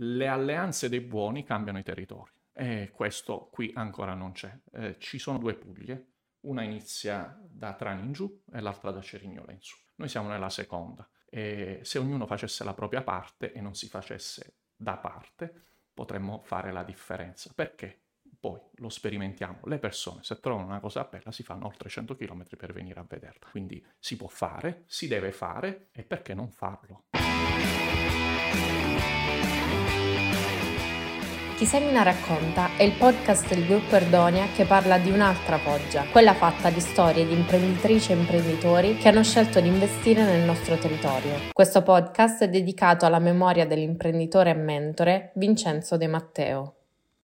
le 0.00 0.26
alleanze 0.26 0.88
dei 0.88 1.00
buoni 1.00 1.44
cambiano 1.44 1.78
i 1.78 1.82
territori 1.82 2.32
e 2.52 2.90
questo 2.92 3.48
qui 3.50 3.72
ancora 3.74 4.14
non 4.14 4.32
c'è. 4.32 4.52
Eh, 4.72 4.96
ci 4.98 5.18
sono 5.18 5.38
due 5.38 5.54
Puglie, 5.54 6.06
una 6.40 6.62
inizia 6.62 7.38
da 7.48 7.74
Trani 7.74 8.02
in 8.02 8.12
giù 8.12 8.42
e 8.52 8.60
l'altra 8.60 8.90
da 8.90 9.00
Cerignola 9.00 9.52
in 9.52 9.60
su. 9.60 9.76
Noi 9.96 10.08
siamo 10.08 10.28
nella 10.28 10.50
seconda 10.50 11.08
e 11.28 11.80
se 11.82 11.98
ognuno 11.98 12.26
facesse 12.26 12.64
la 12.64 12.74
propria 12.74 13.02
parte 13.02 13.52
e 13.52 13.60
non 13.60 13.74
si 13.74 13.88
facesse 13.88 14.54
da 14.74 14.96
parte, 14.96 15.52
potremmo 15.92 16.42
fare 16.44 16.72
la 16.72 16.84
differenza. 16.84 17.52
Perché? 17.54 18.02
Poi 18.40 18.60
lo 18.76 18.88
sperimentiamo. 18.88 19.60
Le 19.64 19.78
persone, 19.78 20.22
se 20.22 20.38
trovano 20.38 20.68
una 20.68 20.80
cosa 20.80 21.02
bella, 21.04 21.32
si 21.32 21.42
fanno 21.42 21.66
oltre 21.66 21.88
100 21.88 22.14
km 22.14 22.44
per 22.56 22.72
venire 22.72 23.00
a 23.00 23.06
vederla. 23.08 23.48
Quindi 23.50 23.84
si 23.98 24.16
può 24.16 24.28
fare, 24.28 24.84
si 24.86 25.08
deve 25.08 25.32
fare 25.32 25.88
e 25.90 26.04
perché 26.04 26.34
non 26.34 26.50
farlo? 26.50 27.06
Chi 31.58 31.66
Semina 31.66 32.04
racconta 32.04 32.76
è 32.76 32.84
il 32.84 32.92
podcast 32.92 33.48
del 33.48 33.66
gruppo 33.66 33.96
Erdonia 33.96 34.46
che 34.54 34.64
parla 34.64 34.96
di 34.96 35.10
un'altra 35.10 35.58
Foggia, 35.58 36.04
quella 36.12 36.32
fatta 36.32 36.70
di 36.70 36.78
storie 36.78 37.26
di 37.26 37.34
imprenditrici 37.34 38.12
e 38.12 38.14
imprenditori 38.14 38.96
che 38.96 39.08
hanno 39.08 39.24
scelto 39.24 39.60
di 39.60 39.66
investire 39.66 40.22
nel 40.22 40.44
nostro 40.44 40.76
territorio. 40.76 41.50
Questo 41.52 41.82
podcast 41.82 42.44
è 42.44 42.48
dedicato 42.48 43.06
alla 43.06 43.18
memoria 43.18 43.66
dell'imprenditore 43.66 44.50
e 44.50 44.54
mentore 44.54 45.32
Vincenzo 45.34 45.96
De 45.96 46.06
Matteo. 46.06 46.74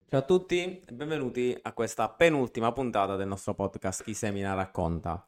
Ciao 0.08 0.18
a 0.18 0.24
tutti 0.24 0.82
e 0.84 0.92
benvenuti 0.92 1.56
a 1.62 1.72
questa 1.72 2.08
penultima 2.08 2.72
puntata 2.72 3.14
del 3.14 3.28
nostro 3.28 3.54
podcast 3.54 4.02
Chi 4.02 4.12
Semina 4.12 4.54
racconta. 4.54 5.24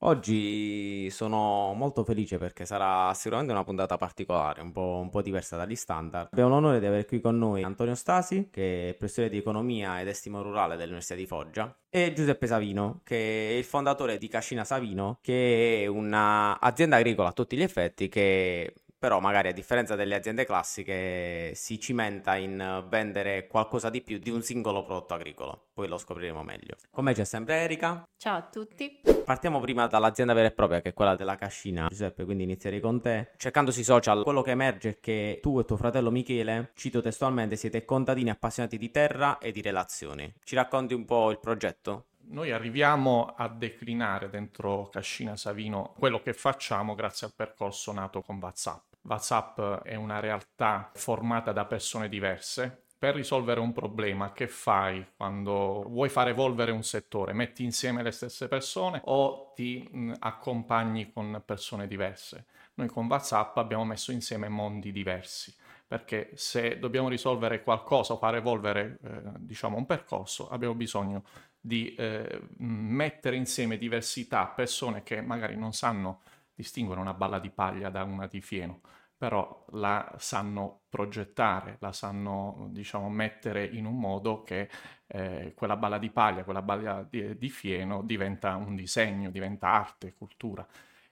Oggi 0.00 1.08
sono 1.10 1.72
molto 1.72 2.04
felice 2.04 2.36
perché 2.36 2.66
sarà 2.66 3.12
sicuramente 3.14 3.52
una 3.52 3.64
puntata 3.64 3.96
particolare, 3.96 4.60
un 4.60 4.70
po', 4.70 4.98
un 5.00 5.08
po', 5.08 5.22
diversa 5.22 5.56
dagli 5.56 5.74
standard. 5.74 6.28
Abbiamo 6.32 6.50
l'onore 6.50 6.80
di 6.80 6.86
avere 6.86 7.06
qui 7.06 7.18
con 7.20 7.38
noi 7.38 7.62
Antonio 7.62 7.94
Stasi, 7.94 8.48
che 8.50 8.90
è 8.90 8.94
professore 8.94 9.30
di 9.30 9.38
economia 9.38 9.98
ed 10.00 10.08
estimo 10.08 10.42
rurale 10.42 10.76
dell'Università 10.76 11.14
di 11.14 11.26
Foggia, 11.26 11.74
e 11.88 12.12
Giuseppe 12.12 12.46
Savino, 12.46 13.00
che 13.04 13.50
è 13.50 13.52
il 13.54 13.64
fondatore 13.64 14.18
di 14.18 14.28
Cascina 14.28 14.64
Savino, 14.64 15.18
che 15.22 15.84
è 15.84 15.86
un'azienda 15.86 16.96
agricola 16.96 17.28
a 17.28 17.32
tutti 17.32 17.56
gli 17.56 17.62
effetti 17.62 18.08
che 18.10 18.74
però 19.06 19.20
magari 19.20 19.46
a 19.46 19.52
differenza 19.52 19.94
delle 19.94 20.16
aziende 20.16 20.44
classiche 20.44 21.52
si 21.54 21.78
cimenta 21.78 22.34
in 22.34 22.84
vendere 22.88 23.46
qualcosa 23.46 23.88
di 23.88 24.02
più 24.02 24.18
di 24.18 24.30
un 24.30 24.42
singolo 24.42 24.82
prodotto 24.82 25.14
agricolo, 25.14 25.66
poi 25.72 25.86
lo 25.86 25.96
scopriremo 25.96 26.42
meglio. 26.42 26.74
Con 26.90 27.04
me 27.04 27.14
c'è 27.14 27.22
sempre 27.22 27.54
Erika. 27.58 28.02
Ciao 28.16 28.38
a 28.38 28.42
tutti. 28.42 29.02
Partiamo 29.24 29.60
prima 29.60 29.86
dall'azienda 29.86 30.32
vera 30.32 30.48
e 30.48 30.50
propria 30.50 30.80
che 30.82 30.88
è 30.88 30.92
quella 30.92 31.14
della 31.14 31.36
cascina. 31.36 31.86
Giuseppe, 31.88 32.24
quindi 32.24 32.42
inizierei 32.42 32.80
con 32.80 33.00
te. 33.00 33.30
Cercando 33.36 33.70
sui 33.70 33.84
social, 33.84 34.24
quello 34.24 34.42
che 34.42 34.50
emerge 34.50 34.88
è 34.88 34.98
che 34.98 35.38
tu 35.40 35.60
e 35.60 35.64
tuo 35.64 35.76
fratello 35.76 36.10
Michele, 36.10 36.72
cito 36.74 37.00
testualmente, 37.00 37.54
siete 37.54 37.84
contadini 37.84 38.30
appassionati 38.30 38.76
di 38.76 38.90
terra 38.90 39.38
e 39.38 39.52
di 39.52 39.62
relazioni. 39.62 40.34
Ci 40.42 40.56
racconti 40.56 40.94
un 40.94 41.04
po' 41.04 41.30
il 41.30 41.38
progetto? 41.38 42.06
noi 42.28 42.50
arriviamo 42.50 43.34
a 43.36 43.48
declinare 43.48 44.28
dentro 44.30 44.88
Cascina 44.90 45.36
Savino 45.36 45.94
quello 45.98 46.20
che 46.20 46.32
facciamo 46.32 46.94
grazie 46.94 47.26
al 47.26 47.34
percorso 47.34 47.92
nato 47.92 48.22
con 48.22 48.38
WhatsApp. 48.40 48.94
WhatsApp 49.06 49.60
è 49.82 49.94
una 49.94 50.20
realtà 50.20 50.90
formata 50.94 51.52
da 51.52 51.64
persone 51.64 52.08
diverse. 52.08 52.84
Per 52.98 53.14
risolvere 53.14 53.60
un 53.60 53.72
problema, 53.72 54.32
che 54.32 54.48
fai 54.48 55.06
quando 55.16 55.84
vuoi 55.88 56.08
far 56.08 56.28
evolvere 56.28 56.72
un 56.72 56.82
settore? 56.82 57.34
Metti 57.34 57.62
insieme 57.62 58.02
le 58.02 58.10
stesse 58.10 58.48
persone 58.48 59.00
o 59.04 59.52
ti 59.54 59.86
mh, 59.90 60.14
accompagni 60.18 61.12
con 61.12 61.42
persone 61.44 61.86
diverse? 61.86 62.46
Noi 62.74 62.88
con 62.88 63.06
WhatsApp 63.06 63.56
abbiamo 63.58 63.84
messo 63.84 64.12
insieme 64.12 64.48
mondi 64.48 64.92
diversi 64.92 65.54
perché 65.86 66.30
se 66.34 66.78
dobbiamo 66.80 67.08
risolvere 67.08 67.62
qualcosa 67.62 68.14
o 68.14 68.16
far 68.16 68.34
evolvere 68.34 68.98
eh, 69.04 69.20
diciamo 69.38 69.76
un 69.76 69.86
percorso 69.86 70.48
abbiamo 70.48 70.74
bisogno 70.74 71.22
di 71.66 71.94
eh, 71.94 72.42
mettere 72.58 73.36
insieme 73.36 73.76
diversità, 73.76 74.46
persone 74.46 75.02
che 75.02 75.20
magari 75.20 75.56
non 75.56 75.72
sanno 75.72 76.22
distinguere 76.56 77.00
una 77.00 77.14
balla 77.14 77.38
di 77.38 77.50
paglia 77.50 77.90
da 77.90 78.02
una 78.02 78.26
di 78.26 78.40
fieno, 78.40 78.80
però 79.16 79.64
la 79.72 80.14
sanno 80.18 80.80
progettare, 80.88 81.76
la 81.80 81.92
sanno 81.92 82.68
diciamo 82.70 83.08
mettere 83.10 83.64
in 83.66 83.84
un 83.84 83.98
modo 83.98 84.42
che 84.42 84.68
eh, 85.06 85.52
quella 85.54 85.76
balla 85.76 85.98
di 85.98 86.10
paglia, 86.10 86.44
quella 86.44 86.62
balla 86.62 87.06
di, 87.08 87.36
di 87.36 87.48
fieno 87.50 88.02
diventa 88.02 88.56
un 88.56 88.74
disegno, 88.74 89.30
diventa 89.30 89.68
arte, 89.68 90.14
cultura. 90.14 90.66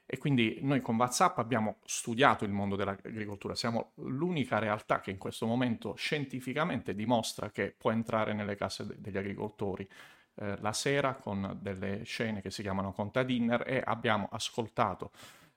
E 0.07 0.19
quindi 0.19 0.59
noi 0.63 0.81
con 0.83 0.97
WhatsApp 0.97 1.39
abbiamo 1.39 1.77
studiato 1.85 2.45
il 2.45 2.51
mondo 2.51 2.77
dell'agricoltura, 2.77 3.55
siamo 3.55 3.93
l'unica 3.97 4.59
realtà 4.59 5.01
che 5.01 5.11
in 5.11 5.19
questo 5.19 5.47
momento 5.47 5.95
scientificamente 5.95 6.95
dimostra 6.95 7.51
che 7.51 7.75
può 7.77 7.91
entrare 7.91 8.35
nelle 8.35 8.55
case 8.55 8.87
de- 8.87 8.97
degli 8.99 9.17
agricoltori 9.17 9.89
eh, 10.37 10.57
la 10.61 10.73
sera 10.73 11.15
con 11.15 11.59
delle 11.61 12.03
scene 12.05 12.41
che 12.41 12.51
si 12.51 12.63
chiamano 12.63 12.93
Conta 12.93 13.23
Dinner 13.23 13.65
e 13.67 13.83
abbiamo 13.85 14.29
ascoltato 14.31 15.11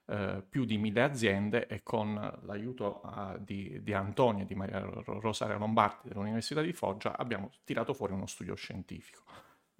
eh, 0.05 0.43
più 0.47 0.65
di 0.65 0.77
mille 0.77 1.01
aziende 1.01 1.67
e 1.67 1.83
con 1.83 2.13
l'aiuto 2.43 3.01
uh, 3.03 3.37
di, 3.39 3.81
di, 3.83 3.93
Antonio 3.93 4.43
e 4.43 4.45
di 4.45 4.55
Maria 4.55 4.79
Rosaria 4.79 5.57
Lombardi 5.57 6.09
dell'Università 6.09 6.61
di 6.61 6.71
Foggia 6.71 7.17
abbiamo 7.17 7.51
tirato 7.65 7.93
fuori 7.93 8.13
uno 8.13 8.25
studio 8.25 8.55
scientifico 8.55 9.23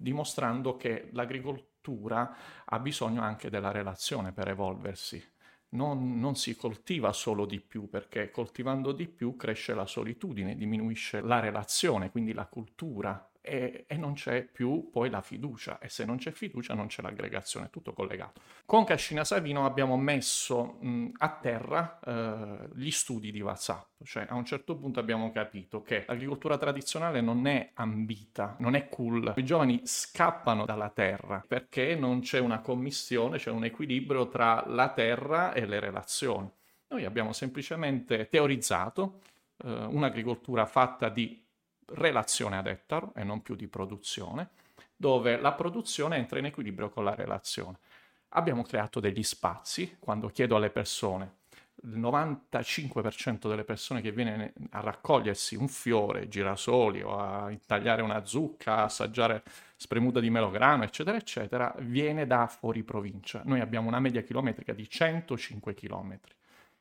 dimostrando 0.00 0.76
che 0.76 1.08
l'agricoltura 1.12 2.36
ha 2.64 2.78
bisogno 2.78 3.20
anche 3.20 3.50
della 3.50 3.72
relazione 3.72 4.32
per 4.32 4.48
evolversi. 4.48 5.22
Non, 5.70 6.18
non, 6.18 6.36
si 6.36 6.56
coltiva 6.56 7.12
solo 7.12 7.44
di 7.44 7.60
più, 7.60 7.90
perché 7.90 8.30
coltivando 8.30 8.92
di 8.92 9.06
più 9.06 9.36
cresce 9.36 9.74
la 9.74 9.84
solitudine, 9.84 10.56
diminuisce 10.56 11.20
la 11.20 11.40
relazione, 11.40 12.10
quindi 12.10 12.32
la 12.32 12.46
cultura 12.46 13.28
e, 13.48 13.84
e, 13.88 13.96
non 13.96 14.12
c'è 14.12 14.42
più 14.42 14.90
poi 14.90 15.08
la 15.10 15.22
fiducia 15.22 15.78
e 15.78 15.88
se 15.88 16.04
non 16.04 16.18
c'è 16.18 16.30
fiducia 16.30 16.74
non 16.74 16.86
c'è 16.86 17.02
l'aggregazione, 17.02 17.66
è 17.66 17.70
tutto 17.70 17.92
collegato. 17.92 18.40
Con 18.66 18.84
Cascina 18.84 19.24
Savino 19.24 19.64
abbiamo 19.64 19.96
messo 19.96 20.76
mh, 20.80 21.12
a 21.16 21.38
terra 21.40 21.98
eh, 22.04 22.68
gli 22.74 22.90
studi 22.90 23.32
di 23.32 23.40
WhatsApp, 23.40 24.02
cioè 24.04 24.26
a 24.28 24.34
un 24.34 24.44
certo 24.44 24.76
punto 24.76 25.00
abbiamo 25.00 25.32
capito 25.32 25.82
che 25.82 26.04
l'agricoltura 26.06 26.58
tradizionale 26.58 27.20
non 27.20 27.46
è 27.46 27.70
ambita, 27.74 28.56
non 28.58 28.74
è 28.74 28.88
cool, 28.88 29.32
i 29.36 29.44
giovani 29.44 29.80
scappano 29.84 30.64
dalla 30.66 30.90
terra 30.90 31.42
perché 31.46 31.94
non 31.94 32.20
c'è 32.20 32.38
una 32.38 32.60
commissione, 32.60 33.38
c'è 33.38 33.50
un 33.50 33.64
equilibrio 33.64 34.28
tra 34.28 34.64
la 34.66 34.90
terra 34.90 35.52
e 35.54 35.66
le 35.66 35.80
relazioni. 35.80 36.50
Noi 36.88 37.04
abbiamo 37.04 37.32
semplicemente 37.32 38.28
teorizzato 38.28 39.20
eh, 39.64 39.70
un'agricoltura 39.70 40.66
fatta 40.66 41.08
di 41.08 41.46
relazione 41.88 42.56
ad 42.56 42.66
ettaro 42.66 43.12
e 43.14 43.24
non 43.24 43.42
più 43.42 43.54
di 43.54 43.66
produzione, 43.66 44.50
dove 44.96 45.38
la 45.38 45.52
produzione 45.52 46.16
entra 46.16 46.38
in 46.38 46.46
equilibrio 46.46 46.90
con 46.90 47.04
la 47.04 47.14
relazione. 47.14 47.78
Abbiamo 48.30 48.62
creato 48.62 49.00
degli 49.00 49.22
spazi, 49.22 49.96
quando 49.98 50.28
chiedo 50.28 50.56
alle 50.56 50.70
persone, 50.70 51.36
il 51.84 51.98
95% 51.98 53.48
delle 53.48 53.64
persone 53.64 54.00
che 54.00 54.10
viene 54.10 54.52
a 54.70 54.80
raccogliersi 54.80 55.54
un 55.54 55.68
fiore, 55.68 56.28
girasoli 56.28 57.02
o 57.02 57.16
a 57.16 57.50
intagliare 57.50 58.02
una 58.02 58.24
zucca, 58.24 58.82
assaggiare 58.82 59.44
spremuta 59.76 60.18
di 60.18 60.28
melograno, 60.28 60.82
eccetera, 60.82 61.16
eccetera, 61.16 61.72
viene 61.78 62.26
da 62.26 62.48
fuori 62.48 62.82
provincia. 62.82 63.42
Noi 63.44 63.60
abbiamo 63.60 63.88
una 63.88 64.00
media 64.00 64.22
chilometrica 64.22 64.72
di 64.72 64.88
105 64.88 65.74
chilometri. 65.74 66.34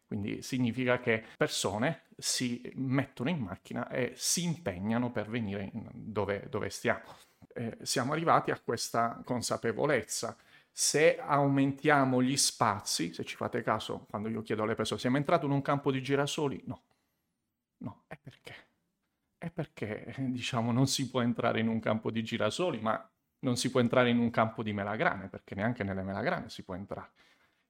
Quindi 0.07 0.41
significa 0.41 0.99
che 0.99 1.21
persone 1.35 2.03
si 2.17 2.71
mettono 2.75 3.29
in 3.29 3.39
macchina 3.39 3.89
e 3.89 4.13
si 4.15 4.43
impegnano 4.43 5.11
per 5.11 5.29
venire 5.29 5.69
dove, 5.93 6.47
dove 6.49 6.69
stiamo. 6.69 7.03
Eh, 7.53 7.77
siamo 7.81 8.13
arrivati 8.13 8.51
a 8.51 8.59
questa 8.59 9.21
consapevolezza. 9.25 10.37
Se 10.71 11.19
aumentiamo 11.19 12.21
gli 12.21 12.37
spazi, 12.37 13.13
se 13.13 13.25
ci 13.25 13.35
fate 13.35 13.61
caso, 13.63 14.05
quando 14.09 14.29
io 14.29 14.43
chiedo 14.43 14.63
alle 14.63 14.75
persone, 14.75 14.99
siamo 14.99 15.17
entrati 15.17 15.45
in 15.45 15.51
un 15.51 15.61
campo 15.61 15.91
di 15.91 16.01
girasoli? 16.01 16.61
No. 16.65 16.83
No, 17.79 18.03
è 18.07 18.17
perché? 18.17 18.55
È 19.37 19.49
perché, 19.51 20.15
diciamo, 20.17 20.71
non 20.71 20.87
si 20.87 21.09
può 21.09 21.21
entrare 21.21 21.59
in 21.59 21.67
un 21.67 21.79
campo 21.79 22.11
di 22.11 22.23
girasoli, 22.23 22.79
ma 22.79 23.11
non 23.39 23.57
si 23.57 23.69
può 23.69 23.81
entrare 23.81 24.09
in 24.09 24.19
un 24.19 24.29
campo 24.29 24.63
di 24.63 24.71
melagrane, 24.71 25.27
perché 25.27 25.53
neanche 25.53 25.83
nelle 25.83 26.01
melagrane 26.01 26.49
si 26.49 26.63
può 26.63 26.75
entrare 26.75 27.11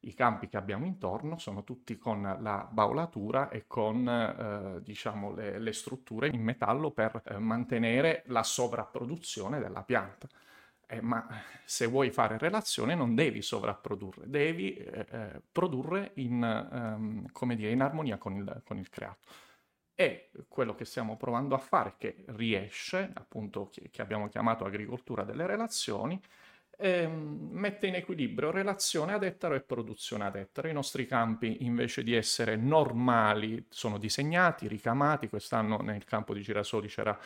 i 0.08 0.14
campi 0.14 0.48
che 0.48 0.58
abbiamo 0.58 0.86
intorno 0.86 1.38
sono 1.38 1.64
tutti 1.64 1.98
con 1.98 2.22
la 2.22 2.68
baulatura 2.70 3.50
e 3.50 3.66
con 3.68 4.08
eh, 4.08 4.82
diciamo, 4.82 5.34
le, 5.34 5.60
le, 5.60 5.74
strutture 5.74 6.30
in 6.30 6.42
metallo 6.42 6.92
per 6.92 7.22
eh, 7.26 7.38
mantenere 7.38 8.24
la 8.28 8.44
sovrapproduzione 8.44 9.60
della 9.60 9.84
pianta. 9.84 10.28
Eh, 10.90 11.02
ma 11.02 11.28
se 11.66 11.86
vuoi 11.86 12.10
fare 12.12 12.38
relazione 12.38 12.96
non 12.96 13.14
devi 13.14 13.42
sovrapprodurre, 13.42 14.30
devi 14.30 14.74
eh, 14.76 15.06
eh, 15.10 15.42
produrre 15.52 16.12
in, 16.16 16.42
ehm, 16.42 17.56
dire, 17.56 17.72
in, 17.72 17.82
armonia 17.82 18.18
con 18.18 18.36
il, 18.36 18.62
con 18.66 18.78
il, 18.78 18.90
creato. 18.90 19.28
E 19.94 20.32
quello 20.48 20.74
che 20.76 20.86
stiamo 20.86 21.18
provando 21.18 21.56
a 21.56 21.58
fare, 21.58 21.96
che 21.98 22.24
riesce, 22.28 23.12
appunto, 23.14 23.70
che, 23.70 23.90
che 23.92 24.02
abbiamo 24.02 24.30
chiamato 24.30 24.64
agricoltura 24.64 25.24
delle 25.24 25.46
relazioni, 25.46 26.22
eh, 26.78 27.08
mette 27.08 27.88
in 27.88 27.96
equilibrio 27.96 28.52
relazione 28.52 29.14
ad 29.14 29.24
ettaro 29.24 29.56
e 29.56 29.62
produzione 29.62 30.26
ad 30.26 30.36
ettaro. 30.36 30.68
I 30.68 30.74
nostri 30.74 31.06
campi 31.06 31.66
invece 31.66 32.04
di 32.04 32.14
essere 32.14 32.56
normali 32.56 33.66
sono 33.70 33.98
disegnati, 33.98 34.68
ricamati, 34.68 35.28
quest'anno 35.28 35.78
nel 35.82 36.06
campo 36.06 36.34
di 36.34 36.42
Girasoli 36.42 36.88
c'era 36.88 37.18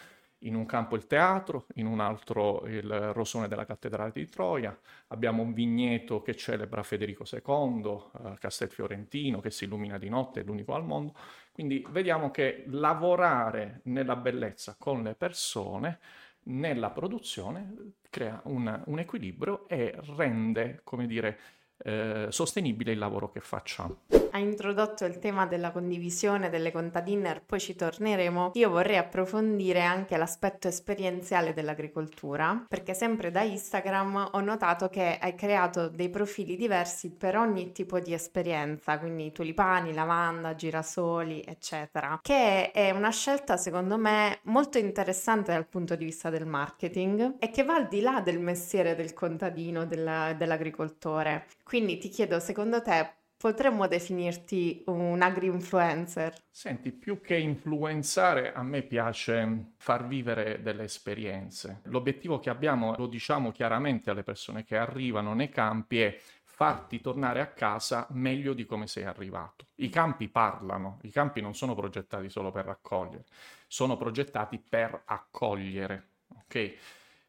in 0.44 0.56
un 0.56 0.65
campo 0.65 0.95
il 0.95 1.06
teatro, 1.06 1.65
in 1.75 1.86
un 1.86 2.00
altro 2.00 2.65
il 2.65 3.13
rosone 3.13 3.48
della 3.48 3.65
cattedrale 3.65 4.12
di 4.12 4.25
Troia, 4.27 4.75
abbiamo 5.07 5.44
un 5.44 5.53
vigneto 5.53 6.21
che 6.21 6.36
celebra 6.36 6.81
Federico 6.81 7.25
II, 7.30 8.01
eh, 8.25 8.38
Castelfiorentino, 8.39 9.39
che 9.39 9.51
si 9.51 9.65
illumina 9.65 9.98
di 9.98 10.09
notte, 10.09 10.42
è 10.42 10.44
l'unico 10.44 10.74
al 10.74 10.83
mondo. 10.83 11.13
Quindi 11.51 11.86
vediamo 11.89 12.31
che 12.31 12.63
lavorare 12.68 13.81
nella 13.83 14.15
bellezza 14.15 14.75
con 14.80 15.03
le 15.03 15.13
persone, 15.13 16.00
nella 16.43 16.91
produzione, 16.91 17.93
crea 18.09 18.41
un, 18.45 18.83
un 18.85 18.99
equilibrio 18.99 19.67
e 19.67 19.95
rende, 20.15 20.81
come 20.83 21.07
dire, 21.07 21.38
eh, 21.83 22.28
sostenibile 22.30 22.92
il 22.92 22.98
lavoro 22.98 23.31
che 23.31 23.39
facciamo. 23.39 23.98
Ha 24.33 24.38
introdotto 24.38 25.04
il 25.04 25.19
tema 25.19 25.45
della 25.45 25.72
condivisione 25.72 26.50
delle 26.50 26.72
contadiner, 26.72 27.42
poi 27.45 27.60
ci 27.60 27.75
torneremo. 27.75 28.51
Io 28.54 28.69
vorrei 28.69 28.95
approfondire 28.95 29.81
anche 29.81 30.16
l'aspetto 30.16 30.69
esperienziale 30.69 31.54
dell'agricoltura, 31.54 32.66
perché 32.68 32.94
sempre 32.94 33.30
da 33.30 33.42
Instagram 33.42 34.30
ho 34.31 34.39
notato 34.39 34.88
che 34.88 35.18
hai 35.19 35.36
creato 35.36 35.89
dei 35.89 36.10
profili 36.10 36.56
diversi 36.56 37.12
per 37.12 37.36
ogni 37.36 37.74
tipo 37.74 38.00
di 38.00 38.13
esperienza, 38.13 39.00
quindi 39.00 39.34
tulipani, 39.34 39.94
lavanda, 39.94 40.56
girasoli, 40.56 41.44
eccetera, 41.45 42.19
che 42.22 42.72
è 42.72 42.92
una 42.92 43.12
scelta 43.12 43.57
secondo 43.57 43.98
me 43.98 44.39
molto 44.44 44.77
interessante 44.77 45.51
dal 45.51 45.68
punto 45.68 45.95
di 45.95 46.06
vista 46.06 46.30
del 46.30 46.45
marketing 46.45 47.36
e 47.38 47.50
che 47.51 47.63
va 47.63 47.75
al 47.75 47.89
di 47.89 48.00
là 48.00 48.22
del 48.22 48.39
mestiere 48.39 48.95
del 48.95 49.13
contadino, 49.13 49.86
della, 49.86 50.34
dell'agricoltore. 50.38 51.48
Quindi 51.71 52.00
ti 52.00 52.09
chiedo, 52.09 52.38
secondo 52.41 52.81
te 52.81 53.09
potremmo 53.38 53.88
definirti 53.88 54.83
un 54.88 55.21
agri-influencer? 55.21 56.35
Senti, 56.51 56.91
più 56.91 57.21
che 57.21 57.38
influenzare, 57.38 58.51
a 58.51 58.62
me 58.62 58.81
piace 58.81 59.71
far 59.77 60.06
vivere 60.06 60.62
delle 60.62 60.83
esperienze. 60.83 61.79
L'obiettivo 61.83 62.39
che 62.39 62.50
abbiamo, 62.50 62.94
lo 62.97 63.07
diciamo 63.07 63.51
chiaramente 63.53 64.09
alle 64.09 64.23
persone 64.23 64.65
che 64.65 64.75
arrivano 64.75 65.33
nei 65.33 65.47
campi, 65.47 66.01
è 66.01 66.19
farti 66.44 67.00
tornare 67.00 67.39
a 67.39 67.47
casa 67.47 68.06
meglio 68.09 68.51
di 68.53 68.65
come 68.65 68.85
sei 68.85 69.06
arrivato. 69.06 69.67
I 69.75 69.88
campi 69.88 70.27
parlano, 70.27 71.00
i 71.03 71.09
campi 71.09 71.39
non 71.39 71.56
sono 71.56 71.74
progettati 71.74 72.29
solo 72.29 72.51
per 72.51 72.65
raccogliere, 72.65 73.24
sono 73.67 73.95
progettati 73.95 74.59
per 74.59 75.03
accogliere, 75.06 76.09
ok? 76.38 76.74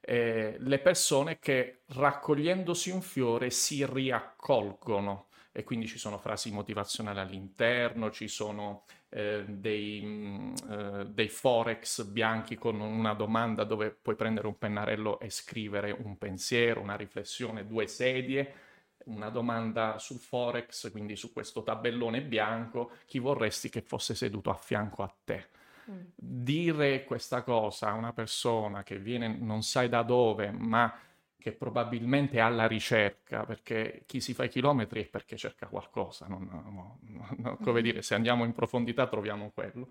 Eh, 0.05 0.57
le 0.59 0.79
persone 0.81 1.39
che 1.39 1.83
raccogliendosi 1.87 2.91
un 2.91 3.03
fiore 3.03 3.51
si 3.51 3.87
riaccolgono 3.87 5.29
e 5.53 5.65
quindi 5.65 5.87
ci 5.87 5.99
sono 5.99 6.19
frasi 6.19 6.51
motivazionali 6.51 7.21
all'interno, 7.21 8.11
ci 8.11 8.27
sono 8.27 8.85
eh, 9.11 9.45
dei, 9.47 10.01
mh, 10.03 10.07
mm, 10.09 10.55
eh, 10.71 11.07
dei, 11.07 11.29
forex 11.29 12.05
bianchi 12.05 12.57
con 12.57 12.81
una 12.81 13.13
domanda 13.13 13.63
dove 13.65 13.91
puoi 13.91 14.17
prendere 14.17 14.47
un 14.49 14.59
pennarello 14.59 15.21
e 15.21 15.31
scrivere 15.31 15.93
un 15.93 16.17
pensiero, 16.19 16.81
una 16.81 16.97
riflessione, 16.97 17.67
due 17.67 17.87
sedie, 17.87 18.55
una 19.05 19.29
domanda 19.29 19.99
sul 19.99 20.19
forex, 20.19 20.91
quindi 20.91 21.17
su 21.17 21.33
questo 21.33 21.63
tabellone 21.63 22.23
bianco, 22.23 22.93
chi 23.07 23.19
vorresti 23.19 23.69
che 23.69 23.83
fosse 23.83 24.15
seduto 24.15 24.51
a 24.51 24.55
fianco 24.55 25.03
a 25.03 25.15
te. 25.25 25.49
Mm. 25.91 26.01
Dire 26.15 27.05
questa 27.05 27.43
cosa 27.43 27.89
a 27.89 27.95
una 27.95 28.13
persona 28.13 28.83
che 28.83 28.99
viene 28.99 29.29
non 29.29 29.63
sai 29.63 29.89
da 29.89 30.03
dove, 30.03 30.51
ma 30.51 30.95
che 31.39 31.53
probabilmente 31.53 32.37
è 32.37 32.41
alla 32.41 32.69
ricerca, 32.69 33.45
perché 33.45 34.05
chi 34.07 34.21
si 34.21 34.33
fa 34.33 34.45
i 34.45 34.49
chilometri 34.49 35.03
è 35.03 35.07
perché 35.09 35.37
cerca 35.37 35.67
qualcosa, 35.67 36.27
non, 36.29 36.45
no, 36.45 36.99
no, 37.37 37.57
come 37.63 37.81
mm. 37.81 37.83
dire, 37.83 38.03
se 38.03 38.15
andiamo 38.15 38.45
in 38.45 38.53
profondità 38.53 39.09
troviamo 39.09 39.51
quello. 39.53 39.89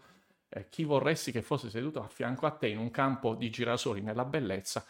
Eh, 0.47 0.69
chi 0.69 0.83
vorresti 0.83 1.31
che 1.31 1.41
fosse 1.41 1.69
seduto 1.69 2.01
a 2.01 2.07
fianco 2.07 2.45
a 2.45 2.51
te 2.51 2.67
in 2.67 2.77
un 2.77 2.89
campo 2.89 3.35
di 3.35 3.49
girasoli 3.49 4.01
nella 4.01 4.25
bellezza 4.25 4.85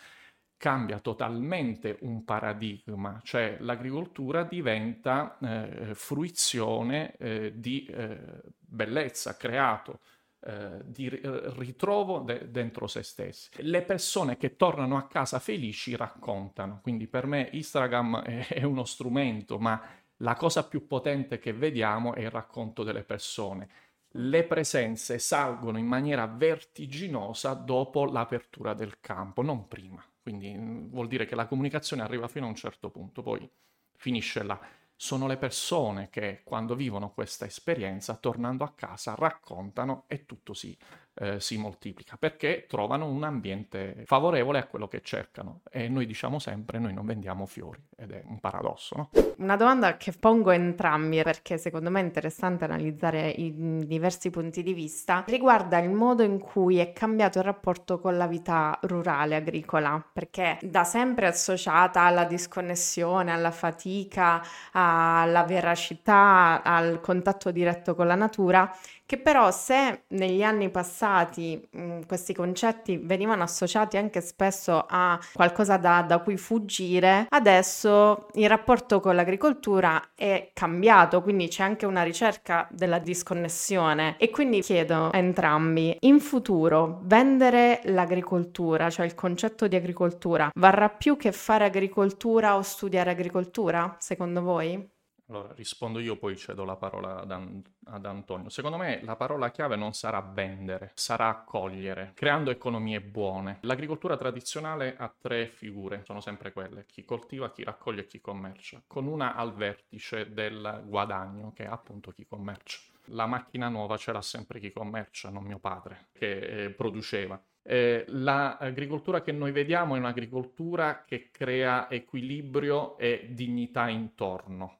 cambia 0.62 1.00
totalmente 1.00 1.98
un 2.02 2.24
paradigma, 2.24 3.20
cioè 3.24 3.58
l'agricoltura 3.62 4.44
diventa 4.44 5.40
eh, 5.40 5.96
fruizione 5.96 7.16
eh, 7.18 7.54
di 7.56 7.86
eh, 7.86 8.20
bellezza, 8.60 9.36
creato 9.36 10.02
eh, 10.44 10.82
di 10.84 11.08
ritrovo 11.08 12.20
de- 12.20 12.50
dentro 12.50 12.88
se 12.88 13.04
stessi. 13.04 13.50
Le 13.58 13.84
persone 13.84 14.38
che 14.38 14.56
tornano 14.56 14.98
a 14.98 15.06
casa 15.06 15.38
felici 15.38 15.96
raccontano, 15.96 16.80
quindi 16.82 17.08
per 17.08 17.28
me 17.28 17.50
Instagram 17.52 18.24
è, 18.26 18.48
è 18.48 18.64
uno 18.64 18.84
strumento, 18.84 19.60
ma 19.60 19.80
la 20.18 20.36
cosa 20.36 20.68
più 20.68 20.88
potente 20.88 21.38
che 21.38 21.54
vediamo 21.54 22.16
è 22.16 22.22
il 22.22 22.32
racconto 22.32 22.84
delle 22.84 23.04
persone. 23.04 23.70
Le 24.14 24.44
presenze 24.44 25.20
salgono 25.20 25.78
in 25.78 25.86
maniera 25.86 26.26
vertiginosa 26.26 27.54
dopo 27.54 28.06
l'apertura 28.06 28.74
del 28.74 29.00
campo, 29.00 29.42
non 29.42 29.68
prima. 29.68 30.04
Quindi 30.22 30.56
mm, 30.58 30.90
vuol 30.90 31.08
dire 31.08 31.26
che 31.26 31.36
la 31.36 31.46
comunicazione 31.46 32.02
arriva 32.02 32.28
fino 32.28 32.46
a 32.46 32.50
un 32.50 32.56
certo 32.56 32.90
punto, 32.90 33.22
poi 33.22 33.48
finisce 33.96 34.42
là 34.44 34.60
sono 35.02 35.26
le 35.26 35.38
persone 35.38 36.12
che 36.12 36.42
quando 36.44 36.76
vivono 36.76 37.12
questa 37.12 37.46
esperienza, 37.46 38.18
tornando 38.18 38.64
a 38.64 38.74
casa, 38.76 39.16
raccontano 39.16 40.04
e 40.06 40.28
tutto 40.28 40.54
si, 40.54 40.78
eh, 41.16 41.40
si 41.40 41.58
moltiplica 41.58 42.16
perché 42.18 42.66
trovano 42.68 43.08
un 43.08 43.24
ambiente 43.24 44.04
favorevole 44.06 44.60
a 44.60 44.66
quello 44.66 44.88
che 44.88 45.02
cercano 45.02 45.62
e 45.70 45.90
noi 45.90 46.06
diciamo 46.06 46.40
sempre 46.40 46.80
noi 46.80 46.94
non 46.94 47.06
vendiamo 47.06 47.46
fiori 47.46 47.82
ed 47.98 48.12
è 48.12 48.24
un 48.26 48.40
paradosso. 48.40 48.96
No? 48.96 49.10
Una 49.38 49.56
domanda 49.56 49.98
che 49.98 50.14
pongo 50.14 50.52
entrambi 50.52 51.22
perché 51.24 51.58
secondo 51.58 51.90
me 51.90 52.00
è 52.00 52.04
interessante 52.04 52.64
analizzare 52.64 53.30
i 53.30 53.54
diversi 53.86 54.30
punti 54.30 54.64
di 54.64 54.74
vista 54.74 55.24
riguarda 55.28 55.80
il 55.80 55.90
modo 55.90 56.24
in 56.24 56.40
cui 56.40 56.78
è 56.78 56.94
cambiato 56.94 57.40
il 57.40 57.46
rapporto 57.46 58.00
con 58.00 58.18
la 58.18 58.28
vita 58.28 58.78
rurale 58.84 59.36
agricola 59.36 60.04
perché 60.14 60.60
da 60.62 60.84
sempre 60.84 61.28
associata 61.28 62.02
alla 62.02 62.26
disconnessione, 62.26 63.32
alla 63.32 63.52
fatica, 63.52 64.42
alla 64.72 65.44
veracità, 65.44 66.62
al 66.64 67.02
contatto 67.02 67.52
diretto 67.52 67.96
con 67.96 68.08
la 68.08 68.16
natura 68.16 68.72
che 69.12 69.18
però 69.18 69.52
se 69.52 70.04
negli 70.12 70.42
anni 70.42 70.70
passati 70.70 71.62
mh, 71.70 72.06
questi 72.08 72.34
concetti 72.34 72.96
venivano 72.96 73.44
associati 73.44 73.98
anche 73.98 74.22
spesso 74.22 74.86
a 74.88 75.20
qualcosa 75.34 75.76
da, 75.76 76.02
da, 76.02 76.20
cui 76.20 76.38
fuggire, 76.38 77.26
adesso 77.28 78.28
il 78.36 78.48
rapporto 78.48 79.02
con 79.02 79.14
l'agricoltura 79.16 80.12
è 80.16 80.52
cambiato, 80.54 81.22
quindi 81.22 81.50
c'è 81.50 81.64
anche 81.64 81.86
una 81.86 82.04
ricerca 82.04 82.70
della 82.72 83.00
disconnessione 83.00 84.16
e 84.18 84.30
quindi 84.30 84.62
chiedo 84.62 85.10
a 85.10 85.18
entrambi, 85.18 85.98
in 86.00 86.22
futuro 86.22 87.02
vendere 87.04 87.82
l'agricoltura, 87.84 88.90
cioè 88.90 89.06
il 89.06 89.14
concetto 89.14 89.68
di 89.68 89.76
agricoltura, 89.76 90.50
varrà 90.56 90.88
più 90.88 91.18
che 91.18 91.34
fare 91.34 91.66
agricoltura 91.66 92.56
o 92.56 92.62
studiare 92.62 93.12
agricoltura, 93.12 93.94
secondo 94.00 94.42
voi? 94.42 95.00
Allora, 95.32 95.54
rispondo 95.56 96.00
io, 96.00 96.18
poi 96.18 96.36
cedo 96.36 96.66
la 96.66 96.76
parola 96.76 97.22
ad, 97.22 97.32
An- 97.32 97.64
ad, 97.86 98.06
Antonio. 98.06 98.50
Secondo 98.50 98.76
me 98.76 99.00
la 99.04 99.16
parola 99.16 99.50
chiave 99.50 99.78
non 99.78 99.94
sarà 99.94 100.20
vendere, 100.20 100.92
sarà 100.94 101.30
accogliere, 101.30 102.12
creando 102.16 102.52
economie 102.52 103.00
buone. 103.00 103.60
L'agricoltura 103.62 104.18
tradizionale 104.18 104.94
ha 104.98 105.10
tre 105.18 105.48
figure, 105.48 106.04
sono 106.04 106.20
sempre 106.20 106.52
quelle, 106.52 106.86
chi 106.86 107.06
coltiva, 107.06 107.50
chi 107.50 107.64
raccoglie 107.64 108.02
e 108.02 108.08
chi 108.08 108.20
commercia, 108.20 108.82
con 108.86 109.08
una 109.08 109.34
al 109.34 109.54
vertice 109.54 110.34
del 110.34 110.84
guadagno, 110.86 111.54
che 111.54 111.64
è 111.64 111.68
appunto 111.68 112.12
chi 112.12 112.26
commercia. 112.28 112.80
La 113.06 113.26
macchina 113.26 113.70
nuova 113.70 113.96
ce 113.96 114.12
l'ha 114.12 114.22
sempre 114.22 114.60
chi 114.60 114.74
commercia, 114.74 115.30
non 115.30 115.46
mio 115.46 115.60
padre, 115.60 116.08
che 116.12 116.66
eh, 116.66 116.70
produceva. 116.72 117.42
Eh, 117.64 118.04
l'agricoltura 118.08 119.22
che 119.22 119.32
noi 119.32 119.54
vediamo 119.54 119.96
è 119.96 120.00
un'agricoltura 120.00 121.06
che 121.06 121.30
crea 121.32 121.90
equilibrio 121.90 122.98
e 122.98 123.30
dignità 123.32 123.88
intorno 123.88 124.80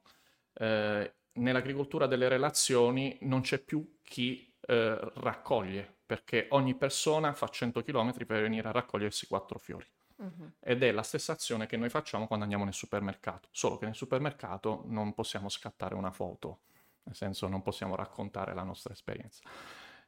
eh, 0.62 1.14
nell'agricoltura 1.34 2.06
delle 2.06 2.30
relazioni 2.30 3.18
non 3.22 3.42
c'è 3.42 3.58
più 3.58 3.98
chi 4.04 4.54
eh, 4.62 5.12
raccoglie, 5.16 5.98
perché 6.06 6.46
ogni 6.52 6.76
persona 6.76 7.34
fa 7.34 7.48
100 7.48 7.82
km 7.82 8.14
per 8.26 8.42
venire 8.42 8.68
a 8.68 8.72
raccogliersi 8.72 9.26
quattro 9.26 9.58
fiori. 9.58 9.88
Uh-huh. 10.18 10.52
Ed 10.60 10.84
è 10.84 10.92
la 10.92 11.02
stessa 11.02 11.32
azione 11.32 11.66
che 11.66 11.78
noi 11.78 11.90
facciamo 11.90 12.28
quando 12.28 12.44
andiamo 12.46 12.64
nel 12.64 12.76
supermercato, 12.76 13.48
solo 13.52 13.78
che 13.78 13.86
nel 13.86 13.96
supermercato 13.96 14.84
non 14.86 15.16
possiamo 15.16 15.50
scattare 15.50 15.96
una 15.96 16.12
foto, 16.12 16.60
nel 17.04 17.16
senso 17.16 17.48
non 17.48 17.64
possiamo 17.64 17.96
raccontare 17.96 18.54
la 18.54 18.62
nostra 18.62 18.94
esperienza 18.94 19.42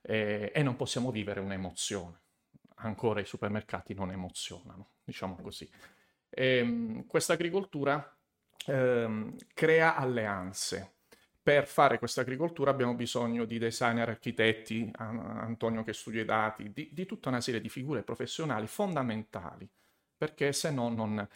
e, 0.02 0.52
e 0.54 0.62
non 0.62 0.76
possiamo 0.76 1.10
vivere 1.10 1.40
un'emozione. 1.40 2.20
Ancora 2.76 3.22
i 3.22 3.26
supermercati 3.26 3.96
non 3.96 4.12
emozionano, 4.12 4.90
diciamo 5.04 5.36
così. 5.42 5.68
Ehm, 6.30 7.08
questa 7.08 7.34
agricoltura 7.34 8.16
ehm, 8.68 9.36
crea 9.54 9.96
alleanze. 9.96 10.92
Per 11.44 11.68
fare 11.68 12.00
questa 12.00 12.22
agricoltura 12.22 12.72
abbiamo 12.72 12.96
bisogno 12.96 13.44
di 13.46 13.58
designer, 13.58 14.08
architetti, 14.10 14.90
Antonio 14.96 15.84
che 15.84 15.92
studia 15.92 16.22
i 16.22 16.26
dati, 16.26 16.72
di, 16.72 16.90
di 16.94 17.06
tutta 17.06 17.30
una 17.30 17.42
serie 17.42 17.60
di 17.60 17.68
figure 17.68 18.04
professionali 18.04 18.66
fondamentali, 18.68 19.70
perché 20.18 20.54
se 20.54 20.72
no 20.72 20.88
non... 20.90 21.28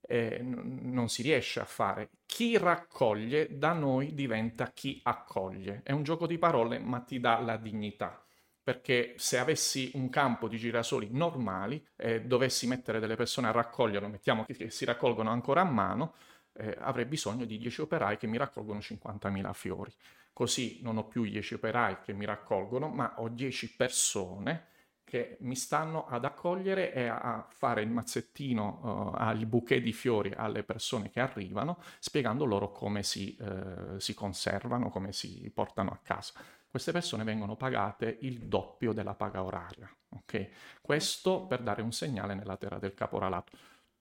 eh, 0.00 0.40
non 0.42 1.08
si 1.08 1.22
riesce 1.22 1.60
a 1.60 1.64
fare. 1.64 2.10
Chi 2.26 2.56
raccoglie 2.56 3.58
da 3.58 3.72
noi 3.72 4.14
diventa 4.14 4.70
chi 4.72 5.00
accoglie. 5.04 5.82
È 5.84 5.92
un 5.92 6.02
gioco 6.02 6.26
di 6.26 6.38
parole, 6.38 6.78
ma 6.78 7.00
ti 7.00 7.20
dà 7.20 7.38
la 7.40 7.56
dignità 7.56 8.24
perché 8.62 9.14
se 9.16 9.38
avessi 9.38 9.90
un 9.94 10.10
campo 10.10 10.46
di 10.46 10.56
girasoli 10.56 11.08
normali 11.10 11.84
e 11.96 12.12
eh, 12.12 12.20
dovessi 12.22 12.66
mettere 12.66 13.00
delle 13.00 13.16
persone 13.16 13.48
a 13.48 13.52
raccoglierlo, 13.52 14.08
mettiamo 14.08 14.44
che 14.44 14.70
si 14.70 14.84
raccolgono 14.84 15.30
ancora 15.30 15.62
a 15.62 15.64
mano, 15.64 16.14
eh, 16.60 16.76
avrei 16.78 17.04
bisogno 17.04 17.44
di 17.44 17.58
10 17.58 17.82
operai 17.82 18.16
che 18.16 18.26
mi 18.26 18.36
raccolgono 18.36 18.78
50.000 18.78 19.52
fiori. 19.52 19.92
Così 20.32 20.80
non 20.82 20.96
ho 20.98 21.04
più 21.06 21.24
10 21.24 21.54
operai 21.54 21.98
che 22.02 22.12
mi 22.12 22.24
raccolgono, 22.24 22.88
ma 22.88 23.14
ho 23.18 23.28
10 23.28 23.74
persone 23.76 24.66
che 25.04 25.38
mi 25.40 25.56
stanno 25.56 26.06
ad 26.06 26.24
accogliere 26.24 26.92
e 26.92 27.08
a 27.08 27.44
fare 27.50 27.82
il 27.82 27.90
mazzettino, 27.90 29.12
uh, 29.12 29.14
al 29.16 29.44
bouquet 29.44 29.82
di 29.82 29.92
fiori 29.92 30.32
alle 30.36 30.62
persone 30.62 31.10
che 31.10 31.18
arrivano, 31.18 31.78
spiegando 31.98 32.44
loro 32.44 32.70
come 32.70 33.02
si, 33.02 33.36
uh, 33.40 33.98
si 33.98 34.14
conservano, 34.14 34.88
come 34.88 35.12
si 35.12 35.50
portano 35.52 35.90
a 35.90 35.98
casa 36.00 36.34
queste 36.70 36.92
persone 36.92 37.24
vengono 37.24 37.56
pagate 37.56 38.18
il 38.20 38.46
doppio 38.46 38.92
della 38.92 39.14
paga 39.14 39.42
oraria. 39.42 39.92
Okay? 40.08 40.50
Questo 40.80 41.44
per 41.46 41.62
dare 41.62 41.82
un 41.82 41.90
segnale 41.92 42.34
nella 42.34 42.56
terra 42.56 42.78
del 42.78 42.94
caporalato. 42.94 43.50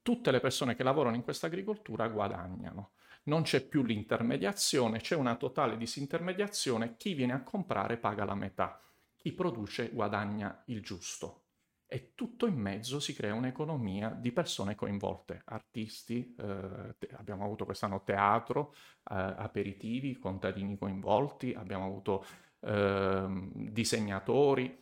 Tutte 0.01 0.31
le 0.31 0.39
persone 0.39 0.75
che 0.75 0.83
lavorano 0.83 1.15
in 1.15 1.23
questa 1.23 1.47
agricoltura 1.47 2.07
guadagnano. 2.07 2.91
Non 3.23 3.43
c'è 3.43 3.61
più 3.61 3.83
l'intermediazione, 3.83 4.99
c'è 4.99 5.15
una 5.15 5.35
totale 5.35 5.77
disintermediazione. 5.77 6.95
Chi 6.97 7.13
viene 7.13 7.33
a 7.33 7.43
comprare 7.43 7.97
paga 7.97 8.25
la 8.25 8.33
metà, 8.35 8.81
chi 9.15 9.33
produce 9.33 9.89
guadagna 9.91 10.63
il 10.67 10.81
giusto. 10.81 11.43
E 11.91 12.13
tutto 12.15 12.45
in 12.45 12.55
mezzo 12.55 12.99
si 12.99 13.13
crea 13.13 13.33
un'economia 13.33 14.09
di 14.09 14.31
persone 14.31 14.75
coinvolte, 14.75 15.41
artisti, 15.45 16.35
eh, 16.37 16.95
te- 16.97 17.09
abbiamo 17.17 17.43
avuto 17.43 17.65
quest'anno 17.65 18.03
teatro, 18.03 18.73
eh, 19.09 19.15
aperitivi, 19.15 20.17
contadini 20.17 20.77
coinvolti, 20.77 21.53
abbiamo 21.53 21.85
avuto 21.85 22.25
Ehm, 22.61 23.51
disegnatori. 23.71 24.77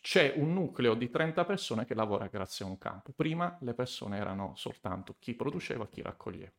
C'è 0.00 0.34
un 0.36 0.52
nucleo 0.52 0.94
di 0.94 1.10
30 1.10 1.44
persone 1.44 1.84
che 1.84 1.94
lavora 1.94 2.26
grazie 2.26 2.64
a 2.64 2.68
un 2.68 2.78
campo. 2.78 3.12
Prima 3.12 3.56
le 3.60 3.74
persone 3.74 4.18
erano 4.18 4.52
soltanto 4.56 5.16
chi 5.18 5.34
produceva, 5.34 5.88
chi 5.88 6.02
raccoglieva. 6.02 6.52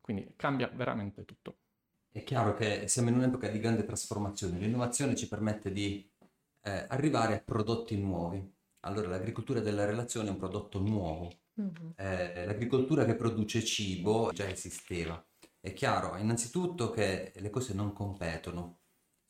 Quindi 0.00 0.34
cambia 0.36 0.68
veramente 0.68 1.24
tutto. 1.24 1.56
È 2.10 2.22
chiaro 2.22 2.54
che 2.54 2.88
siamo 2.88 3.08
in 3.08 3.16
un'epoca 3.16 3.48
di 3.48 3.58
grande 3.58 3.84
trasformazione. 3.84 4.58
L'innovazione 4.58 5.16
ci 5.16 5.28
permette 5.28 5.72
di 5.72 6.08
eh, 6.62 6.86
arrivare 6.88 7.34
a 7.34 7.42
prodotti 7.44 7.96
nuovi. 7.96 8.54
Allora 8.80 9.08
l'agricoltura 9.08 9.60
della 9.60 9.84
relazione 9.84 10.28
è 10.28 10.30
un 10.30 10.38
prodotto 10.38 10.78
nuovo. 10.78 11.32
Mm-hmm. 11.60 11.90
Eh, 11.96 12.46
l'agricoltura 12.46 13.04
che 13.04 13.16
produce 13.16 13.64
cibo 13.64 14.30
già 14.32 14.48
esisteva. 14.48 15.22
È 15.58 15.72
chiaro 15.72 16.16
innanzitutto 16.16 16.90
che 16.90 17.32
le 17.34 17.50
cose 17.50 17.74
non 17.74 17.92
competono 17.92 18.78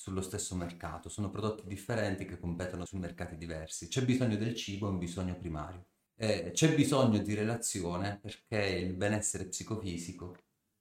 sullo 0.06 0.20
stesso 0.20 0.54
mercato, 0.54 1.08
sono 1.08 1.30
prodotti 1.30 1.66
differenti 1.66 2.26
che 2.26 2.38
competono 2.38 2.84
su 2.84 2.96
mercati 2.96 3.36
diversi. 3.36 3.88
C'è 3.88 4.04
bisogno 4.04 4.36
del 4.36 4.54
cibo, 4.54 4.86
è 4.86 4.90
un 4.90 4.98
bisogno 4.98 5.36
primario. 5.36 5.86
Eh, 6.14 6.52
c'è 6.52 6.76
bisogno 6.76 7.18
di 7.18 7.34
relazione 7.34 8.20
perché 8.22 8.66
il 8.66 8.94
benessere 8.94 9.46
psicofisico 9.46 10.36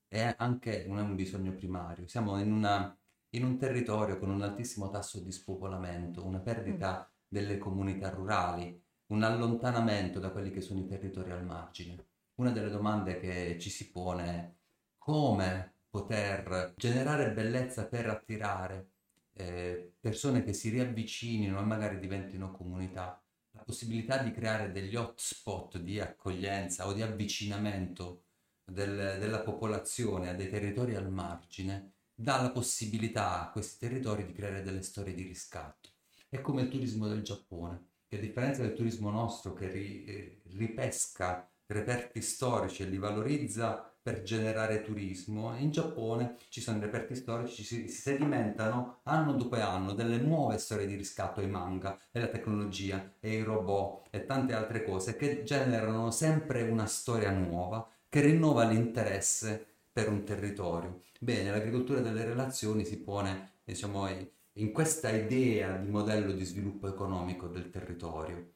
è 0.08 0.36
anche 0.38 0.86
un, 0.88 1.00
un 1.00 1.16
bisogno 1.16 1.54
primario. 1.54 2.06
Siamo 2.06 2.40
in, 2.40 2.52
una, 2.52 2.96
in, 3.32 3.44
un 3.44 3.58
territorio 3.58 4.20
con 4.20 4.30
un 4.30 4.44
altissimo 4.44 4.92
tasso 4.92 5.20
di 5.20 5.32
spopolamento, 5.32 6.24
una 6.24 6.40
perdita 6.40 7.00
mm. 7.00 7.14
delle 7.28 7.58
comunità 7.58 8.12
rurali, 8.12 8.80
un 9.08 9.24
allontanamento 9.24 10.20
da 10.20 10.30
quelli 10.30 10.52
che 10.52 10.62
sono 10.62 10.82
i 10.82 10.86
territori 10.86 11.32
al 11.32 11.44
margine. 11.44 12.06
Una 12.36 12.52
delle 12.52 12.70
domande 12.70 13.20
che 13.20 13.58
ci 13.60 13.72
si 13.72 13.90
pone 13.90 14.24
è 14.24 14.54
come 15.00 15.74
poter 15.90 16.76
generare 16.78 17.32
bellezza 17.32 17.88
per 17.88 18.08
attirare 18.08 18.94
eh, 19.38 19.94
persone 20.00 20.44
che 20.44 20.54
si 20.54 20.70
riavvicinino 20.70 21.60
e 21.60 21.64
magari 21.64 22.00
diventino 22.00 22.52
comunità, 22.52 23.22
la 23.52 23.64
possibilità 23.64 24.18
di 24.18 24.32
creare 24.32 24.72
degli 24.72 24.96
hotspot 24.96 25.78
di 25.78 26.00
accoglienza 26.00 26.88
o 26.88 26.94
di 26.94 27.02
avvicinamento 27.02 28.24
del, 28.64 29.18
della 29.20 29.42
popolazione 29.42 30.30
a 30.30 30.34
dei 30.34 30.50
territori 30.50 30.96
al 30.96 31.12
margine 31.12 31.94
dà 32.14 32.42
la 32.42 32.52
possibilità 32.52 33.42
a 33.42 33.52
questi 33.52 33.78
territori 33.78 34.26
di 34.26 34.34
creare 34.34 34.64
delle 34.64 34.82
storie 34.82 35.14
di 35.14 35.24
riscatto. 35.24 35.90
È 36.30 36.40
come 36.42 36.64
il 36.64 36.70
turismo 36.70 37.08
del 37.08 37.22
Giappone, 37.22 37.88
che 38.08 38.18
a 38.18 38.20
differenza 38.20 38.62
del 38.62 38.74
turismo 38.74 39.10
nostro 39.10 39.54
che 39.54 39.70
ri, 39.70 40.06
eh, 40.06 40.42
ripesca 40.52 41.50
reperti 41.68 42.22
storici 42.22 42.84
e 42.84 42.86
li 42.86 42.98
valorizza 42.98 43.95
per 44.06 44.22
generare 44.22 44.84
turismo. 44.84 45.58
In 45.58 45.72
Giappone 45.72 46.36
ci 46.50 46.62
sono 46.62 46.80
reperti 46.80 47.16
storici, 47.16 47.64
si, 47.64 47.88
sedimentano 47.88 49.00
anno 49.06 49.34
dopo 49.34 49.56
anno 49.56 49.94
delle 49.94 50.18
nuove 50.18 50.60
storie 50.60 50.86
di 50.86 50.94
riscatto, 50.94 51.42
i 51.42 51.50
manga, 51.50 51.98
e 52.12 52.20
la 52.20 52.28
tecnologia, 52.28 53.14
e 53.20 53.38
i 53.38 53.42
robot 53.42 54.06
e 54.12 54.28
tante 54.28 54.54
altre 54.54 54.84
cose 54.84 55.16
che 55.16 55.42
generano 55.42 56.12
sempre 56.12 56.70
una 56.70 56.86
storia 56.86 57.32
nuova 57.32 57.90
che 58.08 58.22
rinnova 58.22 58.66
l'interesse 58.66 59.66
per 59.92 60.08
un 60.08 60.24
territorio. 60.24 61.02
Bene, 61.20 61.50
l'agricoltura 61.50 62.00
delle 62.02 62.26
relazioni 62.26 62.86
si 62.86 63.00
pone, 63.00 63.54
diciamo, 63.64 64.08
in 64.54 64.72
questa 64.72 65.10
idea 65.10 65.78
di 65.78 65.90
modello 65.90 66.32
di 66.32 66.44
sviluppo 66.44 66.88
economico 66.88 67.48
del 67.48 67.72
territorio 67.72 68.54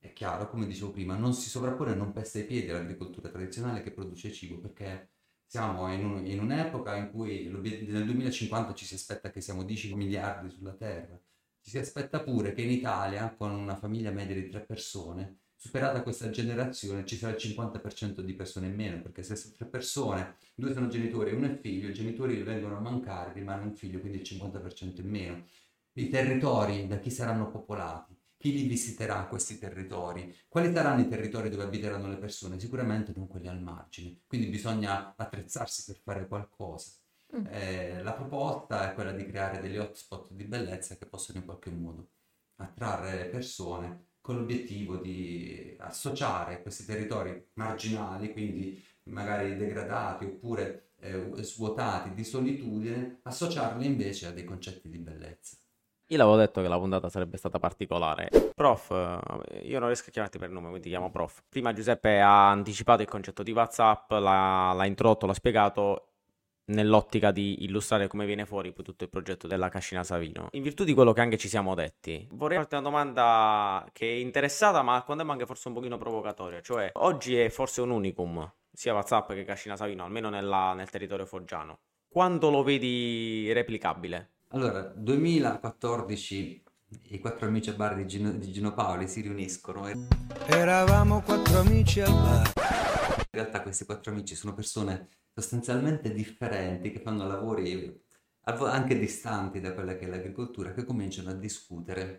è 0.00 0.12
chiaro, 0.14 0.48
come 0.48 0.66
dicevo 0.66 0.90
prima, 0.90 1.14
non 1.14 1.34
si 1.34 1.48
sovrappone 1.50 1.92
e 1.92 1.94
non 1.94 2.12
pesta 2.12 2.38
i 2.38 2.46
piedi 2.46 2.70
all'agricoltura 2.70 3.28
tradizionale 3.28 3.82
che 3.82 3.92
produce 3.92 4.32
cibo, 4.32 4.58
perché 4.58 5.10
siamo 5.44 5.92
in, 5.92 6.04
un, 6.04 6.26
in 6.26 6.40
un'epoca 6.40 6.96
in 6.96 7.10
cui 7.10 7.48
nel 7.48 8.04
2050 8.04 8.74
ci 8.74 8.86
si 8.86 8.94
aspetta 8.94 9.30
che 9.30 9.40
siamo 9.42 9.62
10 9.62 9.94
miliardi 9.94 10.50
sulla 10.50 10.72
Terra, 10.72 11.20
ci 11.60 11.70
si 11.70 11.78
aspetta 11.78 12.22
pure 12.22 12.52
che 12.54 12.62
in 12.62 12.70
Italia, 12.70 13.34
con 13.36 13.50
una 13.50 13.76
famiglia 13.76 14.10
media 14.10 14.34
di 14.34 14.48
tre 14.48 14.60
persone, 14.60 15.40
superata 15.54 16.02
questa 16.02 16.30
generazione 16.30 17.04
ci 17.04 17.16
sarà 17.16 17.36
il 17.36 17.42
50% 17.42 18.20
di 18.20 18.32
persone 18.32 18.68
in 18.68 18.74
meno, 18.74 19.02
perché 19.02 19.22
se 19.22 19.52
tre 19.54 19.66
persone, 19.66 20.36
due 20.54 20.72
sono 20.72 20.88
genitori 20.88 21.30
e 21.30 21.34
uno 21.34 21.46
è 21.46 21.58
figlio, 21.58 21.88
i 21.88 21.92
genitori 21.92 22.42
vengono 22.42 22.78
a 22.78 22.80
mancare, 22.80 23.34
rimane 23.34 23.64
un 23.64 23.74
figlio, 23.74 24.00
quindi 24.00 24.18
il 24.18 24.24
50% 24.24 25.00
in 25.02 25.08
meno. 25.10 25.44
I 25.94 26.08
territori 26.08 26.86
da 26.86 26.98
chi 26.98 27.10
saranno 27.10 27.50
popolati? 27.50 28.19
Chi 28.40 28.52
li 28.52 28.66
visiterà 28.66 29.26
questi 29.26 29.58
territori? 29.58 30.34
Quali 30.48 30.72
saranno 30.72 31.02
i 31.02 31.08
territori 31.08 31.50
dove 31.50 31.64
abiteranno 31.64 32.08
le 32.08 32.16
persone? 32.16 32.58
Sicuramente 32.58 33.12
non 33.14 33.28
quelli 33.28 33.48
al 33.48 33.60
margine, 33.60 34.20
quindi 34.26 34.46
bisogna 34.46 35.14
attrezzarsi 35.14 35.84
per 35.84 36.00
fare 36.02 36.26
qualcosa. 36.26 36.92
Mm. 37.36 37.44
Eh, 37.50 38.02
la 38.02 38.14
proposta 38.14 38.90
è 38.90 38.94
quella 38.94 39.12
di 39.12 39.26
creare 39.26 39.60
degli 39.60 39.76
hotspot 39.76 40.32
di 40.32 40.44
bellezza 40.44 40.96
che 40.96 41.04
possono 41.04 41.36
in 41.36 41.44
qualche 41.44 41.70
modo 41.70 42.08
attrarre 42.56 43.14
le 43.14 43.26
persone 43.26 44.06
con 44.22 44.36
l'obiettivo 44.36 44.96
di 44.96 45.76
associare 45.78 46.62
questi 46.62 46.86
territori 46.86 47.46
marginali, 47.56 48.32
quindi 48.32 48.82
magari 49.10 49.54
degradati 49.58 50.24
oppure 50.24 50.92
eh, 51.00 51.30
svuotati 51.42 52.14
di 52.14 52.24
solitudine, 52.24 53.20
associarli 53.24 53.84
invece 53.84 54.28
a 54.28 54.32
dei 54.32 54.44
concetti 54.44 54.88
di 54.88 54.98
bellezza. 54.98 55.58
Io 56.10 56.16
l'avevo 56.16 56.36
detto 56.36 56.60
che 56.60 56.66
la 56.66 56.76
puntata 56.76 57.08
sarebbe 57.08 57.36
stata 57.36 57.60
particolare. 57.60 58.30
Prof, 58.56 58.90
eh, 58.90 59.58
io 59.58 59.78
non 59.78 59.86
riesco 59.86 60.08
a 60.08 60.10
chiamarti 60.10 60.38
per 60.38 60.50
nome, 60.50 60.66
quindi 60.66 60.82
ti 60.82 60.88
chiamo 60.88 61.08
prof. 61.08 61.44
Prima 61.48 61.72
Giuseppe 61.72 62.20
ha 62.20 62.50
anticipato 62.50 63.02
il 63.02 63.08
concetto 63.08 63.44
di 63.44 63.52
WhatsApp, 63.52 64.10
l'ha, 64.10 64.72
l'ha 64.72 64.86
introdotto, 64.86 65.26
l'ha 65.26 65.34
spiegato 65.34 66.06
nell'ottica 66.70 67.30
di 67.30 67.62
illustrare 67.62 68.08
come 68.08 68.26
viene 68.26 68.44
fuori 68.44 68.72
tutto 68.72 69.04
il 69.04 69.10
progetto 69.10 69.46
della 69.46 69.68
Cascina 69.68 70.02
Savino. 70.02 70.48
In 70.50 70.64
virtù 70.64 70.82
di 70.82 70.94
quello 70.94 71.12
che 71.12 71.20
anche 71.20 71.36
ci 71.36 71.46
siamo 71.46 71.76
detti, 71.76 72.26
vorrei 72.32 72.56
farti 72.58 72.74
una 72.74 72.82
domanda 72.82 73.88
che 73.92 74.10
è 74.10 74.14
interessata, 74.14 74.82
ma 74.82 75.00
quando 75.04 75.24
è 75.24 75.28
anche 75.28 75.46
forse 75.46 75.68
un 75.68 75.74
pochino 75.74 75.96
provocatoria. 75.96 76.60
Cioè, 76.60 76.90
oggi 76.94 77.38
è 77.38 77.48
forse 77.50 77.82
un 77.82 77.90
unicum, 77.90 78.52
sia 78.72 78.94
WhatsApp 78.94 79.30
che 79.30 79.44
Cascina 79.44 79.76
Savino, 79.76 80.04
almeno 80.04 80.28
nella, 80.28 80.72
nel 80.72 80.90
territorio 80.90 81.24
foggiano. 81.24 81.78
Quando 82.08 82.50
lo 82.50 82.64
vedi 82.64 83.52
replicabile? 83.52 84.30
Allora, 84.52 84.80
2014 84.80 86.64
i 87.10 87.20
quattro 87.20 87.46
amici 87.46 87.70
a 87.70 87.74
bar 87.74 87.94
di 87.94 88.04
Gino, 88.04 88.32
di 88.32 88.50
Gino 88.50 88.74
Paoli 88.74 89.06
si 89.06 89.20
riuniscono 89.20 89.86
e... 89.86 89.94
Eravamo 90.48 91.22
quattro 91.22 91.60
amici 91.60 92.00
al 92.00 92.10
bar. 92.10 92.52
In 93.16 93.28
realtà 93.30 93.62
questi 93.62 93.84
quattro 93.84 94.10
amici 94.10 94.34
sono 94.34 94.52
persone 94.52 95.06
sostanzialmente 95.32 96.12
differenti 96.12 96.90
che 96.90 96.98
fanno 96.98 97.28
lavori 97.28 97.96
anche 98.42 98.98
distanti 98.98 99.60
da 99.60 99.72
quella 99.72 99.94
che 99.94 100.06
è 100.06 100.08
l'agricoltura, 100.08 100.72
che 100.72 100.84
cominciano 100.84 101.30
a 101.30 101.34
discutere 101.34 102.18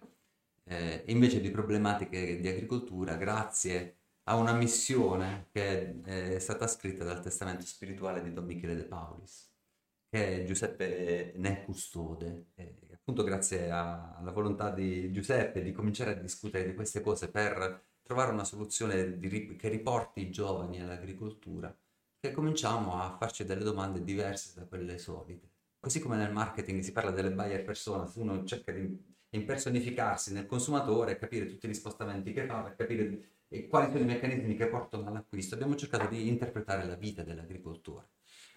eh, 0.63 1.03
invece 1.07 1.41
di 1.41 1.51
problematiche 1.51 2.39
di 2.39 2.47
agricoltura 2.47 3.15
grazie 3.15 3.97
a 4.23 4.37
una 4.37 4.53
missione 4.53 5.49
che 5.51 6.01
è, 6.01 6.35
è 6.35 6.39
stata 6.39 6.65
scritta 6.67 7.03
dal 7.03 7.21
testamento 7.21 7.65
spirituale 7.65 8.23
di 8.23 8.31
Don 8.31 8.45
Michele 8.45 8.75
De 8.75 8.85
Paulis 8.85 9.50
che 10.11 10.41
è 10.41 10.43
Giuseppe 10.43 11.31
ne 11.37 11.63
custode. 11.63 12.47
E 12.55 12.75
appunto 12.93 13.23
grazie 13.23 13.71
a, 13.71 14.13
alla 14.17 14.31
volontà 14.31 14.69
di 14.69 15.09
Giuseppe 15.13 15.63
di 15.63 15.71
cominciare 15.71 16.11
a 16.11 16.15
discutere 16.15 16.65
di 16.65 16.73
queste 16.75 16.99
cose 16.99 17.31
per 17.31 17.85
trovare 18.03 18.33
una 18.33 18.43
soluzione 18.43 19.17
di, 19.17 19.55
che 19.55 19.69
riporti 19.69 20.21
i 20.21 20.29
giovani 20.29 20.81
all'agricoltura, 20.81 21.73
che 22.19 22.31
cominciamo 22.33 23.01
a 23.01 23.15
farci 23.17 23.45
delle 23.45 23.63
domande 23.63 24.03
diverse 24.03 24.59
da 24.59 24.65
quelle 24.65 24.97
solite. 24.97 25.49
Così 25.79 26.01
come 26.01 26.17
nel 26.17 26.33
marketing 26.33 26.81
si 26.81 26.91
parla 26.91 27.11
delle 27.11 27.31
buyer 27.31 27.63
persona, 27.63 28.11
uno 28.15 28.43
cerca 28.43 28.73
di 28.73 29.09
impersonificarsi 29.29 30.33
nel 30.33 30.45
consumatore, 30.45 31.17
capire 31.17 31.45
tutti 31.45 31.69
gli 31.69 31.73
spostamenti 31.73 32.33
che 32.33 32.45
fa, 32.45 32.75
capire 32.75 33.39
quali 33.69 33.89
sono 33.91 34.03
i 34.03 34.05
meccanismi 34.05 34.55
che 34.57 34.67
portano 34.67 35.07
all'acquisto, 35.07 35.55
abbiamo 35.55 35.75
cercato 35.75 36.07
di 36.07 36.27
interpretare 36.27 36.85
la 36.85 36.95
vita 36.95 37.23
dell'agricoltore. 37.23 38.09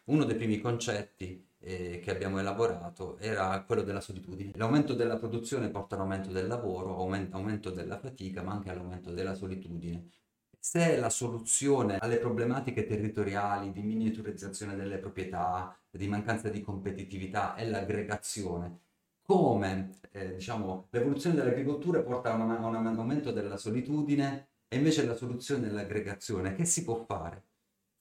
Uno 0.06 0.24
dei 0.24 0.36
primi 0.36 0.60
concetti 0.60 1.48
eh, 1.60 1.98
che 2.00 2.10
abbiamo 2.10 2.38
elaborato 2.38 3.16
era 3.18 3.62
quello 3.62 3.82
della 3.82 4.02
solitudine. 4.02 4.52
L'aumento 4.56 4.92
della 4.94 5.16
produzione 5.16 5.70
porta 5.70 5.94
all'aumento 5.94 6.30
del 6.30 6.46
lavoro, 6.46 6.96
aumento, 6.98 7.36
aumento 7.36 7.70
della 7.70 7.98
fatica, 7.98 8.42
ma 8.42 8.52
anche 8.52 8.70
all'aumento 8.70 9.12
della 9.12 9.34
solitudine. 9.34 10.10
Se 10.58 10.98
la 10.98 11.08
soluzione 11.08 11.98
alle 11.98 12.18
problematiche 12.18 12.84
territoriali 12.86 13.72
di 13.72 13.82
miniaturizzazione 13.82 14.76
delle 14.76 14.98
proprietà, 14.98 15.74
di 15.90 16.06
mancanza 16.06 16.50
di 16.50 16.60
competitività 16.60 17.54
è 17.54 17.66
l'aggregazione, 17.66 18.80
come 19.22 20.00
eh, 20.12 20.34
diciamo, 20.34 20.88
l'evoluzione 20.90 21.36
dell'agricoltura 21.36 22.02
porta 22.02 22.30
a 22.30 22.34
un, 22.34 22.50
a 22.50 22.66
un 22.66 22.76
aumento 22.98 23.32
della 23.32 23.56
solitudine 23.56 24.48
e 24.68 24.76
invece 24.76 25.06
la 25.06 25.14
soluzione 25.14 25.68
è 25.68 25.70
l'aggregazione, 25.70 26.54
che 26.54 26.66
si 26.66 26.84
può 26.84 27.04
fare? 27.06 27.42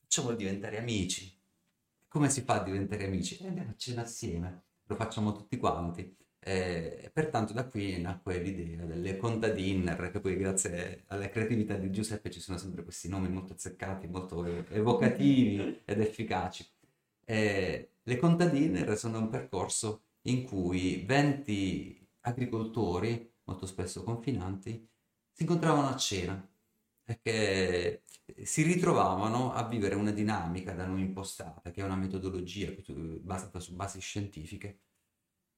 Facciamolo 0.01 0.35
diventare 0.35 0.77
amici, 0.79 1.32
come 2.13 2.29
si 2.29 2.41
fa 2.41 2.61
a 2.61 2.63
diventare 2.63 3.05
amici? 3.05 3.39
E 3.39 3.47
andiamo 3.47 3.71
a 3.71 3.75
cena 3.75 4.03
assieme, 4.03 4.65
lo 4.85 4.93
facciamo 4.93 5.31
tutti 5.31 5.57
quanti. 5.57 6.15
E 6.37 7.09
pertanto 7.11 7.53
da 7.53 7.67
qui 7.67 7.99
nacque 7.99 8.37
l'idea 8.37 8.85
delle 8.85 9.17
conta 9.17 9.49
dinner, 9.49 10.11
che 10.11 10.19
poi 10.19 10.37
grazie 10.37 11.05
alla 11.07 11.27
creatività 11.27 11.73
di 11.75 11.89
Giuseppe 11.89 12.29
ci 12.29 12.39
sono 12.39 12.59
sempre 12.59 12.83
questi 12.83 13.09
nomi 13.09 13.29
molto 13.29 13.53
azzeccati, 13.53 14.07
molto 14.07 14.45
evocativi 14.45 15.81
ed 15.85 16.01
efficaci. 16.01 16.63
E 17.25 17.93
le 18.03 18.17
conta 18.17 18.45
dinner 18.45 18.95
sono 18.95 19.17
un 19.17 19.29
percorso 19.29 20.03
in 20.23 20.43
cui 20.43 21.03
20 21.07 22.09
agricoltori, 22.21 23.27
molto 23.45 23.65
spesso 23.65 24.03
confinanti, 24.03 24.87
si 25.31 25.41
incontravano 25.41 25.87
a 25.87 25.95
cena 25.95 26.47
perché 27.03 28.03
si 28.43 28.63
ritrovavano 28.63 29.53
a 29.53 29.67
vivere 29.67 29.95
una 29.95 30.11
dinamica 30.11 30.73
da 30.73 30.85
noi 30.85 31.01
impostata, 31.01 31.71
che 31.71 31.81
è 31.81 31.83
una 31.83 31.95
metodologia 31.95 32.73
basata 33.21 33.59
su 33.59 33.75
basi 33.75 33.99
scientifiche, 33.99 34.79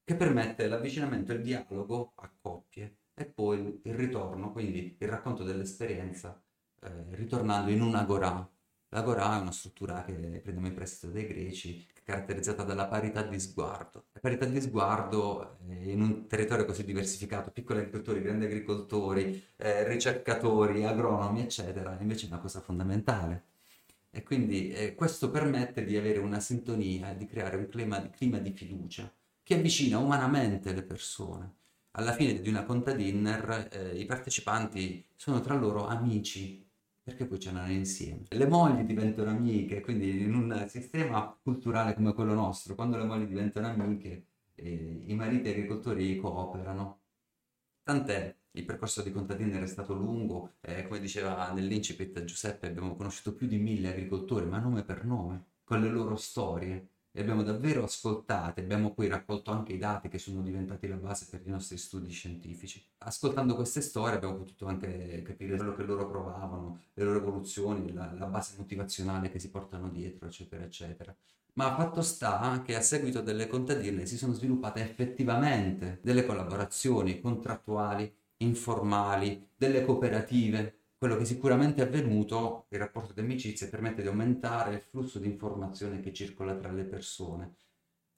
che 0.04 0.16
permette 0.16 0.68
l'avvicinamento 0.68 1.32
e 1.32 1.36
il 1.36 1.42
dialogo 1.42 2.12
a 2.16 2.32
coppie 2.40 2.98
e 3.14 3.26
poi 3.26 3.80
il 3.84 3.94
ritorno, 3.94 4.52
quindi 4.52 4.96
il 4.98 5.08
racconto 5.08 5.42
dell'esperienza, 5.44 6.40
eh, 6.82 7.14
ritornando 7.16 7.70
in 7.70 7.82
un'agorà. 7.82 8.48
L'agorà 8.96 9.36
è 9.36 9.40
una 9.42 9.52
struttura 9.52 10.02
che 10.04 10.14
prendiamo 10.14 10.68
in 10.68 10.72
prestito 10.72 11.12
dai 11.12 11.26
greci, 11.26 11.86
caratterizzata 12.02 12.62
dalla 12.62 12.86
parità 12.86 13.20
di 13.20 13.38
sguardo. 13.38 14.06
La 14.12 14.20
parità 14.20 14.46
di 14.46 14.58
sguardo 14.58 15.58
eh, 15.68 15.90
in 15.90 16.00
un 16.00 16.26
territorio 16.26 16.64
così 16.64 16.82
diversificato, 16.82 17.50
piccoli 17.50 17.80
agricoltori, 17.80 18.22
grandi 18.22 18.46
agricoltori, 18.46 19.44
eh, 19.56 19.86
ricercatori, 19.86 20.86
agronomi, 20.86 21.42
eccetera, 21.42 21.98
invece 22.00 22.24
è 22.24 22.30
una 22.30 22.38
cosa 22.38 22.60
fondamentale. 22.60 23.42
E 24.10 24.22
quindi 24.22 24.70
eh, 24.70 24.94
questo 24.94 25.30
permette 25.30 25.84
di 25.84 25.94
avere 25.98 26.18
una 26.18 26.40
sintonia, 26.40 27.12
di 27.12 27.26
creare 27.26 27.56
un 27.56 27.68
clima, 27.68 28.08
clima 28.08 28.38
di 28.38 28.52
fiducia 28.52 29.12
che 29.42 29.56
avvicina 29.56 29.98
umanamente 29.98 30.72
le 30.72 30.82
persone. 30.82 31.54
Alla 31.98 32.12
fine 32.12 32.40
di 32.40 32.48
una 32.48 32.64
conta 32.64 32.92
dinner 32.92 33.68
eh, 33.70 33.98
i 33.98 34.06
partecipanti 34.06 35.04
sono 35.14 35.42
tra 35.42 35.54
loro 35.54 35.86
amici, 35.86 36.65
perché 37.06 37.24
poi 37.24 37.38
cenano 37.38 37.70
insieme. 37.70 38.24
Le 38.30 38.48
mogli 38.48 38.82
diventano 38.82 39.30
amiche, 39.30 39.80
quindi 39.80 40.22
in 40.22 40.34
un 40.34 40.66
sistema 40.68 41.38
culturale 41.40 41.94
come 41.94 42.12
quello 42.12 42.34
nostro, 42.34 42.74
quando 42.74 42.96
le 42.96 43.04
mogli 43.04 43.26
diventano 43.26 43.68
amiche, 43.68 44.26
eh, 44.56 45.04
i 45.06 45.14
mariti 45.14 45.48
agricoltori 45.50 46.16
cooperano. 46.16 47.02
Tant'è, 47.84 48.36
il 48.50 48.64
percorso 48.64 49.02
di 49.02 49.12
contadini 49.12 49.52
è 49.52 49.66
stato 49.68 49.94
lungo, 49.94 50.54
eh, 50.62 50.88
come 50.88 50.98
diceva 50.98 51.52
nell'incipit 51.52 52.24
Giuseppe, 52.24 52.66
abbiamo 52.66 52.96
conosciuto 52.96 53.36
più 53.36 53.46
di 53.46 53.58
mille 53.58 53.90
agricoltori, 53.90 54.46
ma 54.46 54.58
nome 54.58 54.82
per 54.82 55.04
nome, 55.04 55.44
con 55.62 55.80
le 55.80 55.90
loro 55.90 56.16
storie, 56.16 56.88
le 57.16 57.22
abbiamo 57.22 57.42
davvero 57.42 57.82
ascoltate, 57.82 58.60
abbiamo 58.60 58.92
poi 58.92 59.08
raccolto 59.08 59.50
anche 59.50 59.72
i 59.72 59.78
dati 59.78 60.08
che 60.08 60.18
sono 60.18 60.42
diventati 60.42 60.86
la 60.86 60.96
base 60.96 61.26
per 61.30 61.40
i 61.46 61.48
nostri 61.48 61.78
studi 61.78 62.10
scientifici. 62.10 62.84
Ascoltando 62.98 63.54
queste 63.54 63.80
storie 63.80 64.16
abbiamo 64.16 64.34
potuto 64.34 64.66
anche 64.66 65.22
capire 65.22 65.56
quello 65.56 65.74
che 65.74 65.82
loro 65.84 66.06
provavano, 66.10 66.82
le 66.92 67.04
loro 67.04 67.16
evoluzioni, 67.16 67.90
la, 67.94 68.12
la 68.12 68.26
base 68.26 68.56
motivazionale 68.58 69.30
che 69.30 69.38
si 69.38 69.48
portano 69.48 69.88
dietro, 69.88 70.26
eccetera, 70.26 70.64
eccetera. 70.64 71.16
Ma 71.54 71.74
fatto 71.74 72.02
sta 72.02 72.60
che 72.62 72.76
a 72.76 72.82
seguito 72.82 73.22
delle 73.22 73.46
contadine 73.46 74.04
si 74.04 74.18
sono 74.18 74.34
sviluppate 74.34 74.82
effettivamente 74.82 76.00
delle 76.02 76.26
collaborazioni 76.26 77.18
contrattuali, 77.22 78.14
informali, 78.38 79.48
delle 79.56 79.86
cooperative, 79.86 80.80
quello 81.06 81.20
che 81.20 81.24
sicuramente 81.24 81.82
è 81.82 81.86
avvenuto, 81.86 82.66
il 82.70 82.80
rapporto 82.80 83.12
di 83.12 83.20
amicizia 83.20 83.68
permette 83.68 84.02
di 84.02 84.08
aumentare 84.08 84.74
il 84.74 84.80
flusso 84.80 85.20
di 85.20 85.28
informazione 85.28 86.00
che 86.00 86.12
circola 86.12 86.56
tra 86.56 86.72
le 86.72 86.82
persone. 86.84 87.54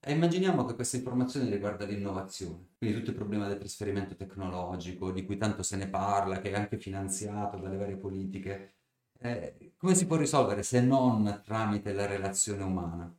E 0.01 0.13
immaginiamo 0.13 0.65
che 0.65 0.75
questa 0.75 0.97
informazione 0.97 1.51
riguarda 1.51 1.85
l'innovazione, 1.85 2.69
quindi 2.79 2.97
tutto 2.97 3.11
il 3.11 3.17
problema 3.17 3.47
del 3.47 3.59
trasferimento 3.59 4.15
tecnologico, 4.17 5.11
di 5.11 5.27
cui 5.27 5.37
tanto 5.37 5.63
se 5.63 5.77
ne 5.77 5.89
parla, 5.89 6.41
che 6.41 6.51
è 6.51 6.55
anche 6.55 6.79
finanziato 6.79 7.59
dalle 7.59 7.77
varie 7.77 7.97
politiche. 7.97 8.77
Eh, 9.19 9.75
come 9.77 9.95
si 9.95 10.07
può 10.07 10.17
risolvere 10.17 10.63
se 10.63 10.81
non 10.81 11.43
tramite 11.45 11.93
la 11.93 12.07
relazione 12.07 12.63
umana? 12.63 13.15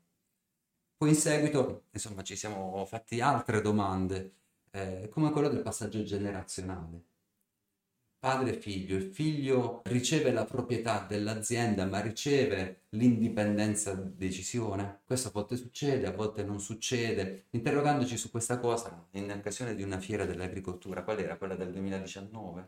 Poi 0.97 1.10
in 1.10 1.15
seguito, 1.15 1.84
insomma, 1.91 2.23
ci 2.23 2.36
siamo 2.36 2.86
fatti 2.86 3.21
altre 3.21 3.62
domande, 3.62 4.34
eh, 4.71 5.10
come 5.12 5.32
quello 5.32 5.49
del 5.49 5.62
passaggio 5.62 6.01
generazionale 6.03 7.08
padre 8.19 8.55
e 8.55 8.60
figlio. 8.60 8.97
Il 8.97 9.13
figlio 9.13 9.82
riceve 9.86 10.32
la 10.32 10.43
proprietà 10.43 11.05
dell'azienda 11.08 11.86
ma 11.86 12.01
riceve 12.01 12.82
l'indipendenza 12.89 13.93
di 13.93 14.12
decisione. 14.15 14.99
Questo 15.05 15.29
a 15.29 15.32
volte 15.32 15.55
succede, 15.55 16.05
a 16.05 16.12
volte 16.12 16.43
non 16.43 16.60
succede. 16.60 17.45
Interrogandoci 17.51 18.17
su 18.17 18.29
questa 18.29 18.60
cosa 18.60 19.08
in 19.12 19.32
occasione 19.32 19.73
di 19.73 19.84
una 19.84 19.99
fiera 19.99 20.25
dell'agricoltura, 20.25 21.03
qual 21.03 21.19
era 21.19 21.38
quella 21.38 21.55
del 21.55 21.71
2019? 21.71 22.67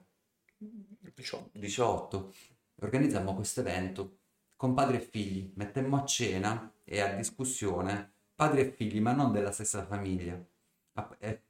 18. 0.58 1.50
18. 1.60 2.34
Organizzammo 2.82 3.36
questo 3.36 3.60
evento 3.60 4.18
con 4.56 4.74
padri 4.74 4.98
e 4.98 5.02
figli, 5.02 5.52
mettemmo 5.56 5.98
a 5.98 6.06
cena 6.06 6.72
e 6.84 7.02
a 7.02 7.14
discussione 7.14 8.12
padri 8.36 8.62
e 8.62 8.72
figli, 8.72 9.00
ma 9.00 9.12
non 9.12 9.32
della 9.32 9.52
stessa 9.52 9.86
famiglia 9.86 10.40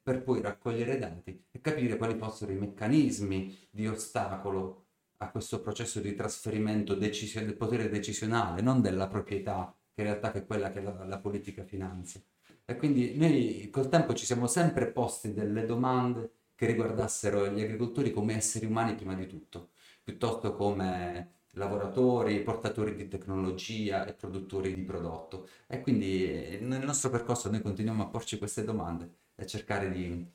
per 0.02 0.22
poi 0.22 0.40
raccogliere 0.40 0.98
dati 0.98 1.46
e 1.50 1.60
capire 1.60 1.96
quali 1.96 2.16
fossero 2.16 2.52
i 2.52 2.56
meccanismi 2.56 3.68
di 3.70 3.86
ostacolo 3.86 4.86
a 5.18 5.30
questo 5.30 5.60
processo 5.60 6.00
di 6.00 6.14
trasferimento 6.14 6.94
decisi- 6.94 7.44
del 7.44 7.56
potere 7.56 7.88
decisionale, 7.88 8.60
non 8.60 8.80
della 8.80 9.06
proprietà, 9.08 9.74
che 9.94 10.02
in 10.02 10.08
realtà 10.08 10.32
è 10.32 10.44
quella 10.46 10.70
che 10.70 10.80
la, 10.80 11.04
la 11.04 11.18
politica 11.18 11.64
finanzia. 11.64 12.20
E 12.64 12.76
quindi 12.76 13.16
noi 13.16 13.68
col 13.70 13.88
tempo 13.88 14.14
ci 14.14 14.24
siamo 14.24 14.46
sempre 14.46 14.90
posti 14.90 15.32
delle 15.32 15.64
domande 15.64 16.32
che 16.54 16.66
riguardassero 16.66 17.48
gli 17.48 17.60
agricoltori 17.60 18.12
come 18.12 18.36
esseri 18.36 18.66
umani 18.66 18.94
prima 18.94 19.14
di 19.14 19.26
tutto, 19.26 19.70
piuttosto 20.02 20.54
come 20.54 21.40
lavoratori, 21.54 22.42
portatori 22.42 22.94
di 22.94 23.08
tecnologia 23.08 24.06
e 24.06 24.14
produttori 24.14 24.74
di 24.74 24.82
prodotto. 24.82 25.48
E 25.66 25.80
quindi 25.80 26.24
eh, 26.24 26.58
nel 26.60 26.84
nostro 26.84 27.10
percorso 27.10 27.50
noi 27.50 27.62
continuiamo 27.62 28.02
a 28.02 28.08
porci 28.08 28.38
queste 28.38 28.64
domande 28.64 29.20
e 29.42 29.46
cercare 29.46 29.90
di 29.90 30.26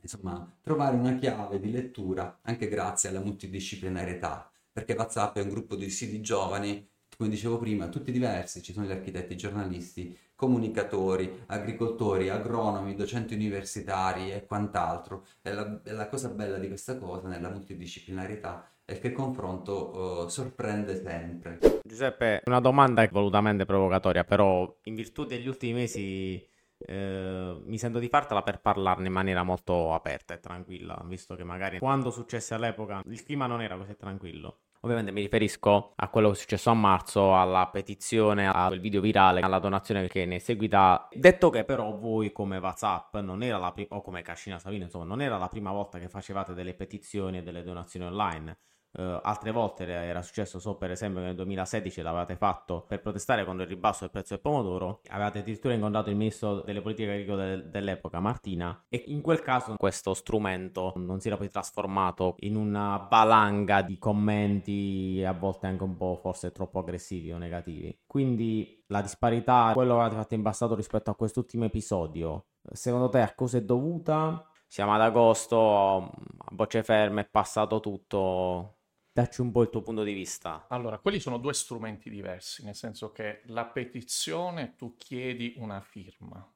insomma, 0.00 0.56
trovare 0.62 0.96
una 0.96 1.14
chiave 1.16 1.60
di 1.60 1.70
lettura 1.70 2.38
anche 2.42 2.68
grazie 2.68 3.08
alla 3.08 3.20
multidisciplinarietà, 3.20 4.50
perché 4.72 4.94
WhatsApp 4.94 5.36
è 5.36 5.42
un 5.42 5.50
gruppo 5.50 5.76
di 5.76 5.90
siti 5.90 6.20
giovani, 6.20 6.88
come 7.16 7.30
dicevo 7.30 7.58
prima, 7.58 7.88
tutti 7.88 8.12
diversi, 8.12 8.62
ci 8.62 8.72
sono 8.72 8.86
gli 8.86 8.92
architetti, 8.92 9.36
giornalisti, 9.36 10.16
comunicatori, 10.36 11.42
agricoltori, 11.46 12.28
agronomi, 12.28 12.94
docenti 12.94 13.34
universitari 13.34 14.30
e 14.30 14.46
quant'altro. 14.46 15.26
E 15.42 15.52
la, 15.52 15.80
la 15.82 16.08
cosa 16.08 16.28
bella 16.28 16.58
di 16.58 16.68
questa 16.68 16.96
cosa, 16.96 17.26
nella 17.26 17.50
multidisciplinarietà, 17.50 18.70
è 18.84 19.00
che 19.00 19.08
il 19.08 19.12
confronto 19.12 20.24
uh, 20.24 20.28
sorprende 20.28 21.02
sempre. 21.02 21.58
Giuseppe, 21.82 22.42
una 22.44 22.60
domanda 22.60 23.06
volutamente 23.10 23.64
provocatoria, 23.64 24.22
però 24.22 24.78
in 24.84 24.94
virtù 24.94 25.24
degli 25.24 25.48
ultimi 25.48 25.72
mesi 25.72 26.47
eh, 26.78 27.60
mi 27.64 27.78
sento 27.78 27.98
di 27.98 28.08
fartela 28.08 28.42
per 28.42 28.60
parlarne 28.60 29.06
in 29.08 29.12
maniera 29.12 29.42
molto 29.42 29.92
aperta 29.94 30.34
e 30.34 30.40
tranquilla, 30.40 31.00
visto 31.04 31.34
che 31.34 31.44
magari 31.44 31.78
quando 31.78 32.10
successe 32.10 32.54
all'epoca 32.54 33.02
il 33.06 33.22
clima 33.22 33.46
non 33.46 33.62
era 33.62 33.76
così 33.76 33.96
tranquillo. 33.96 34.60
Ovviamente 34.82 35.10
mi 35.10 35.22
riferisco 35.22 35.92
a 35.96 36.08
quello 36.08 36.28
che 36.28 36.34
è 36.34 36.38
successo 36.38 36.70
a 36.70 36.74
marzo, 36.74 37.36
alla 37.36 37.66
petizione, 37.66 38.46
a 38.46 38.68
quel 38.68 38.78
video 38.78 39.00
virale, 39.00 39.40
alla 39.40 39.58
donazione 39.58 40.06
che 40.06 40.24
ne 40.24 40.36
è 40.36 40.38
seguita. 40.38 41.08
Detto 41.12 41.50
che 41.50 41.64
però 41.64 41.96
voi 41.96 42.30
come 42.30 42.58
WhatsApp 42.58 43.16
non 43.16 43.42
era 43.42 43.58
la 43.58 43.72
prima, 43.72 43.96
o 43.96 44.02
come 44.02 44.22
Cascina 44.22 44.60
Savino, 44.60 44.84
insomma, 44.84 45.04
non 45.04 45.20
era 45.20 45.36
la 45.36 45.48
prima 45.48 45.72
volta 45.72 45.98
che 45.98 46.08
facevate 46.08 46.54
delle 46.54 46.74
petizioni 46.74 47.38
e 47.38 47.42
delle 47.42 47.64
donazioni 47.64 48.06
online. 48.06 48.56
Uh, 48.90 49.20
altre 49.22 49.52
volte 49.52 49.86
era 49.86 50.22
successo, 50.22 50.58
so 50.58 50.76
per 50.76 50.90
esempio 50.90 51.20
che 51.20 51.26
nel 51.26 51.36
2016 51.36 52.00
l'avevate 52.00 52.36
fatto 52.36 52.84
per 52.88 53.00
protestare 53.00 53.44
contro 53.44 53.62
il 53.64 53.68
ribasso 53.68 54.00
del 54.00 54.10
prezzo 54.10 54.34
del 54.34 54.42
pomodoro, 54.42 55.02
avevate 55.08 55.40
addirittura 55.40 55.74
incontrato 55.74 56.08
il 56.08 56.16
ministro 56.16 56.62
delle 56.62 56.80
politiche 56.80 57.10
agricole 57.10 57.68
dell'epoca, 57.68 58.18
Martina, 58.18 58.84
e 58.88 59.04
in 59.08 59.20
quel 59.20 59.42
caso 59.42 59.74
questo 59.76 60.14
strumento 60.14 60.94
non 60.96 61.20
si 61.20 61.28
era 61.28 61.36
poi 61.36 61.50
trasformato 61.50 62.36
in 62.40 62.56
una 62.56 63.06
valanga 63.10 63.82
di 63.82 63.98
commenti 63.98 65.22
a 65.24 65.32
volte 65.32 65.66
anche 65.66 65.84
un 65.84 65.96
po' 65.96 66.16
forse 66.20 66.50
troppo 66.50 66.78
aggressivi 66.78 67.30
o 67.30 67.38
negativi. 67.38 67.96
Quindi 68.06 68.84
la 68.86 69.02
disparità, 69.02 69.70
quello 69.74 69.94
che 69.96 70.00
avete 70.00 70.16
fatto 70.16 70.34
in 70.34 70.42
passato 70.42 70.74
rispetto 70.74 71.10
a 71.10 71.14
quest'ultimo 71.14 71.64
episodio, 71.64 72.46
secondo 72.72 73.10
te 73.10 73.20
a 73.20 73.34
cosa 73.34 73.58
è 73.58 73.62
dovuta? 73.62 74.44
Siamo 74.66 74.92
ad 74.94 75.00
agosto, 75.00 75.96
a 75.96 76.10
bocce 76.50 76.82
ferme, 76.82 77.22
è 77.22 77.28
passato 77.30 77.80
tutto 77.80 78.77
Dacci 79.18 79.40
un 79.40 79.50
po' 79.50 79.62
il 79.62 79.70
tuo 79.70 79.82
punto 79.82 80.04
di 80.04 80.12
vista. 80.12 80.66
Allora, 80.68 81.00
quelli 81.00 81.18
sono 81.18 81.38
due 81.38 81.52
strumenti 81.52 82.08
diversi, 82.08 82.64
nel 82.64 82.76
senso 82.76 83.10
che 83.10 83.40
la 83.46 83.66
petizione 83.66 84.76
tu 84.76 84.94
chiedi 84.96 85.54
una 85.56 85.80
firma, 85.80 86.48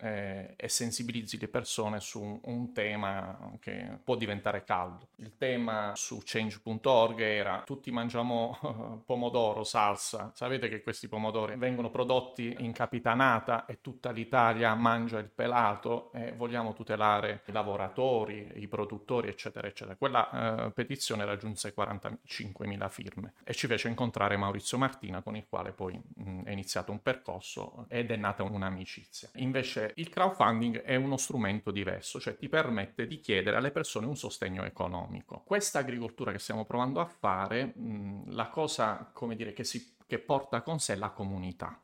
eh, 0.00 0.54
e 0.56 0.68
sensibilizzi 0.68 1.38
le 1.38 1.48
persone 1.48 2.00
su 2.00 2.20
un, 2.20 2.38
un, 2.42 2.72
tema 2.72 3.52
che 3.60 3.98
può 4.02 4.16
diventare 4.16 4.64
caldo. 4.64 5.08
Il 5.16 5.36
tema 5.38 5.92
su 5.94 6.20
change.org 6.24 7.20
era 7.20 7.62
tutti 7.64 7.90
mangiamo 7.90 9.02
pomodoro, 9.06 9.64
salsa. 9.64 10.32
Sapete 10.34 10.68
che 10.68 10.82
questi 10.82 11.08
pomodori 11.08 11.56
vengono 11.56 11.90
prodotti 11.90 12.56
in 12.58 12.72
capitanata 12.72 13.66
e 13.66 13.80
tutta 13.80 14.10
l'Italia 14.10 14.74
mangia 14.74 15.18
il 15.18 15.30
pelato 15.32 16.10
e 16.12 16.32
vogliamo 16.32 16.72
tutelare 16.72 17.42
i 17.46 17.52
lavoratori, 17.52 18.52
i 18.56 18.66
produttori, 18.66 19.28
eccetera, 19.28 19.68
eccetera. 19.68 19.96
Quella 19.96 20.66
eh, 20.66 20.70
petizione 20.72 21.24
raggiunse 21.24 21.74
45.000 21.76 22.90
firme 22.90 23.34
e 23.44 23.54
ci 23.54 23.66
fece 23.66 23.88
incontrare 23.88 24.36
Maurizio 24.36 24.78
Martina 24.78 25.22
con 25.22 25.36
il 25.36 25.46
quale 25.48 25.72
poi 25.72 26.00
mh, 26.16 26.42
è 26.42 26.50
iniziato 26.50 26.90
un 26.90 27.00
percorso 27.00 27.86
ed 27.88 28.10
è 28.10 28.16
nata 28.16 28.42
un'amicizia. 28.42 29.30
Invece 29.34 29.83
il 29.96 30.08
crowdfunding 30.08 30.82
è 30.82 30.96
uno 30.96 31.16
strumento 31.16 31.70
diverso, 31.70 32.20
cioè 32.20 32.36
ti 32.36 32.48
permette 32.48 33.06
di 33.06 33.20
chiedere 33.20 33.56
alle 33.56 33.70
persone 33.70 34.06
un 34.06 34.16
sostegno 34.16 34.64
economico. 34.64 35.42
Questa 35.44 35.80
agricoltura 35.80 36.32
che 36.32 36.38
stiamo 36.38 36.64
provando 36.64 37.00
a 37.00 37.06
fare, 37.06 37.72
mh, 37.76 38.32
la 38.34 38.48
cosa, 38.48 39.10
come 39.12 39.36
dire, 39.36 39.52
che, 39.52 39.64
si, 39.64 39.96
che 40.06 40.18
porta 40.18 40.62
con 40.62 40.78
sé 40.78 40.96
la 40.96 41.10
comunità. 41.10 41.78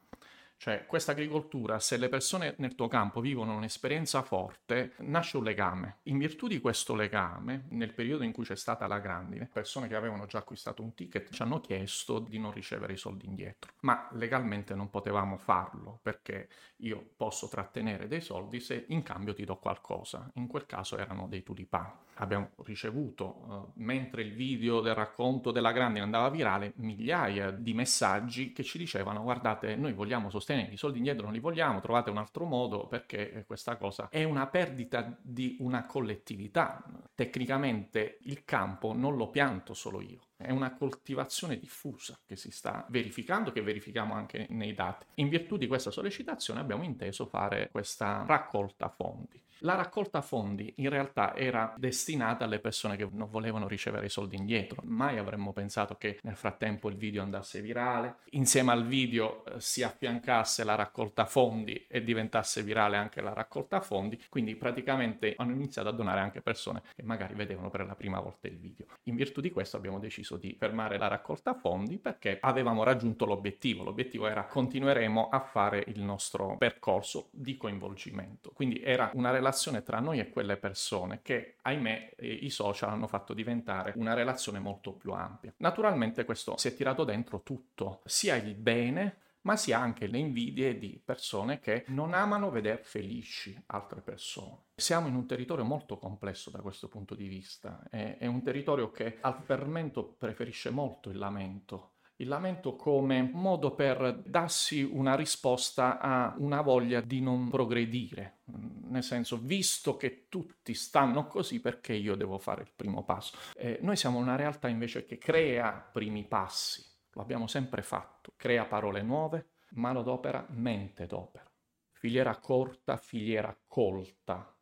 Cioè, 0.61 0.85
questa 0.85 1.13
agricoltura, 1.13 1.79
se 1.79 1.97
le 1.97 2.11
persone 2.11 2.55
nel 2.59 2.75
tuo 2.75 2.87
campo 2.87 3.23
vivono 3.23 3.57
un'esperienza 3.57 4.21
forte, 4.21 4.93
nasce 4.99 5.39
un 5.39 5.45
legame. 5.45 6.01
In 6.03 6.19
virtù 6.19 6.49
di 6.49 6.61
questo 6.61 6.95
legame, 6.95 7.65
nel 7.71 7.95
periodo 7.95 8.25
in 8.25 8.33
cui 8.33 8.45
c'è 8.45 8.57
stata 8.57 8.87
la 8.87 8.99
grandine, 8.99 9.49
persone 9.51 9.89
che 9.89 9.95
avevano 9.95 10.27
già 10.27 10.37
acquistato 10.37 10.83
un 10.83 10.93
ticket 10.93 11.33
ci 11.33 11.41
hanno 11.41 11.61
chiesto 11.61 12.19
di 12.19 12.39
non 12.39 12.53
ricevere 12.53 12.93
i 12.93 12.99
soldi 12.99 13.25
indietro. 13.25 13.73
Ma 13.81 14.07
legalmente 14.13 14.75
non 14.75 14.91
potevamo 14.91 15.39
farlo 15.39 15.99
perché 16.03 16.51
io 16.81 17.13
posso 17.17 17.49
trattenere 17.49 18.07
dei 18.07 18.21
soldi 18.21 18.61
se 18.61 18.85
in 18.89 19.03
cambio 19.03 19.33
ti 19.33 19.47
do 19.47 19.57
qualcosa. 19.57 20.31
In 20.35 20.47
quel 20.47 20.67
caso 20.67 20.99
erano 20.99 21.27
dei 21.27 21.43
tulipani 21.43 22.09
abbiamo 22.21 22.51
ricevuto, 22.65 23.25
uh, 23.25 23.73
mentre 23.83 24.23
il 24.23 24.33
video 24.33 24.81
del 24.81 24.95
racconto 24.95 25.51
della 25.51 25.73
grandine 25.73 26.05
andava 26.05 26.29
virale, 26.29 26.73
migliaia 26.77 27.51
di 27.51 27.75
messaggi 27.75 28.53
che 28.53 28.63
ci 28.63 28.79
dicevano 28.79 29.23
guardate, 29.23 29.75
noi 29.75 29.93
vogliamo 29.93 30.31
sostenere 30.31 30.49
i 30.55 30.77
soldi 30.77 30.99
indietro, 30.99 31.25
non 31.25 31.33
li 31.33 31.41
vogliamo, 31.41 31.81
trovate 31.81 32.11
un 32.11 32.19
altro 32.19 32.45
modo 32.45 32.87
perché 32.87 33.45
questa 33.47 33.77
cosa 33.77 34.09
è 34.11 34.25
una 34.25 34.47
perdita 34.47 35.17
di 35.21 35.57
una 35.61 35.85
collettività. 35.87 36.85
Tecnicamente 37.15 38.19
il 38.23 38.45
campo 38.45 38.93
non 38.93 39.17
lo 39.17 39.29
pianto 39.29 39.75
solo 39.75 40.01
io, 40.01 40.21
è 40.37 40.51
una 40.51 40.75
coltivazione 40.75 41.59
diffusa 41.59 42.19
che 42.27 42.37
si 42.37 42.51
sta 42.51 42.87
verificando, 42.89 43.53
che 43.53 43.63
verifichiamo 43.63 44.15
anche 44.15 44.47
nei 44.51 44.73
dati. 44.73 45.07
In 45.15 45.29
virtù 45.29 45.57
di 45.57 45.67
questa 45.67 45.91
sollecitazione 45.91 46.61
abbiamo 46.61 46.83
inteso 46.83 47.27
fare 47.27 47.69
questa 47.71 48.25
raccolta 48.27 48.89
fondi. 48.89 49.43
La 49.63 49.75
raccolta 49.75 50.23
fondi 50.23 50.73
in 50.77 50.89
realtà 50.89 51.37
era 51.37 51.75
destinata 51.77 52.45
alle 52.45 52.61
persone 52.61 52.97
che 52.97 53.07
non 53.13 53.29
volevano 53.29 53.69
ricevere 53.69 54.07
i 54.07 54.09
soldi 54.09 54.37
indietro. 54.37 54.81
Mai 54.87 55.19
avremmo 55.19 55.53
pensato 55.53 55.97
che 55.97 56.19
nel 56.23 56.37
frattempo 56.37 56.89
il 56.89 56.97
video 56.97 57.23
andasse 57.23 57.61
virale, 57.61 58.17
insieme 58.31 58.73
al 58.73 58.87
video 58.87 59.45
eh, 59.45 59.61
si 59.61 59.83
affiancasse 59.83 60.65
la 60.65 60.77
raccolta 60.77 61.27
fondi 61.27 61.87
e 61.89 62.03
diventasse 62.03 62.63
virale 62.63 62.97
anche 62.97 63.21
la 63.21 63.35
raccolta 63.35 63.83
fondi, 63.83 64.19
quindi 64.31 64.57
praticamente 64.57 65.35
hanno 65.37 65.53
iniziato 65.53 65.89
a 65.89 65.93
donare 65.93 66.21
anche 66.21 66.41
persone 66.41 66.81
che 66.97 67.03
magari 67.03 67.35
vedevano 67.35 67.69
per 67.69 67.85
la 67.85 67.95
prima 67.95 68.19
volta 68.19 68.49
il 68.49 68.57
video. 68.57 68.87
In 69.05 69.15
virtù 69.15 69.43
di 69.43 69.51
questo 69.51 69.77
abbiamo 69.77 69.99
deciso 69.99 70.39
di 70.39 70.57
fermare 70.59 70.97
la 70.97 71.09
raccolta 71.09 71.53
fondi 71.53 71.99
perché 71.99 72.39
avevamo 72.41 72.83
raggiunto 72.83 73.27
l'obiettivo. 73.27 73.85
L'obiettivo 73.85 74.27
era 74.27 74.45
continueremo 74.45 75.29
a 75.29 75.41
fare 75.41 75.85
il 75.89 76.01
nostro 76.01 76.57
percorso 76.57 77.29
di 77.31 77.59
coinvolgimento. 77.59 78.53
Quindi 78.55 78.83
era 78.83 79.11
una 79.13 79.31
relazione 79.31 79.49
relazione 79.51 79.83
tra 79.83 79.99
noi 79.99 80.21
e 80.21 80.31
quelle 80.31 80.57
persone 80.57 81.21
che, 81.23 81.57
ahimè, 81.63 82.15
i 82.21 82.51
social 82.51 82.91
hanno 82.91 83.09
fatto 83.09 83.35
diventare 83.35 83.93
una 83.97 84.15
relazione 84.15 84.61
molto 84.61 84.93
più 84.93 85.11
ampia. 85.11 85.53
Naturalmente 85.57 86.25
questo 86.25 86.57
si 86.57 86.69
è 86.69 86.75
tirato 86.75 87.03
dentro 87.03 87.43
tutto, 87.43 88.01
sia 88.05 88.37
il 88.37 88.55
bene, 88.55 89.17
ma 89.43 89.57
sia 89.57 89.79
anche 89.79 90.07
le 90.07 90.19
invidie 90.19 90.79
di 90.79 91.01
persone 91.03 91.59
che 91.59 91.85
non 91.89 92.15
amano 92.15 92.51
vedere 92.51 92.83
felici 92.85 93.61
altre 93.67 94.03
persone. 94.03 94.59
Siamo 94.77 95.09
in 95.09 95.15
un 95.15 95.27
territorio 95.27 95.65
molto 95.65 95.99
complesso 95.99 96.51
da 96.51 96.61
questo 96.61 96.89
punto 96.89 97.15
di 97.15 97.27
vista, 97.27 97.83
è 97.91 98.27
un 98.27 98.43
territorio 98.43 98.91
che 98.91 99.19
al 99.21 99.41
fermento 99.43 100.05
preferisce 100.05 100.71
molto 100.71 101.11
il 101.11 101.19
lamento 101.19 101.95
il 102.21 102.29
lamento 102.29 102.77
come 102.77 103.23
modo 103.23 103.75
per 103.75 104.23
darsi 104.27 104.83
una 104.83 105.15
risposta 105.15 105.99
a 105.99 106.35
una 106.39 106.61
voglia 106.61 107.01
di 107.01 107.21
non 107.21 107.49
progredire, 107.49 108.41
nel 108.89 109.03
senso, 109.03 109.39
visto 109.39 109.97
che 109.97 110.27
tutti 110.29 110.75
stanno 110.75 111.27
così, 111.27 111.61
perché 111.61 111.95
io 111.95 112.17
devo 112.17 112.39
fare 112.39 112.63
il 112.63 112.73
primo 112.77 113.05
passo? 113.05 113.37
Eh, 113.57 113.79
noi 113.81 113.97
siamo 113.97 114.19
una 114.19 114.37
realtà 114.37 114.69
invece 114.69 115.07
che 115.07 115.17
crea 115.17 115.73
primi 115.73 116.25
passi, 116.25 116.85
lo 117.13 117.23
abbiamo 117.23 117.47
sempre 117.47 117.81
fatto, 117.81 118.35
crea 118.37 118.67
parole 118.67 119.01
nuove, 119.01 119.53
mano 119.71 120.03
d'opera, 120.03 120.47
mente 120.51 121.07
d'opera, 121.07 121.51
filiera 121.93 122.37
corta, 122.37 122.99
filiera 122.99 123.57
colta, 123.67 124.55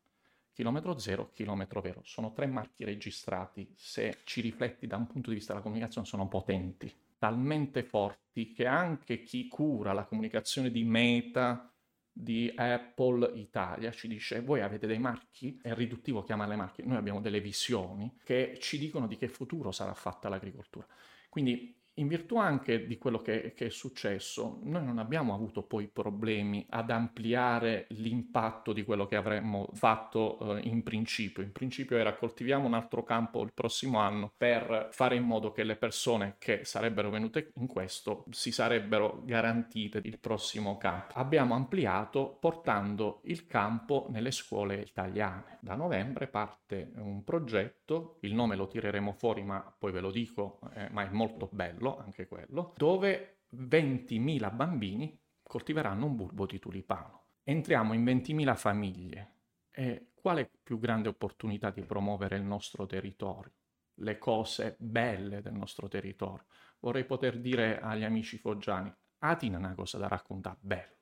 chilometro 0.52 0.96
zero, 0.96 1.30
chilometro 1.32 1.80
vero. 1.80 2.02
Sono 2.04 2.32
tre 2.32 2.46
marchi 2.46 2.84
registrati, 2.84 3.72
se 3.74 4.18
ci 4.22 4.40
rifletti 4.42 4.86
da 4.86 4.96
un 4.96 5.08
punto 5.08 5.30
di 5.30 5.36
vista 5.36 5.52
della 5.52 5.64
comunicazione 5.64 6.06
sono 6.06 6.28
potenti 6.28 7.06
talmente 7.18 7.82
forti 7.82 8.52
che 8.52 8.66
anche 8.66 9.22
chi 9.22 9.48
cura 9.48 9.92
la 9.92 10.04
comunicazione 10.04 10.70
di 10.70 10.84
Meta, 10.84 11.72
di 12.10 12.52
Apple 12.54 13.38
Italia 13.38 13.92
ci 13.92 14.08
dice 14.08 14.40
voi 14.40 14.60
avete 14.60 14.86
dei 14.86 14.98
marchi, 14.98 15.58
è 15.62 15.72
riduttivo 15.74 16.22
chiamarle 16.22 16.56
marchi, 16.56 16.82
noi 16.84 16.96
abbiamo 16.96 17.20
delle 17.20 17.40
visioni 17.40 18.18
che 18.24 18.58
ci 18.60 18.78
dicono 18.78 19.06
di 19.06 19.16
che 19.16 19.28
futuro 19.28 19.70
sarà 19.70 19.94
fatta 19.94 20.28
l'agricoltura. 20.28 20.86
Quindi 21.28 21.77
in 21.98 22.08
virtù 22.08 22.36
anche 22.36 22.86
di 22.86 22.96
quello 22.96 23.20
che, 23.20 23.52
che, 23.54 23.66
è 23.66 23.70
successo, 23.70 24.58
noi 24.62 24.84
non 24.84 24.98
abbiamo 24.98 25.34
avuto 25.34 25.62
poi 25.62 25.88
problemi 25.88 26.64
ad 26.70 26.90
ampliare 26.90 27.86
l'impatto 27.90 28.72
di 28.72 28.84
quello 28.84 29.06
che 29.06 29.16
avremmo 29.16 29.68
fatto 29.72 30.56
eh, 30.56 30.68
in 30.68 30.82
principio. 30.82 31.42
In 31.42 31.52
principio 31.52 31.96
era 31.96 32.14
coltiviamo 32.14 32.66
un 32.66 32.74
altro 32.74 33.02
campo 33.02 33.42
il 33.42 33.52
prossimo 33.52 33.98
anno 33.98 34.32
per 34.36 34.88
fare 34.92 35.16
in 35.16 35.24
modo 35.24 35.52
che 35.52 35.64
le 35.64 35.76
persone 35.76 36.36
che 36.38 36.64
sarebbero 36.64 37.10
venute 37.10 37.52
in 37.56 37.66
questo 37.66 38.24
si 38.30 38.52
sarebbero 38.52 39.22
garantite 39.24 40.00
il 40.04 40.18
prossimo 40.18 40.76
campo. 40.78 41.14
Abbiamo 41.14 41.54
ampliato 41.54 42.36
portando 42.40 43.20
il 43.24 43.46
campo 43.46 44.06
nelle 44.10 44.30
scuole 44.30 44.82
italiane. 44.86 45.58
Da 45.60 45.74
novembre 45.74 46.28
parte 46.28 46.92
un 46.96 47.24
progetto, 47.24 48.18
il 48.20 48.34
nome 48.34 48.54
lo 48.56 48.68
tireremo 48.68 49.12
fuori 49.12 49.42
ma 49.42 49.74
poi 49.76 49.92
ve 49.92 50.00
lo 50.00 50.10
dico, 50.10 50.60
eh, 50.74 50.88
ma 50.90 51.02
è 51.02 51.10
molto 51.10 51.48
bello 51.50 51.87
quello, 51.88 52.04
anche 52.04 52.26
quello, 52.26 52.74
dove 52.76 53.42
20.000 53.54 54.54
bambini 54.54 55.18
coltiveranno 55.42 56.06
un 56.06 56.16
bulbo 56.16 56.46
di 56.46 56.58
tulipano. 56.58 57.24
Entriamo 57.42 57.94
in 57.94 58.04
20.000 58.04 58.56
famiglie. 58.56 59.32
E 59.70 60.10
quale 60.14 60.50
più 60.62 60.78
grande 60.78 61.08
opportunità 61.08 61.70
di 61.70 61.82
promuovere 61.82 62.36
il 62.36 62.42
nostro 62.42 62.86
territorio? 62.86 63.52
Le 64.00 64.18
cose 64.18 64.76
belle 64.78 65.40
del 65.40 65.54
nostro 65.54 65.88
territorio. 65.88 66.46
Vorrei 66.80 67.04
poter 67.04 67.40
dire 67.40 67.80
agli 67.80 68.04
amici 68.04 68.38
foggiani, 68.38 68.92
Atina 69.20 69.56
è 69.56 69.58
una 69.60 69.74
cosa 69.74 69.98
da 69.98 70.08
raccontare 70.08 70.58
bella. 70.60 70.96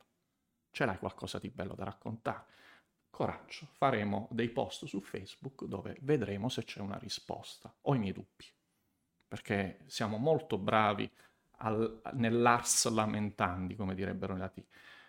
Ce 0.70 0.84
l'hai 0.84 0.98
qualcosa 0.98 1.38
di 1.38 1.50
bello 1.50 1.74
da 1.74 1.84
raccontare? 1.84 2.46
Coraggio, 3.10 3.66
faremo 3.72 4.28
dei 4.30 4.50
post 4.50 4.84
su 4.84 5.00
Facebook 5.00 5.64
dove 5.64 5.96
vedremo 6.02 6.48
se 6.48 6.64
c'è 6.64 6.80
una 6.80 6.98
risposta. 6.98 7.74
Ho 7.82 7.94
i 7.94 7.98
miei 7.98 8.12
dubbi 8.12 8.55
perché 9.26 9.80
siamo 9.86 10.16
molto 10.18 10.58
bravi 10.58 11.10
al, 11.58 12.00
nell'ars 12.14 12.88
lamentandi, 12.90 13.74
come 13.76 13.94
direbbero 13.94 14.34
i 14.34 14.38
latini. 14.38 14.66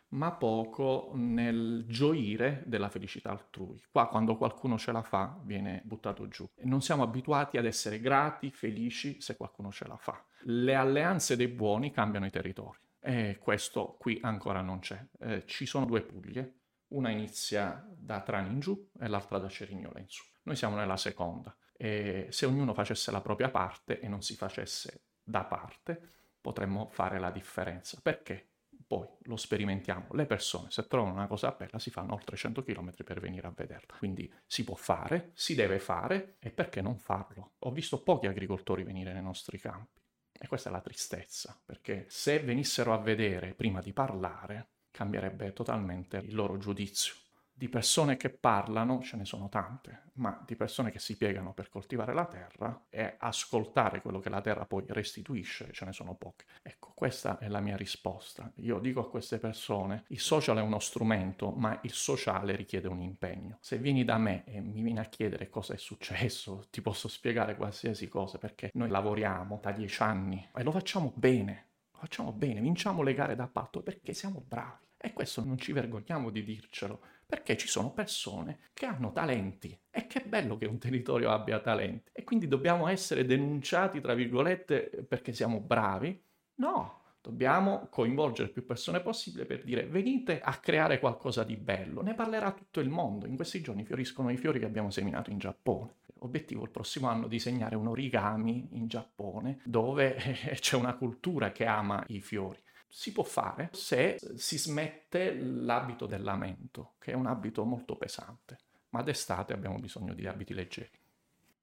ma 0.10 0.32
poco 0.32 1.12
nel 1.16 1.84
gioire 1.88 2.64
della 2.66 2.90
felicità 2.90 3.32
altrui. 3.32 3.82
Qua 3.92 4.08
quando 4.08 4.38
qualcuno 4.38 4.78
ce 4.78 4.92
la 4.92 5.02
fa 5.02 5.38
viene 5.44 5.82
buttato 5.84 6.28
giù. 6.28 6.48
Non 6.62 6.82
siamo 6.82 7.04
abituati 7.04 7.58
ad 7.58 7.66
essere 7.66 8.00
grati, 8.00 8.52
felici 8.52 9.20
se 9.20 9.36
qualcuno 9.36 9.72
ce 9.72 9.86
la 9.88 9.98
fa. 9.98 10.24
Le 10.44 10.76
alleanze 10.76 11.36
dei 11.36 11.50
buoni 11.50 11.92
cambiano 11.92 12.26
i 12.26 12.32
territori 12.32 12.80
e 13.00 13.38
questo 13.40 13.96
qui 14.00 14.20
ancora 14.22 14.62
non 14.62 14.80
c'è. 14.80 15.04
Eh, 15.20 15.44
ci 15.46 15.66
sono 15.66 15.86
due 15.86 16.02
Puglie, 16.02 16.54
una 16.90 17.10
inizia 17.10 17.86
da 17.94 18.22
Trani 18.22 18.54
in 18.54 18.60
giù 18.60 18.90
e 18.98 19.08
l'altra 19.08 19.40
da 19.40 19.50
Cerignola 19.50 20.00
in 20.00 20.08
su. 20.08 20.24
Noi 20.44 20.56
siamo 20.56 20.78
nella 20.78 20.98
seconda 20.98 21.54
e 21.78 22.28
se 22.30 22.46
ognuno 22.46 22.74
facesse 22.74 23.12
la 23.12 23.22
propria 23.22 23.50
parte 23.50 24.00
e 24.00 24.08
non 24.08 24.22
si 24.22 24.36
facesse 24.36 25.04
da 25.24 25.44
parte, 25.44 26.00
potremmo 26.42 26.90
fare 26.90 27.20
la 27.20 27.32
differenza. 27.32 28.00
Perché? 28.02 28.50
poi 28.88 29.06
lo 29.24 29.36
sperimentiamo. 29.36 30.08
Le 30.14 30.26
persone, 30.26 30.72
se 30.72 30.88
trovano 30.88 31.14
una 31.14 31.28
cosa 31.28 31.52
bella, 31.52 31.78
si 31.78 31.92
fanno 31.92 32.14
oltre 32.14 32.38
100 32.38 32.64
km 32.64 32.94
per 33.04 33.20
venire 33.20 33.46
a 33.46 33.54
vederla. 33.54 33.96
Quindi 33.98 34.32
si 34.46 34.64
può 34.64 34.76
fare, 34.76 35.32
si 35.34 35.56
deve 35.56 35.78
fare, 35.80 36.38
e 36.40 36.50
perché 36.50 36.82
non 36.82 36.98
farlo? 36.98 37.56
Ho 37.60 37.72
visto 37.72 38.02
pochi 38.02 38.28
agricoltori 38.28 38.84
venire 38.84 39.12
nei 39.12 39.22
nostri 39.22 39.60
campi. 39.60 40.02
E 40.32 40.48
questa 40.48 40.70
è 40.70 40.72
la 40.72 40.82
tristezza, 40.82 41.60
perché 41.66 42.06
se 42.08 42.40
venissero 42.40 42.94
a 42.94 42.98
vedere 42.98 43.54
prima 43.54 43.82
di 43.82 43.92
parlare, 43.92 44.70
cambierebbe 44.92 45.52
totalmente 45.52 46.18
il 46.18 46.34
loro 46.34 46.58
giudizio 46.58 47.14
di 47.58 47.70
persone 47.70 48.18
che 48.18 48.30
parlano 48.30 49.02
ce 49.02 49.18
ne 49.18 49.26
sono 49.26 49.50
tante, 49.50 50.12
ma 50.14 50.44
di 50.46 50.56
persone 50.56 50.92
che 50.92 51.00
si 51.00 51.18
piegano 51.18 51.54
per 51.54 51.70
coltivare 51.70 52.14
la 52.14 52.26
terra 52.26 52.86
e 52.88 53.16
ascoltare 53.18 54.00
quello 54.04 54.20
che 54.20 54.30
la 54.30 54.42
terra 54.42 54.68
poi 54.68 54.84
restituisce 54.90 55.72
ce 55.72 55.86
ne 55.86 55.92
sono 55.92 56.14
poche. 56.14 56.46
Ecco, 56.62 56.92
questa 56.94 57.40
è 57.40 57.48
la 57.48 57.60
mia 57.60 57.76
risposta. 57.76 58.52
Io 58.58 58.78
dico 58.78 59.00
a 59.00 59.10
queste 59.10 59.40
persone, 59.40 60.04
il 60.10 60.20
social 60.20 60.58
è 60.58 60.62
uno 60.62 60.78
strumento, 60.78 61.50
ma 61.50 61.80
il 61.82 61.94
sociale 61.94 62.56
richiede 62.56 62.88
un 62.90 63.02
impegno. 63.02 63.58
Se 63.60 63.80
vieni 63.80 64.06
da 64.06 64.20
me 64.20 64.44
e 64.46 64.62
mi 64.62 64.84
vieni 64.84 65.00
a 65.00 65.06
chiedere 65.06 65.50
cosa 65.50 65.74
è 65.74 65.78
successo, 65.78 66.68
ti 66.70 66.84
posso 66.84 67.08
spiegare 67.08 67.56
qualsiasi 67.56 68.08
cosa, 68.08 68.38
perché 68.38 68.70
noi 68.76 68.90
lavoriamo 68.90 69.60
da 69.60 69.72
dieci 69.72 70.04
anni 70.04 70.48
e 70.56 70.62
lo 70.62 70.70
facciamo 70.70 71.12
bene, 71.16 71.70
lo 71.90 71.98
facciamo 71.98 72.32
bene, 72.34 72.62
vinciamo 72.62 73.02
le 73.02 73.16
gare 73.16 73.36
d'appalto 73.36 73.82
perché 73.82 74.14
siamo 74.14 74.44
bravi. 74.48 74.86
E 75.00 75.14
questo 75.14 75.44
non 75.44 75.58
ci 75.58 75.74
vergogniamo 75.74 76.32
di 76.32 76.44
dircelo 76.44 77.02
perché 77.28 77.58
ci 77.58 77.68
sono 77.68 77.92
persone 77.92 78.60
che 78.74 78.86
hanno 78.86 79.12
talenti. 79.12 79.78
E 79.92 80.08
che 80.08 80.22
bello 80.22 80.58
che 80.58 80.66
un 80.66 80.80
territorio 80.80 81.32
abbia 81.32 81.60
talenti. 81.60 82.10
E 82.14 82.24
quindi 82.24 82.48
dobbiamo 82.48 82.88
essere 82.88 83.26
denunciati, 83.26 84.00
tra 84.00 84.14
virgolette, 84.14 85.06
perché 85.08 85.34
siamo 85.34 85.60
bravi? 85.60 86.24
No, 86.56 87.02
dobbiamo 87.22 87.88
coinvolgere 87.90 88.48
più 88.48 88.66
persone 88.66 89.02
possibile 89.02 89.46
per 89.46 89.64
dire 89.64 89.86
venite 89.86 90.40
a 90.40 90.54
creare 90.56 91.00
qualcosa 91.00 91.44
di 91.44 91.58
bello, 91.58 92.02
ne 92.02 92.14
parlerà 92.14 92.54
tutto 92.54 92.80
il 92.80 92.90
mondo, 92.90 93.28
in 93.28 93.36
questi 93.36 93.62
giorni 93.62 93.84
fioriscono 93.84 94.32
i 94.32 94.38
fiori 94.38 94.60
che 94.60 94.66
abbiamo 94.66 94.90
seminato 94.90 95.30
in 95.30 95.38
Giappone. 95.38 95.96
Obiettivo 96.20 96.64
il 96.64 96.72
prossimo 96.72 97.10
anno 97.10 97.28
disegnare 97.28 97.76
un 97.76 97.88
origami 97.88 98.70
in 98.72 98.88
Giappone 98.88 99.60
dove 99.66 100.16
c'è 100.58 100.76
una 100.76 100.96
cultura 100.96 101.52
che 101.52 101.66
ama 101.66 102.04
i 102.08 102.22
fiori 102.22 102.60
si 102.88 103.12
può 103.12 103.24
fare 103.24 103.70
se 103.74 104.18
si 104.36 104.58
smette 104.58 105.36
l'abito 105.36 106.06
del 106.06 106.24
lamento, 106.24 106.96
che 107.00 107.12
è 107.12 107.16
un 107.16 107.28
abito 107.28 107.64
molto 107.66 107.96
pesante, 107.96 108.58
ma 108.90 109.04
d'estate 109.04 109.54
abbiamo 109.54 109.78
bisogno 109.78 110.14
di 110.14 110.26
abiti 110.28 110.54
leggeri. 110.54 110.97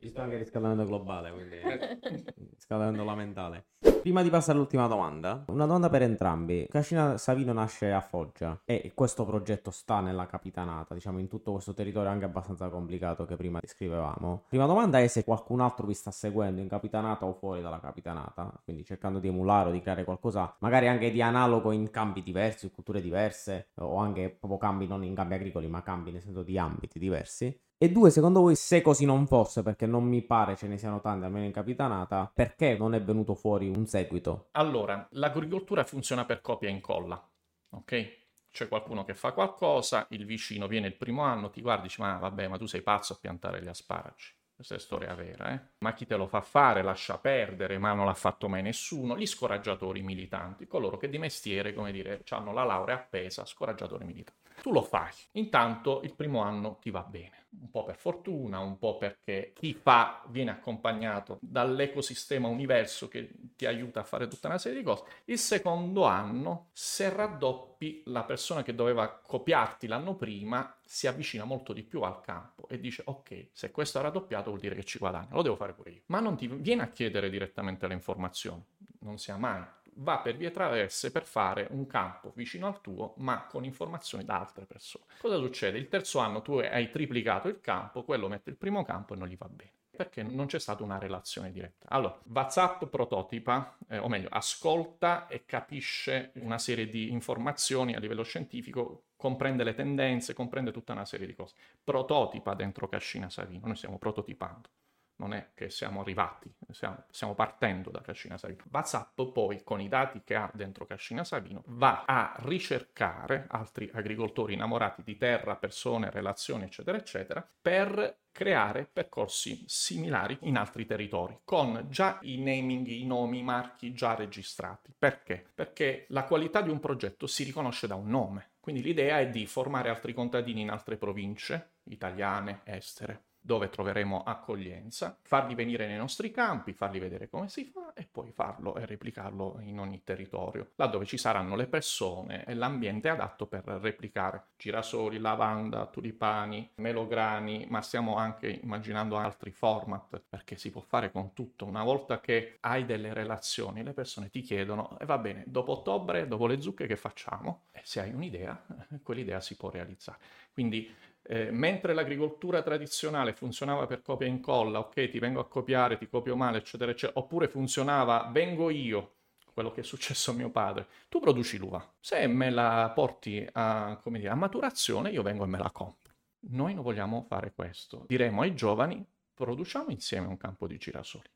Ci 0.04 0.10
sta 0.10 0.24
anche 0.24 0.36
riscaldamento 0.36 0.84
globale, 0.84 1.32
quindi 1.32 1.56
riscaldamento 2.52 3.04
lamentale. 3.04 3.68
Prima 4.02 4.20
di 4.20 4.28
passare 4.28 4.58
all'ultima 4.58 4.86
domanda, 4.86 5.46
una 5.48 5.64
domanda 5.64 5.88
per 5.88 6.02
entrambi. 6.02 6.66
Cascina 6.68 7.16
Savino 7.16 7.54
nasce 7.54 7.90
a 7.90 8.02
Foggia 8.02 8.60
e 8.66 8.92
questo 8.94 9.24
progetto 9.24 9.70
sta 9.70 10.00
nella 10.00 10.26
capitanata, 10.26 10.92
diciamo 10.92 11.20
in 11.20 11.28
tutto 11.28 11.52
questo 11.52 11.72
territorio 11.72 12.10
anche 12.10 12.26
abbastanza 12.26 12.68
complicato 12.68 13.24
che 13.24 13.36
prima 13.36 13.60
descrivevamo. 13.60 14.44
Prima 14.46 14.66
domanda 14.66 15.00
è 15.00 15.06
se 15.06 15.24
qualcun 15.24 15.60
altro 15.60 15.86
vi 15.86 15.94
sta 15.94 16.10
seguendo 16.10 16.60
in 16.60 16.68
capitanata 16.68 17.24
o 17.24 17.32
fuori 17.32 17.62
dalla 17.62 17.80
capitanata, 17.80 18.60
quindi 18.62 18.84
cercando 18.84 19.20
di 19.20 19.28
emulare 19.28 19.70
o 19.70 19.72
di 19.72 19.80
creare 19.80 20.04
qualcosa 20.04 20.54
magari 20.58 20.86
anche 20.86 21.10
di 21.10 21.22
analogo 21.22 21.72
in 21.72 21.90
campi 21.90 22.22
diversi, 22.22 22.70
culture 22.70 23.00
diverse 23.00 23.70
o 23.76 23.96
anche 23.96 24.28
proprio 24.28 24.58
cambi 24.58 24.86
non 24.86 25.02
in 25.02 25.14
campi 25.14 25.32
agricoli 25.32 25.66
ma 25.66 25.82
cambi 25.82 26.12
nel 26.12 26.20
senso 26.20 26.42
di 26.42 26.58
ambiti 26.58 26.98
diversi. 26.98 27.58
E 27.84 27.90
due, 27.90 28.08
secondo 28.08 28.40
voi, 28.40 28.56
se 28.56 28.80
così 28.80 29.04
non 29.04 29.26
fosse, 29.26 29.62
perché 29.62 29.84
non 29.84 30.04
mi 30.04 30.22
pare 30.22 30.56
ce 30.56 30.66
ne 30.68 30.78
siano 30.78 31.02
tante, 31.02 31.26
almeno 31.26 31.44
in 31.44 31.52
capitanata, 31.52 32.32
perché 32.32 32.78
non 32.78 32.94
è 32.94 33.02
venuto 33.02 33.34
fuori 33.34 33.68
un 33.68 33.86
seguito? 33.86 34.48
Allora, 34.52 35.06
l'agricoltura 35.10 35.84
funziona 35.84 36.24
per 36.24 36.40
copia 36.40 36.70
e 36.70 36.72
incolla, 36.72 37.22
ok? 37.68 38.22
C'è 38.50 38.68
qualcuno 38.68 39.04
che 39.04 39.12
fa 39.12 39.32
qualcosa, 39.32 40.06
il 40.12 40.24
vicino 40.24 40.66
viene 40.66 40.86
il 40.86 40.96
primo 40.96 41.24
anno, 41.24 41.50
ti 41.50 41.60
guardi 41.60 41.82
e 41.84 41.88
dici, 41.88 42.00
ma 42.00 42.16
vabbè, 42.16 42.48
ma 42.48 42.56
tu 42.56 42.64
sei 42.64 42.80
pazzo 42.80 43.12
a 43.12 43.18
piantare 43.20 43.62
gli 43.62 43.68
asparagi. 43.68 44.32
Questa 44.54 44.76
è 44.76 44.78
storia 44.78 45.14
vera, 45.14 45.52
eh? 45.52 45.60
Ma 45.80 45.92
chi 45.92 46.06
te 46.06 46.16
lo 46.16 46.26
fa 46.26 46.40
fare 46.40 46.80
lascia 46.80 47.18
perdere, 47.18 47.76
ma 47.76 47.92
non 47.92 48.06
l'ha 48.06 48.14
fatto 48.14 48.48
mai 48.48 48.62
nessuno. 48.62 49.14
Gli 49.14 49.26
scoraggiatori 49.26 50.00
militanti, 50.00 50.66
coloro 50.66 50.96
che 50.96 51.10
di 51.10 51.18
mestiere, 51.18 51.74
come 51.74 51.92
dire, 51.92 52.24
hanno 52.30 52.54
la 52.54 52.64
laurea 52.64 52.94
appesa, 52.94 53.44
scoraggiatori 53.44 54.06
militanti. 54.06 54.43
Tu 54.64 54.72
lo 54.72 54.80
fai, 54.80 55.12
intanto 55.32 56.00
il 56.04 56.14
primo 56.14 56.40
anno 56.40 56.78
ti 56.80 56.88
va 56.88 57.02
bene 57.02 57.48
un 57.60 57.70
po' 57.70 57.84
per 57.84 57.96
fortuna, 57.96 58.60
un 58.60 58.78
po' 58.78 58.96
perché 58.96 59.52
chi 59.54 59.74
fa 59.74 60.24
viene 60.28 60.52
accompagnato 60.52 61.36
dall'ecosistema 61.42 62.48
universo 62.48 63.06
che 63.08 63.30
ti 63.56 63.66
aiuta 63.66 64.00
a 64.00 64.04
fare 64.04 64.26
tutta 64.26 64.48
una 64.48 64.56
serie 64.56 64.78
di 64.78 64.82
cose. 64.82 65.04
Il 65.26 65.36
secondo 65.38 66.04
anno, 66.04 66.70
se 66.72 67.10
raddoppi, 67.10 68.04
la 68.06 68.24
persona 68.24 68.62
che 68.62 68.74
doveva 68.74 69.06
copiarti 69.10 69.86
l'anno 69.86 70.16
prima 70.16 70.74
si 70.82 71.06
avvicina 71.06 71.44
molto 71.44 71.74
di 71.74 71.82
più 71.82 72.00
al 72.00 72.22
campo 72.22 72.66
e 72.66 72.80
dice 72.80 73.02
ok, 73.04 73.48
se 73.52 73.70
questo 73.70 73.98
ha 73.98 74.02
raddoppiato 74.02 74.48
vuol 74.48 74.60
dire 74.60 74.74
che 74.74 74.84
ci 74.84 74.98
guadagna, 74.98 75.34
lo 75.34 75.42
devo 75.42 75.56
fare 75.56 75.74
pure 75.74 75.90
io. 75.90 76.02
Ma 76.06 76.20
non 76.20 76.38
ti 76.38 76.48
viene 76.48 76.80
a 76.80 76.88
chiedere 76.88 77.28
direttamente 77.28 77.86
le 77.86 77.92
informazioni, 77.92 78.64
non 79.00 79.18
sia 79.18 79.36
mai 79.36 79.62
va 79.96 80.18
per 80.18 80.36
vie 80.36 80.50
traverse 80.50 81.10
per 81.10 81.24
fare 81.24 81.66
un 81.70 81.86
campo 81.86 82.32
vicino 82.34 82.66
al 82.66 82.80
tuo, 82.80 83.14
ma 83.18 83.46
con 83.46 83.64
informazioni 83.64 84.24
da 84.24 84.38
altre 84.38 84.64
persone. 84.64 85.04
Cosa 85.20 85.36
succede? 85.36 85.78
Il 85.78 85.88
terzo 85.88 86.18
anno 86.18 86.42
tu 86.42 86.58
hai 86.58 86.90
triplicato 86.90 87.48
il 87.48 87.60
campo, 87.60 88.04
quello 88.04 88.28
mette 88.28 88.50
il 88.50 88.56
primo 88.56 88.84
campo 88.84 89.14
e 89.14 89.16
non 89.16 89.28
gli 89.28 89.36
va 89.36 89.48
bene 89.48 89.72
perché 89.94 90.22
non 90.22 90.46
c'è 90.46 90.58
stata 90.58 90.82
una 90.82 90.98
relazione 90.98 91.52
diretta. 91.52 91.88
Allora, 91.88 92.18
WhatsApp 92.24 92.84
prototipa, 92.86 93.76
eh, 93.88 93.98
o 93.98 94.08
meglio, 94.08 94.28
ascolta 94.30 95.28
e 95.28 95.44
capisce 95.46 96.32
una 96.40 96.58
serie 96.58 96.88
di 96.88 97.10
informazioni 97.12 97.94
a 97.94 98.00
livello 98.00 98.24
scientifico, 98.24 99.04
comprende 99.16 99.62
le 99.64 99.74
tendenze, 99.74 100.34
comprende 100.34 100.72
tutta 100.72 100.92
una 100.92 101.04
serie 101.04 101.26
di 101.26 101.34
cose. 101.34 101.54
Prototipa 101.82 102.54
dentro 102.54 102.88
Cascina 102.88 103.30
Savino, 103.30 103.66
noi 103.66 103.76
stiamo 103.76 103.98
prototipando 103.98 104.68
non 105.16 105.32
è 105.32 105.50
che 105.54 105.70
siamo 105.70 106.00
arrivati, 106.00 106.52
stiamo, 106.70 107.04
stiamo 107.10 107.34
partendo 107.34 107.90
da 107.90 108.00
Cascina 108.00 108.36
Savino. 108.36 108.64
WhatsApp 108.70 109.20
poi 109.32 109.62
con 109.62 109.80
i 109.80 109.88
dati 109.88 110.22
che 110.24 110.34
ha 110.34 110.50
dentro 110.52 110.86
Cascina 110.86 111.24
Savino 111.24 111.62
va 111.66 112.04
a 112.06 112.34
ricercare 112.40 113.46
altri 113.48 113.90
agricoltori 113.92 114.54
innamorati 114.54 115.02
di 115.02 115.16
terra, 115.16 115.56
persone, 115.56 116.10
relazioni, 116.10 116.64
eccetera, 116.64 116.96
eccetera, 116.96 117.48
per 117.60 118.22
creare 118.34 118.88
percorsi 118.92 119.64
similari 119.68 120.36
in 120.42 120.56
altri 120.56 120.86
territori, 120.86 121.38
con 121.44 121.86
già 121.88 122.18
i 122.22 122.42
naming, 122.42 122.88
i 122.88 123.06
nomi, 123.06 123.38
i 123.38 123.42
marchi 123.44 123.94
già 123.94 124.16
registrati. 124.16 124.92
Perché? 124.98 125.46
Perché 125.54 126.06
la 126.08 126.24
qualità 126.24 126.60
di 126.60 126.68
un 126.68 126.80
progetto 126.80 127.28
si 127.28 127.44
riconosce 127.44 127.86
da 127.86 127.94
un 127.94 128.08
nome. 128.08 128.54
Quindi 128.58 128.82
l'idea 128.82 129.20
è 129.20 129.28
di 129.28 129.46
formare 129.46 129.88
altri 129.88 130.12
contadini 130.12 130.62
in 130.62 130.70
altre 130.70 130.96
province, 130.96 131.74
italiane, 131.84 132.62
estere, 132.64 133.22
dove 133.46 133.68
troveremo 133.68 134.22
accoglienza, 134.22 135.18
farli 135.20 135.54
venire 135.54 135.86
nei 135.86 135.98
nostri 135.98 136.30
campi, 136.30 136.72
farli 136.72 136.98
vedere 136.98 137.28
come 137.28 137.50
si 137.50 137.66
fa 137.66 137.92
e 137.92 138.08
poi 138.10 138.32
farlo 138.32 138.74
e 138.76 138.86
replicarlo 138.86 139.58
in 139.60 139.78
ogni 139.78 140.02
territorio, 140.02 140.70
laddove 140.76 141.04
ci 141.04 141.18
saranno 141.18 141.54
le 141.54 141.66
persone 141.66 142.46
e 142.46 142.54
l'ambiente 142.54 143.10
adatto 143.10 143.46
per 143.46 143.64
replicare 143.66 144.46
girasoli, 144.56 145.18
lavanda, 145.18 145.84
tulipani, 145.84 146.70
melograni, 146.76 147.66
ma 147.68 147.82
stiamo 147.82 148.16
anche 148.16 148.48
immaginando 148.48 149.18
altri 149.18 149.50
format 149.50 150.22
perché 150.26 150.56
si 150.56 150.70
può 150.70 150.80
fare 150.80 151.12
con 151.12 151.34
tutto. 151.34 151.66
Una 151.66 151.84
volta 151.84 152.20
che 152.20 152.56
hai 152.60 152.86
delle 152.86 153.12
relazioni, 153.12 153.82
le 153.82 153.92
persone 153.92 154.30
ti 154.30 154.40
chiedono 154.40 154.98
e 154.98 155.04
va 155.04 155.18
bene, 155.18 155.44
dopo 155.46 155.72
ottobre, 155.72 156.26
dopo 156.26 156.46
le 156.46 156.62
zucche 156.62 156.86
che 156.86 156.96
facciamo? 156.96 157.64
E 157.72 157.82
se 157.84 158.00
hai 158.00 158.14
un'idea, 158.14 158.58
quell'idea 159.02 159.42
si 159.42 159.54
può 159.54 159.68
realizzare. 159.68 160.18
Quindi 160.50 160.90
eh, 161.26 161.50
mentre 161.50 161.94
l'agricoltura 161.94 162.62
tradizionale 162.62 163.32
funzionava 163.32 163.86
per 163.86 164.02
copia 164.02 164.26
e 164.26 164.30
incolla, 164.30 164.78
ok, 164.78 165.08
ti 165.08 165.18
vengo 165.18 165.40
a 165.40 165.48
copiare, 165.48 165.96
ti 165.96 166.06
copio 166.06 166.36
male, 166.36 166.58
eccetera, 166.58 166.90
eccetera, 166.90 167.18
oppure 167.18 167.48
funzionava 167.48 168.28
vengo 168.30 168.68
io, 168.70 169.14
quello 169.52 169.70
che 169.70 169.80
è 169.80 169.84
successo 169.84 170.32
a 170.32 170.34
mio 170.34 170.50
padre, 170.50 170.88
tu 171.08 171.20
produci 171.20 171.56
l'uva. 171.56 171.94
Se 171.98 172.26
me 172.26 172.50
la 172.50 172.90
porti 172.94 173.46
a, 173.52 174.00
dire, 174.04 174.28
a 174.28 174.34
maturazione, 174.34 175.10
io 175.10 175.22
vengo 175.22 175.44
e 175.44 175.46
me 175.46 175.58
la 175.58 175.70
compro. 175.70 176.12
Noi 176.50 176.74
non 176.74 176.82
vogliamo 176.82 177.22
fare 177.22 177.52
questo. 177.54 178.04
Diremo 178.06 178.42
ai 178.42 178.54
giovani, 178.54 179.06
produciamo 179.32 179.90
insieme 179.90 180.26
un 180.26 180.36
campo 180.36 180.66
di 180.66 180.76
girasoli, 180.76 181.30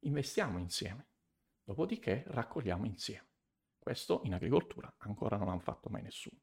investiamo 0.00 0.58
insieme, 0.58 1.06
dopodiché 1.62 2.24
raccogliamo 2.26 2.84
insieme. 2.86 3.28
Questo 3.78 4.22
in 4.24 4.34
agricoltura 4.34 4.92
ancora 4.98 5.36
non 5.36 5.48
hanno 5.48 5.60
fatto 5.60 5.88
mai 5.88 6.02
nessuno, 6.02 6.40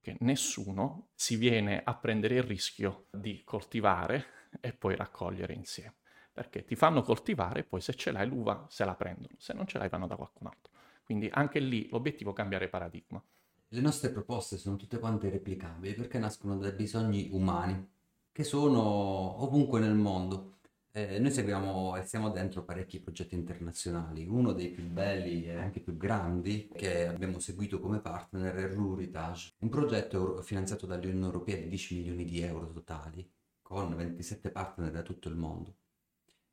perché 0.00 0.16
nessuno 0.20 1.08
si 1.14 1.36
viene 1.36 1.82
a 1.82 1.94
prendere 1.94 2.36
il 2.36 2.42
rischio 2.42 3.06
di 3.10 3.42
coltivare 3.44 4.24
e 4.60 4.72
poi 4.72 4.96
raccogliere 4.96 5.52
insieme, 5.52 5.96
perché 6.32 6.64
ti 6.64 6.76
fanno 6.76 7.02
coltivare 7.02 7.60
e 7.60 7.64
poi 7.64 7.80
se 7.80 7.94
ce 7.94 8.12
l'hai 8.12 8.26
l'uva 8.26 8.66
se 8.68 8.84
la 8.84 8.94
prendono, 8.94 9.34
se 9.36 9.52
non 9.52 9.66
ce 9.66 9.78
l'hai 9.78 9.88
vanno 9.88 10.06
da 10.06 10.16
qualcun 10.16 10.46
altro. 10.46 10.72
Quindi 11.04 11.28
anche 11.32 11.58
lì 11.58 11.88
l'obiettivo 11.90 12.30
è 12.30 12.34
cambiare 12.34 12.68
paradigma. 12.68 13.22
Le 13.70 13.80
nostre 13.80 14.10
proposte 14.10 14.56
sono 14.56 14.76
tutte 14.76 14.98
quante 14.98 15.28
replicabili 15.28 15.94
perché 15.94 16.18
nascono 16.18 16.56
dai 16.56 16.72
bisogni 16.72 17.28
umani 17.32 17.86
che 18.32 18.44
sono 18.44 19.42
ovunque 19.42 19.80
nel 19.80 19.94
mondo. 19.94 20.57
Eh, 20.90 21.18
noi 21.18 21.30
seguiamo 21.30 21.96
e 21.96 22.02
siamo 22.04 22.30
dentro 22.30 22.64
parecchi 22.64 22.98
progetti 23.00 23.34
internazionali. 23.34 24.26
Uno 24.26 24.52
dei 24.52 24.70
più 24.70 24.84
belli 24.84 25.44
e 25.44 25.54
anche 25.54 25.80
più 25.80 25.96
grandi 25.96 26.68
che 26.74 27.06
abbiamo 27.06 27.38
seguito 27.38 27.78
come 27.78 28.00
partner 28.00 28.54
è 28.54 28.68
Ruritage, 28.68 29.54
un 29.58 29.68
progetto 29.68 30.40
finanziato 30.42 30.86
dall'Unione 30.86 31.26
Europea 31.26 31.56
di 31.56 31.68
10 31.68 31.94
milioni 31.96 32.24
di 32.24 32.40
euro 32.40 32.72
totali, 32.72 33.30
con 33.62 33.94
27 33.94 34.50
partner 34.50 34.90
da 34.90 35.02
tutto 35.02 35.28
il 35.28 35.36
mondo, 35.36 35.76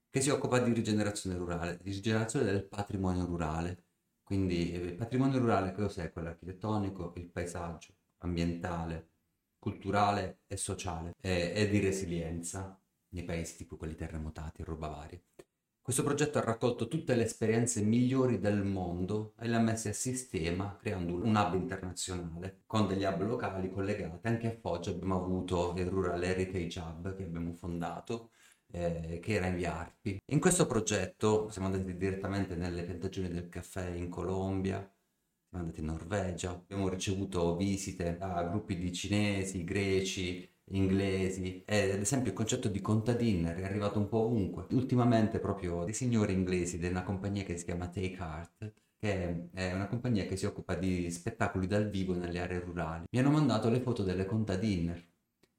che 0.09 0.21
si 0.21 0.29
occupa 0.29 0.59
di 0.59 0.73
rigenerazione 0.73 1.37
rurale, 1.37 1.79
di 1.81 1.91
rigenerazione 1.91 2.45
del 2.45 2.65
patrimonio 2.65 3.25
rurale. 3.25 3.83
Quindi 4.21 4.71
il 4.73 4.95
patrimonio 4.95 5.39
rurale 5.39 5.71
cos'è? 5.71 6.11
Quello 6.11 6.29
architettonico, 6.29 7.13
il 7.15 7.29
paesaggio, 7.29 7.93
ambientale, 8.19 9.09
culturale 9.59 10.41
e 10.47 10.57
sociale 10.57 11.13
e, 11.21 11.53
e 11.55 11.69
di 11.69 11.79
resilienza 11.79 12.79
nei 13.15 13.23
paesi 13.23 13.55
tipo 13.55 13.77
quelli 13.77 13.95
terremotati 13.95 14.63
roba 14.63 14.89
varia. 14.89 15.19
Questo 15.81 16.03
progetto 16.03 16.39
ha 16.39 16.41
raccolto 16.41 16.87
tutte 16.87 17.15
le 17.15 17.25
esperienze 17.25 17.81
migliori 17.81 18.39
del 18.39 18.63
mondo 18.63 19.35
e 19.39 19.47
le 19.47 19.55
ha 19.55 19.59
messe 19.59 19.89
a 19.89 19.93
sistema 19.93 20.75
creando 20.77 21.13
un 21.13 21.35
hub 21.35 21.53
internazionale 21.53 22.63
con 22.65 22.87
degli 22.87 23.03
hub 23.03 23.21
locali 23.21 23.69
collegati. 23.69 24.27
Anche 24.27 24.47
a 24.47 24.57
Foggia 24.59 24.89
abbiamo 24.89 25.15
avuto 25.23 25.73
il 25.77 25.85
Rural 25.85 26.23
Heritage 26.23 26.79
Hub 26.79 27.15
che 27.15 27.23
abbiamo 27.23 27.53
fondato, 27.53 28.31
eh, 28.71 29.19
che 29.21 29.33
era 29.33 29.45
in 29.45 29.55
via 29.55 29.77
Arpi. 29.77 30.17
In 30.31 30.39
questo 30.39 30.65
progetto 30.65 31.49
siamo 31.49 31.67
andati 31.67 31.95
direttamente 31.95 32.55
nelle 32.55 32.83
piantagioni 32.83 33.29
del 33.29 33.47
caffè 33.47 33.87
in 33.91 34.09
Colombia, 34.09 34.77
siamo 35.49 35.65
andati 35.65 35.81
in 35.81 35.85
Norvegia, 35.85 36.49
abbiamo 36.49 36.89
ricevuto 36.89 37.55
visite 37.55 38.17
da 38.17 38.43
gruppi 38.43 38.75
di 38.75 38.91
cinesi, 38.91 39.63
greci, 39.63 40.54
inglesi 40.71 41.63
e 41.65 41.91
ad 41.91 41.99
esempio 41.99 42.31
il 42.31 42.37
concetto 42.37 42.67
di 42.67 42.81
contadiner 42.81 43.55
è 43.57 43.65
arrivato 43.65 43.99
un 43.99 44.07
po' 44.07 44.19
ovunque. 44.19 44.65
Ultimamente 44.71 45.39
proprio 45.39 45.83
dei 45.83 45.93
signori 45.93 46.33
inglesi 46.33 46.77
di 46.77 46.87
una 46.87 47.03
compagnia 47.03 47.43
che 47.43 47.57
si 47.57 47.65
chiama 47.65 47.87
Take 47.87 48.17
Art 48.19 48.73
che 48.97 49.49
è 49.53 49.73
una 49.73 49.87
compagnia 49.87 50.25
che 50.25 50.35
si 50.35 50.45
occupa 50.45 50.73
di 50.73 51.11
spettacoli 51.11 51.67
dal 51.67 51.89
vivo 51.89 52.15
nelle 52.15 52.39
aree 52.39 52.59
rurali. 52.59 53.05
Mi 53.11 53.19
hanno 53.19 53.29
mandato 53.29 53.69
le 53.69 53.79
foto 53.79 54.03
delle 54.03 54.25
contadiner 54.25 55.03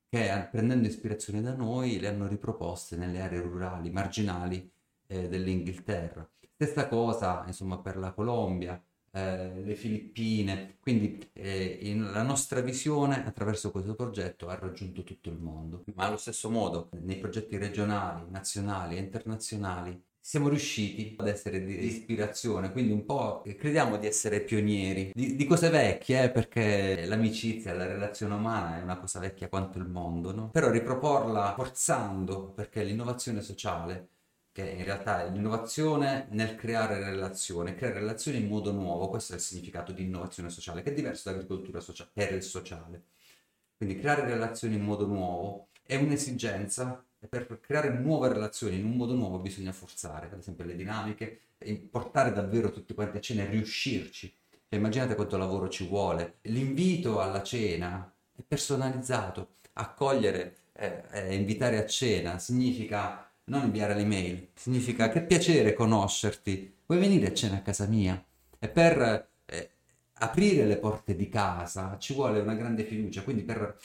che 0.08 0.48
prendendo 0.50 0.88
ispirazione 0.88 1.42
da 1.42 1.54
noi 1.54 2.00
le 2.00 2.08
hanno 2.08 2.26
riproposte 2.26 2.96
nelle 2.96 3.20
aree 3.20 3.40
rurali, 3.40 3.90
marginali 3.90 4.68
eh, 5.06 5.28
dell'Inghilterra. 5.28 6.28
Stessa 6.54 6.88
cosa 6.88 7.44
insomma 7.46 7.78
per 7.78 7.96
la 7.98 8.12
Colombia, 8.12 8.82
eh, 9.16 9.62
le 9.62 9.74
Filippine, 9.74 10.76
quindi 10.78 11.30
eh, 11.32 11.94
la 11.96 12.22
nostra 12.22 12.60
visione 12.60 13.24
attraverso 13.24 13.70
questo 13.70 13.94
progetto 13.94 14.48
ha 14.48 14.58
raggiunto 14.58 15.04
tutto 15.04 15.30
il 15.30 15.38
mondo, 15.38 15.84
ma 15.94 16.04
allo 16.04 16.18
stesso 16.18 16.50
modo 16.50 16.90
nei 17.00 17.16
progetti 17.16 17.56
regionali, 17.56 18.24
nazionali 18.28 18.96
e 18.96 19.00
internazionali 19.00 20.04
siamo 20.20 20.48
riusciti 20.48 21.14
ad 21.18 21.28
essere 21.28 21.64
di 21.64 21.86
ispirazione, 21.86 22.72
quindi 22.72 22.92
un 22.92 23.06
po' 23.06 23.42
crediamo 23.42 23.96
di 23.96 24.08
essere 24.08 24.40
pionieri. 24.40 25.12
Di, 25.14 25.36
di 25.36 25.44
cose 25.46 25.70
vecchie, 25.70 26.24
eh, 26.24 26.30
perché 26.30 27.06
l'amicizia, 27.06 27.72
la 27.72 27.86
relazione 27.86 28.34
umana 28.34 28.80
è 28.80 28.82
una 28.82 28.98
cosa 28.98 29.20
vecchia 29.20 29.48
quanto 29.48 29.78
il 29.78 29.86
mondo, 29.86 30.34
no? 30.34 30.50
Però 30.50 30.68
riproporla 30.68 31.54
forzando, 31.54 32.50
perché 32.50 32.82
l'innovazione 32.82 33.40
sociale 33.40 34.08
che 34.56 34.70
in 34.70 34.84
realtà 34.84 35.22
è 35.22 35.30
l'innovazione 35.30 36.28
nel 36.30 36.54
creare 36.54 36.98
relazioni, 36.98 37.74
creare 37.74 37.98
relazioni 37.98 38.38
in 38.38 38.48
modo 38.48 38.72
nuovo, 38.72 39.10
questo 39.10 39.34
è 39.34 39.36
il 39.36 39.42
significato 39.42 39.92
di 39.92 40.04
innovazione 40.04 40.48
sociale, 40.48 40.82
che 40.82 40.92
è 40.92 40.94
diverso 40.94 41.28
dall'agricoltura 41.28 41.78
sociale, 41.80 42.08
per 42.14 42.32
il 42.32 42.42
sociale. 42.42 43.02
Quindi 43.76 43.98
creare 43.98 44.24
relazioni 44.24 44.76
in 44.76 44.82
modo 44.82 45.06
nuovo 45.06 45.68
è 45.82 45.96
un'esigenza 45.96 47.04
e 47.20 47.26
per 47.26 47.60
creare 47.60 47.90
nuove 47.90 48.28
relazioni 48.28 48.78
in 48.78 48.86
un 48.86 48.96
modo 48.96 49.12
nuovo 49.12 49.40
bisogna 49.40 49.72
forzare, 49.72 50.30
ad 50.32 50.38
esempio 50.38 50.64
le 50.64 50.74
dinamiche, 50.74 51.40
portare 51.90 52.32
davvero 52.32 52.70
tutti 52.70 52.94
quanti 52.94 53.18
a 53.18 53.20
cena 53.20 53.42
e 53.42 53.50
riuscirci. 53.50 54.32
Cioè, 54.70 54.78
immaginate 54.78 55.16
quanto 55.16 55.36
lavoro 55.36 55.68
ci 55.68 55.86
vuole. 55.86 56.36
L'invito 56.42 57.20
alla 57.20 57.42
cena 57.42 58.10
è 58.34 58.40
personalizzato, 58.40 59.56
accogliere 59.74 60.56
e 60.72 61.02
eh, 61.10 61.28
eh, 61.28 61.34
invitare 61.34 61.76
a 61.76 61.84
cena 61.84 62.38
significa 62.38 63.25
non 63.48 63.64
inviare 63.64 63.94
l'email, 63.94 64.48
significa 64.54 65.08
che 65.08 65.22
piacere 65.22 65.74
conoscerti, 65.74 66.78
vuoi 66.86 67.00
venire 67.00 67.28
a 67.28 67.34
cena 67.34 67.56
a 67.56 67.62
casa 67.62 67.86
mia? 67.86 68.22
E 68.58 68.68
per 68.68 69.30
eh, 69.44 69.70
aprire 70.14 70.64
le 70.64 70.78
porte 70.78 71.14
di 71.14 71.28
casa 71.28 71.96
ci 71.98 72.14
vuole 72.14 72.40
una 72.40 72.54
grande 72.54 72.84
fiducia, 72.84 73.22
quindi 73.22 73.42
per, 73.42 73.78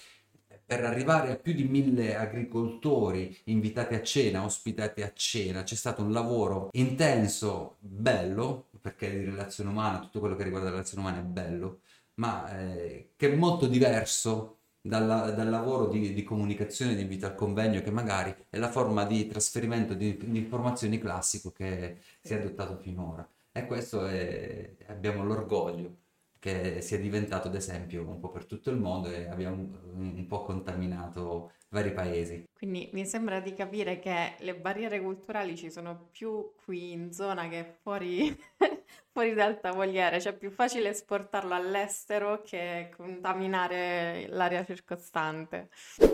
per 0.66 0.84
arrivare 0.84 1.32
a 1.32 1.36
più 1.36 1.54
di 1.54 1.66
mille 1.66 2.16
agricoltori 2.16 3.38
invitati 3.46 3.94
a 3.94 4.02
cena, 4.02 4.44
ospitati 4.44 5.02
a 5.02 5.12
cena, 5.14 5.64
c'è 5.64 5.76
stato 5.76 6.02
un 6.02 6.12
lavoro 6.12 6.70
intenso, 6.72 7.78
bello, 7.80 8.70
perché 8.82 9.12
di 9.12 9.26
relazione 9.26 9.70
umana, 9.70 10.00
tutto 10.00 10.20
quello 10.20 10.36
che 10.36 10.44
riguarda 10.44 10.70
la 10.70 10.76
relazione 10.76 11.04
umana 11.04 11.20
è 11.20 11.24
bello, 11.24 11.82
ma 12.16 12.58
eh, 12.58 13.12
che 13.16 13.32
è 13.32 13.36
molto 13.36 13.68
diverso 13.68 14.61
dalla, 14.82 15.32
dal 15.32 15.50
lavoro 15.50 15.88
di, 15.88 16.14
di, 16.14 16.24
comunicazione, 16.24 16.96
di 16.96 17.02
invito 17.02 17.26
al 17.26 17.36
convegno, 17.36 17.82
che 17.82 17.92
magari 17.92 18.36
è 18.50 18.58
la 18.58 18.70
forma 18.70 19.06
di 19.06 19.28
trasferimento 19.28 19.94
di, 19.94 20.18
di 20.18 20.40
informazioni 20.40 21.00
classico 21.00 21.52
che 21.52 22.00
si 22.22 22.34
è 22.34 22.38
adottato 22.38 22.78
finora. 22.78 23.28
E 23.52 23.66
questo 23.66 24.06
è, 24.06 24.76
abbiamo 24.88 25.24
l'orgoglio 25.24 25.98
che 26.40 26.82
sia 26.82 26.98
diventato 26.98 27.50
ad 27.50 27.56
esempio 27.56 28.08
un 28.08 28.20
po' 28.20 28.32
per 28.32 28.46
tutto 28.46 28.72
il 28.72 28.78
mondo 28.78 29.10
e 29.10 29.28
abbiamo 29.28 29.58
un, 29.94 30.14
un 30.18 30.26
po' 30.28 30.42
contaminato 30.44 31.52
vari 31.72 31.94
paesi. 31.94 32.44
Quindi 32.54 32.90
mi 32.94 33.06
sembra 33.06 33.40
di 33.40 33.54
capire 33.54 34.00
che 34.00 34.36
le 34.38 34.56
barriere 34.56 35.02
culturali 35.02 35.56
ci 35.56 35.72
sono 35.72 36.10
più 36.12 36.54
qui 36.64 36.92
in 36.92 37.12
zona 37.14 37.48
che 37.48 37.66
fuori 37.82 38.38
fuori 39.12 39.34
dal 39.34 39.60
tavoliere, 39.60 40.22
cioè 40.22 40.34
è 40.34 40.38
più 40.38 40.50
facile 40.52 40.90
esportarlo 40.90 41.54
all'estero 41.54 42.42
che 42.44 42.92
contaminare 42.96 44.26
l'area 44.30 44.64
circostante. 44.64 45.70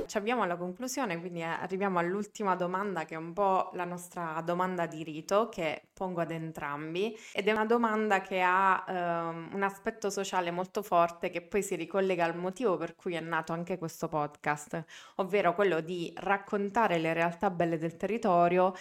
Ci 0.08 0.18
abbiamo 0.18 0.42
alla 0.42 0.56
conclusione, 0.56 1.20
quindi 1.20 1.44
arriviamo 1.44 2.00
all'ultima 2.00 2.56
domanda 2.56 3.06
che 3.06 3.14
è 3.14 3.18
un 3.18 3.34
po' 3.34 3.70
la 3.74 3.86
nostra 3.86 4.42
domanda 4.44 4.88
di 4.88 5.04
rito 5.04 5.48
che 5.50 5.90
pongo 5.94 6.22
ad 6.22 6.32
entrambi 6.32 7.16
ed 7.34 7.48
è 7.48 7.52
una 7.52 7.66
domanda 7.66 8.22
che 8.22 8.42
ha 8.42 8.84
um, 8.88 9.50
un 9.54 9.62
aspetto 9.62 10.10
sociale 10.10 10.50
molto 10.50 10.82
forte 10.82 11.30
che 11.30 11.42
poi 11.42 11.62
si 11.62 11.76
ricollega 11.76 12.26
al 12.26 12.36
motivo 12.36 12.78
per 12.78 12.96
cui 12.96 13.14
è 13.14 13.20
nato 13.20 13.54
anche 13.54 13.78
questo 13.78 14.08
podcast, 14.08 14.84
ovvero 15.16 15.47
quello 15.54 15.82
di 15.82 16.12
raccontare 16.18 16.98
le 16.98 17.14
realtà 17.14 17.50
belle 17.50 17.78
del 17.78 17.98
territorio 17.98 18.74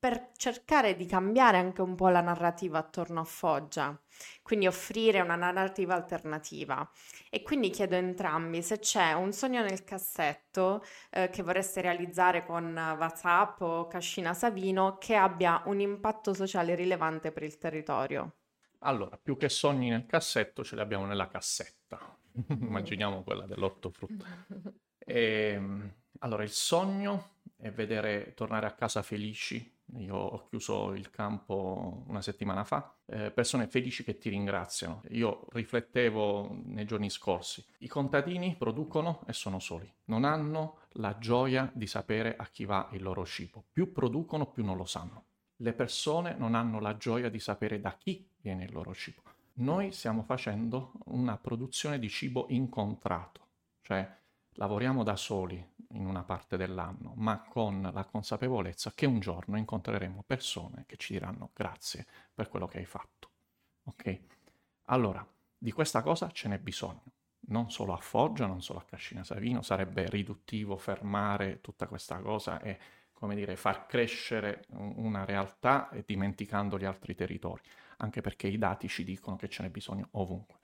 per 0.00 0.30
cercare 0.34 0.96
di 0.96 1.04
cambiare 1.04 1.58
anche 1.58 1.82
un 1.82 1.94
po' 1.94 2.08
la 2.08 2.22
narrativa 2.22 2.78
attorno 2.78 3.20
a 3.20 3.24
Foggia, 3.24 4.00
quindi 4.40 4.66
offrire 4.66 5.20
una 5.20 5.36
narrativa 5.36 5.94
alternativa. 5.94 6.90
E 7.28 7.42
quindi 7.42 7.68
chiedo 7.68 7.96
a 7.96 7.98
entrambi 7.98 8.62
se 8.62 8.78
c'è 8.78 9.12
un 9.12 9.30
sogno 9.32 9.62
nel 9.62 9.84
cassetto 9.84 10.82
eh, 11.10 11.28
che 11.28 11.42
vorreste 11.42 11.82
realizzare 11.82 12.46
con 12.46 12.74
WhatsApp 12.74 13.60
o 13.60 13.88
Cascina 13.88 14.32
Savino 14.32 14.96
che 14.96 15.16
abbia 15.16 15.62
un 15.66 15.80
impatto 15.80 16.32
sociale 16.32 16.74
rilevante 16.74 17.30
per 17.30 17.42
il 17.42 17.58
territorio. 17.58 18.36
Allora, 18.78 19.18
più 19.22 19.36
che 19.36 19.50
sogni 19.50 19.90
nel 19.90 20.06
cassetto, 20.06 20.64
ce 20.64 20.76
li 20.76 20.80
abbiamo 20.80 21.04
nella 21.04 21.28
cassetta. 21.28 21.98
Immaginiamo 22.48 23.22
quella 23.22 23.44
dell'ortofrutta. 23.44 24.24
E, 25.04 25.52
ehm, 25.54 25.94
allora, 26.20 26.42
il 26.42 26.50
sogno 26.50 27.38
è 27.56 27.70
vedere 27.70 28.32
tornare 28.34 28.66
a 28.66 28.72
casa 28.72 29.02
felici 29.02 29.78
io 29.98 30.14
ho 30.16 30.46
chiuso 30.48 30.92
il 30.92 31.10
campo 31.10 32.04
una 32.06 32.22
settimana 32.22 32.64
fa, 32.64 32.94
eh, 33.06 33.30
persone 33.30 33.66
felici 33.66 34.04
che 34.04 34.18
ti 34.18 34.28
ringraziano. 34.28 35.02
Io 35.10 35.46
riflettevo 35.50 36.60
nei 36.64 36.84
giorni 36.84 37.10
scorsi, 37.10 37.64
i 37.78 37.88
contadini 37.88 38.54
producono 38.56 39.22
e 39.26 39.32
sono 39.32 39.58
soli, 39.58 39.92
non 40.04 40.24
hanno 40.24 40.80
la 40.94 41.18
gioia 41.18 41.70
di 41.74 41.86
sapere 41.86 42.36
a 42.36 42.46
chi 42.46 42.64
va 42.64 42.88
il 42.92 43.02
loro 43.02 43.24
cibo, 43.24 43.64
più 43.72 43.92
producono 43.92 44.46
più 44.46 44.64
non 44.64 44.76
lo 44.76 44.84
sanno. 44.84 45.24
Le 45.56 45.72
persone 45.72 46.34
non 46.36 46.54
hanno 46.54 46.80
la 46.80 46.96
gioia 46.96 47.28
di 47.28 47.38
sapere 47.38 47.80
da 47.80 47.94
chi 47.98 48.26
viene 48.40 48.64
il 48.64 48.72
loro 48.72 48.94
cibo. 48.94 49.22
Noi 49.54 49.92
stiamo 49.92 50.22
facendo 50.22 50.92
una 51.06 51.36
produzione 51.36 51.98
di 51.98 52.08
cibo 52.08 52.46
incontrato, 52.48 53.48
cioè 53.82 54.18
lavoriamo 54.60 55.02
da 55.02 55.16
soli 55.16 55.66
in 55.92 56.04
una 56.04 56.22
parte 56.22 56.58
dell'anno, 56.58 57.14
ma 57.16 57.40
con 57.40 57.88
la 57.92 58.04
consapevolezza 58.04 58.92
che 58.94 59.06
un 59.06 59.18
giorno 59.18 59.56
incontreremo 59.56 60.22
persone 60.26 60.84
che 60.86 60.96
ci 60.98 61.14
diranno 61.14 61.50
grazie 61.54 62.06
per 62.32 62.48
quello 62.48 62.68
che 62.68 62.78
hai 62.78 62.84
fatto. 62.84 63.30
Ok? 63.84 64.20
Allora, 64.84 65.26
di 65.56 65.72
questa 65.72 66.02
cosa 66.02 66.30
ce 66.30 66.48
n'è 66.48 66.58
bisogno, 66.58 67.04
non 67.48 67.70
solo 67.70 67.94
a 67.94 67.96
Foggia, 67.96 68.46
non 68.46 68.60
solo 68.60 68.80
a 68.80 68.84
Cascina 68.84 69.24
Savino, 69.24 69.62
sarebbe 69.62 70.06
riduttivo 70.10 70.76
fermare 70.76 71.62
tutta 71.62 71.86
questa 71.86 72.18
cosa 72.18 72.60
e, 72.60 72.78
come 73.14 73.34
dire, 73.34 73.56
far 73.56 73.86
crescere 73.86 74.66
una 74.72 75.24
realtà 75.24 75.88
dimenticando 76.04 76.78
gli 76.78 76.84
altri 76.84 77.14
territori, 77.14 77.62
anche 77.96 78.20
perché 78.20 78.46
i 78.46 78.58
dati 78.58 78.88
ci 78.88 79.04
dicono 79.04 79.36
che 79.36 79.48
ce 79.48 79.62
n'è 79.62 79.70
bisogno 79.70 80.08
ovunque. 80.12 80.58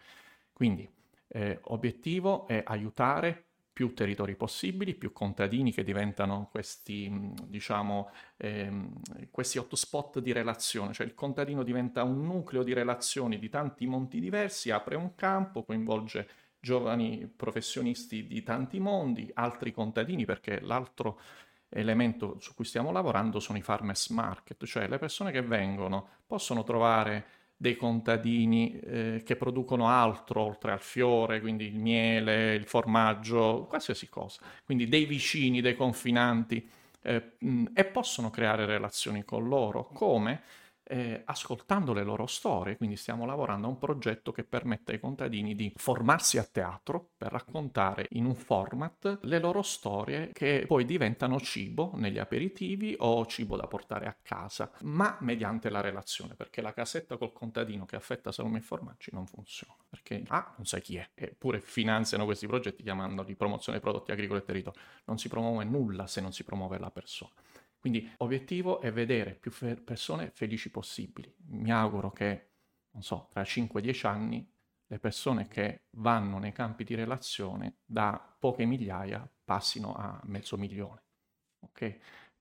Quindi, 0.52 0.86
eh, 1.28 1.58
obiettivo 1.64 2.46
è 2.46 2.62
aiutare 2.64 3.45
più 3.76 3.92
territori 3.92 4.36
possibili, 4.36 4.94
più 4.94 5.12
contadini 5.12 5.70
che 5.70 5.84
diventano 5.84 6.48
questi, 6.50 7.34
diciamo, 7.46 8.10
ehm, 8.38 9.28
questi 9.30 9.58
hotspot 9.58 10.20
di 10.20 10.32
relazione, 10.32 10.94
cioè 10.94 11.04
il 11.04 11.12
contadino 11.12 11.62
diventa 11.62 12.02
un 12.02 12.24
nucleo 12.24 12.62
di 12.62 12.72
relazioni 12.72 13.38
di 13.38 13.50
tanti 13.50 13.86
monti 13.86 14.18
diversi, 14.18 14.70
apre 14.70 14.96
un 14.96 15.14
campo, 15.14 15.62
coinvolge 15.62 16.26
giovani 16.58 17.30
professionisti 17.36 18.26
di 18.26 18.42
tanti 18.42 18.80
mondi, 18.80 19.30
altri 19.34 19.72
contadini, 19.72 20.24
perché 20.24 20.58
l'altro 20.60 21.20
elemento 21.68 22.38
su 22.40 22.54
cui 22.54 22.64
stiamo 22.64 22.90
lavorando 22.90 23.40
sono 23.40 23.58
i 23.58 23.62
farmers 23.62 24.08
market, 24.08 24.64
cioè 24.64 24.88
le 24.88 24.96
persone 24.96 25.32
che 25.32 25.42
vengono 25.42 26.08
possono 26.24 26.62
trovare 26.62 27.26
dei 27.56 27.76
contadini 27.76 28.78
eh, 28.80 29.22
che 29.24 29.36
producono 29.36 29.88
altro 29.88 30.42
oltre 30.42 30.72
al 30.72 30.80
fiore, 30.80 31.40
quindi 31.40 31.66
il 31.66 31.78
miele, 31.78 32.54
il 32.54 32.66
formaggio, 32.66 33.66
qualsiasi 33.68 34.08
cosa, 34.08 34.40
quindi 34.64 34.88
dei 34.88 35.06
vicini, 35.06 35.60
dei 35.60 35.74
confinanti, 35.74 36.68
eh, 37.02 37.32
mh, 37.38 37.64
e 37.74 37.84
possono 37.84 38.30
creare 38.30 38.66
relazioni 38.66 39.24
con 39.24 39.48
loro, 39.48 39.86
come 39.86 40.42
eh, 40.86 41.22
ascoltando 41.24 41.92
le 41.92 42.02
loro 42.02 42.26
storie, 42.26 42.76
quindi 42.76 42.96
stiamo 42.96 43.26
lavorando 43.26 43.66
a 43.66 43.70
un 43.70 43.78
progetto 43.78 44.32
che 44.32 44.44
permette 44.44 44.92
ai 44.92 45.00
contadini 45.00 45.54
di 45.54 45.72
formarsi 45.76 46.38
a 46.38 46.44
teatro 46.44 47.10
per 47.16 47.32
raccontare 47.32 48.06
in 48.10 48.24
un 48.24 48.34
format 48.34 49.18
le 49.22 49.38
loro 49.38 49.62
storie 49.62 50.30
che 50.32 50.64
poi 50.66 50.84
diventano 50.84 51.40
cibo 51.40 51.92
negli 51.94 52.18
aperitivi 52.18 52.94
o 52.98 53.26
cibo 53.26 53.56
da 53.56 53.66
portare 53.66 54.06
a 54.06 54.16
casa, 54.20 54.70
ma 54.82 55.16
mediante 55.20 55.70
la 55.70 55.80
relazione, 55.80 56.34
perché 56.34 56.60
la 56.60 56.72
casetta 56.72 57.16
col 57.16 57.32
contadino 57.32 57.84
che 57.84 57.96
affetta 57.96 58.32
salumi 58.32 58.58
e 58.58 58.62
formaggi 58.62 59.10
non 59.12 59.26
funziona, 59.26 59.74
perché 59.88 60.22
A 60.28 60.54
non 60.56 60.66
sai 60.66 60.80
chi 60.80 60.96
è, 60.96 61.08
eppure 61.14 61.60
finanziano 61.60 62.24
questi 62.24 62.46
progetti 62.46 62.82
chiamandoli 62.82 63.34
promozione 63.34 63.78
dei 63.78 63.86
prodotti 63.86 64.12
agricoli 64.12 64.40
e 64.40 64.44
territorio, 64.44 64.80
non 65.04 65.18
si 65.18 65.28
promuove 65.28 65.64
nulla 65.64 66.06
se 66.06 66.20
non 66.20 66.32
si 66.32 66.44
promuove 66.44 66.78
la 66.78 66.90
persona. 66.90 67.32
Quindi 67.86 68.12
l'obiettivo 68.18 68.80
è 68.80 68.90
vedere 68.90 69.36
più 69.36 69.52
fe- 69.52 69.76
persone 69.76 70.32
felici 70.34 70.72
possibili. 70.72 71.32
Mi 71.50 71.70
auguro 71.70 72.10
che, 72.10 72.54
non 72.90 73.04
so, 73.04 73.28
tra 73.30 73.44
5-10 73.44 74.08
anni 74.08 74.52
le 74.88 74.98
persone 74.98 75.46
che 75.46 75.84
vanno 75.90 76.38
nei 76.38 76.50
campi 76.50 76.82
di 76.82 76.96
relazione 76.96 77.76
da 77.84 78.20
poche 78.40 78.64
migliaia 78.64 79.24
passino 79.44 79.94
a 79.94 80.20
mezzo 80.24 80.56
milione. 80.56 81.04
Ok? 81.60 81.98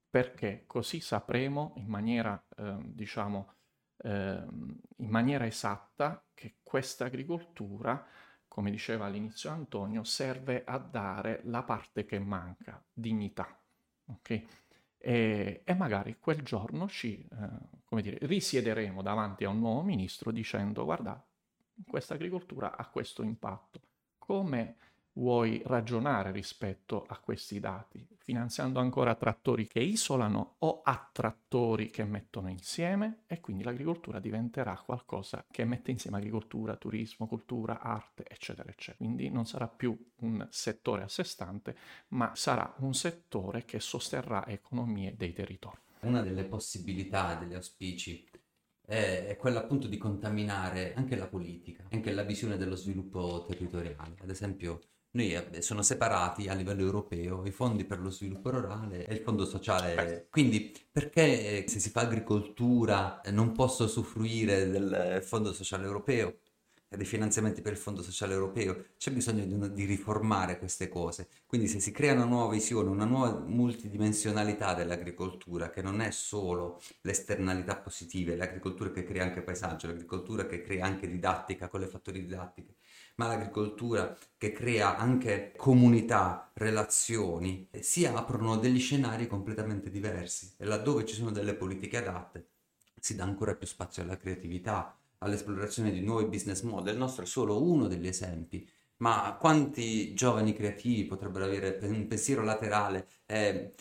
Perché 0.10 0.64
così 0.66 1.00
sapremo 1.00 1.74
in 1.76 1.86
maniera, 1.86 2.44
eh, 2.58 2.78
diciamo, 2.82 3.54
eh, 3.98 4.44
in 4.98 5.10
maniera 5.10 5.46
esatta 5.46 6.26
che 6.34 6.56
questa 6.64 7.06
agricoltura, 7.06 8.04
come 8.48 8.72
diceva 8.72 9.06
all'inizio 9.06 9.52
Antonio, 9.52 10.04
serve 10.04 10.64
a 10.66 10.80
dare 10.80 11.42
la 11.44 11.62
parte 11.62 12.04
che 12.04 12.18
manca, 12.18 12.84
dignità. 12.92 13.62
Ok? 14.08 14.65
E, 15.06 15.62
e 15.64 15.74
magari 15.76 16.18
quel 16.20 16.42
giorno 16.42 16.88
ci, 16.88 17.24
eh, 17.32 18.02
dire, 18.02 18.18
risiederemo 18.22 19.04
davanti 19.04 19.44
a 19.44 19.50
un 19.50 19.60
nuovo 19.60 19.84
ministro 19.84 20.32
dicendo 20.32 20.84
guarda, 20.84 21.24
questa 21.88 22.16
agricoltura 22.16 22.76
ha 22.76 22.88
questo 22.88 23.22
impatto. 23.22 23.82
Come 24.18 24.78
vuoi 25.18 25.62
ragionare 25.66 26.32
rispetto 26.32 27.06
a 27.08 27.18
questi 27.20 27.60
dati, 27.60 28.06
finanziando 28.18 28.80
ancora 28.80 29.16
trattori 29.16 29.68
che 29.68 29.80
isolano 29.80 30.56
o 30.60 30.82
attrattori 30.84 31.90
che 31.90 32.04
mettono 32.04 32.50
insieme 32.50 33.24
e 33.28 33.40
quindi 33.40 33.64
l'agricoltura 33.64 34.20
diventerà 34.20 34.82
qualcosa 34.84 35.46
che 35.50 35.64
mette 35.64 35.92
insieme 35.92 36.18
agricoltura, 36.18 36.76
turismo, 36.76 37.28
cultura, 37.28 37.80
arte, 37.80 38.26
eccetera, 38.28 38.70
eccetera. 38.70 38.98
Quindi 38.98 39.30
non 39.30 39.46
sarà 39.46 39.68
più 39.68 39.98
un 40.22 40.46
settore 40.50 41.04
a 41.04 41.08
sé 41.08 41.24
stante, 41.24 41.76
ma 42.10 42.32
sarà 42.36 42.74
un 42.80 42.94
settore 42.94 43.64
che 43.64 43.80
sosterrà 43.80 44.46
economie 44.48 45.16
dei 45.16 45.34
territori. 45.34 45.80
Una 46.02 46.22
delle 46.22 46.44
possibilità, 46.44 47.36
degli 47.36 47.54
auspici 47.54 48.28
è 48.86 49.36
quella 49.40 49.62
appunto 49.62 49.88
di 49.88 49.98
contaminare 49.98 50.94
anche 50.94 51.16
la 51.16 51.28
politica, 51.28 51.88
anche 51.90 52.12
la 52.12 52.22
visione 52.22 52.58
dello 52.58 52.76
sviluppo 52.76 53.46
territoriale. 53.48 54.18
Ad 54.22 54.30
esempio, 54.30 54.82
noi 55.16 55.42
sono 55.60 55.82
separati 55.82 56.48
a 56.48 56.54
livello 56.54 56.82
europeo 56.82 57.46
i 57.46 57.52
fondi 57.52 57.86
per 57.86 58.00
lo 58.00 58.10
sviluppo 58.10 58.50
rurale 58.50 59.08
e 59.08 59.14
il 59.14 59.22
fondo 59.22 59.46
sociale. 59.46 60.28
Quindi 60.30 60.74
perché 60.92 61.64
eh, 61.64 61.70
se 61.70 61.80
si 61.80 61.90
fa 61.90 62.02
agricoltura 62.02 63.22
eh, 63.22 63.32
non 63.32 63.54
posso 63.54 63.86
usufruire 63.86 64.70
del 64.70 65.22
fondo 65.24 65.54
sociale 65.54 65.86
europeo? 65.86 66.36
dei 66.96 67.06
finanziamenti 67.06 67.62
per 67.62 67.74
il 67.74 67.78
Fondo 67.78 68.02
Sociale 68.02 68.34
Europeo, 68.34 68.86
c'è 68.98 69.12
bisogno 69.12 69.46
di, 69.46 69.74
di, 69.74 69.86
riformare 69.86 70.58
queste 70.58 70.88
cose. 70.88 71.28
Quindi 71.46 71.68
se 71.68 71.80
si 71.80 71.92
crea 71.92 72.14
una 72.14 72.26
nuova 72.26 72.52
visione, 72.52 72.90
una 72.90 73.06
nuova 73.06 73.38
multidimensionalità 73.40 74.74
dell'agricoltura, 74.74 75.70
che 75.70 75.82
non 75.82 76.02
è 76.02 76.12
solo 76.12 76.82
le 77.02 77.12
esternalità 77.12 77.78
positive, 77.78 78.36
l'agricoltura 78.36 78.92
che 78.92 79.04
crea 79.04 79.24
anche 79.24 79.42
paesaggio, 79.42 79.88
l'agricoltura 79.88 80.46
che 80.46 80.62
crea 80.62 80.86
anche 80.86 81.10
didattica 81.10 81.68
con 81.68 81.82
le 81.82 81.88
fattorie 81.88 82.22
didattiche, 82.22 82.76
ma 83.16 83.28
l'agricoltura 83.28 84.18
che 84.38 84.52
crea 84.52 84.98
anche 84.98 85.54
comunità, 85.56 86.52
relazioni, 86.54 87.70
si 87.80 88.06
aprono 88.06 88.58
degli 88.58 88.80
scenari 88.80 89.28
completamente 89.28 89.90
diversi 89.90 90.54
e 90.58 90.66
laddove 90.66 91.06
ci 91.06 91.16
sono 91.16 91.32
delle 91.32 91.56
politiche 91.56 91.98
adatte 91.98 92.50
si 93.06 93.14
dà 93.14 93.24
ancora 93.24 93.54
più 93.54 93.68
spazio 93.68 94.02
alla 94.02 94.18
creatività, 94.18 94.98
all'esplorazione 95.20 95.92
di 95.92 96.02
nuovi 96.02 96.26
business 96.26 96.62
model. 96.64 96.94
Il 96.94 97.00
nostro 97.00 97.22
è 97.22 97.28
solo 97.28 97.62
uno 97.62 97.88
degli 97.88 98.08
esempi, 98.08 98.68
ma 98.98 99.38
quanti 99.40 100.16
giovani 100.16 100.54
creativi 100.54 101.06
potrebbero 101.06 101.46
avere 101.46 101.78
un 101.84 102.08
pensiero 102.08 102.42
laterale 102.42 103.08
e 103.28 103.76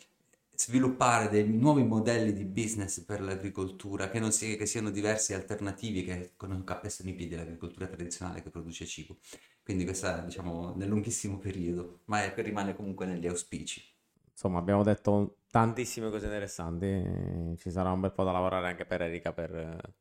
sviluppare 0.56 1.28
dei 1.28 1.48
nuovi 1.48 1.82
modelli 1.82 2.32
di 2.32 2.44
business 2.44 3.00
per 3.04 3.20
l'agricoltura 3.20 4.08
che, 4.08 4.30
si, 4.30 4.56
che 4.56 4.66
siano 4.66 4.90
diversi 4.90 5.32
e 5.32 5.36
alternativi, 5.36 6.04
che 6.04 6.32
non 6.46 6.64
capessero 6.64 7.08
i 7.08 7.14
piedi 7.14 7.34
l'agricoltura 7.36 7.86
tradizionale 7.86 8.42
che 8.42 8.50
produce 8.50 8.86
cibo. 8.86 9.18
Quindi 9.62 9.84
questa 9.84 10.18
diciamo 10.20 10.74
nel 10.76 10.88
lunghissimo 10.88 11.38
periodo, 11.38 12.00
ma 12.06 12.22
è, 12.22 12.34
rimane 12.42 12.74
comunque 12.74 13.06
negli 13.06 13.26
auspici. 13.26 13.82
Insomma, 14.30 14.58
abbiamo 14.58 14.82
detto 14.82 15.38
tantissime 15.50 16.10
cose 16.10 16.24
interessanti, 16.26 17.56
ci 17.56 17.70
sarà 17.70 17.92
un 17.92 18.00
bel 18.00 18.12
po' 18.12 18.24
da 18.24 18.32
lavorare 18.32 18.66
anche 18.66 18.84
per 18.84 19.02
Erika 19.02 19.32
per 19.32 19.94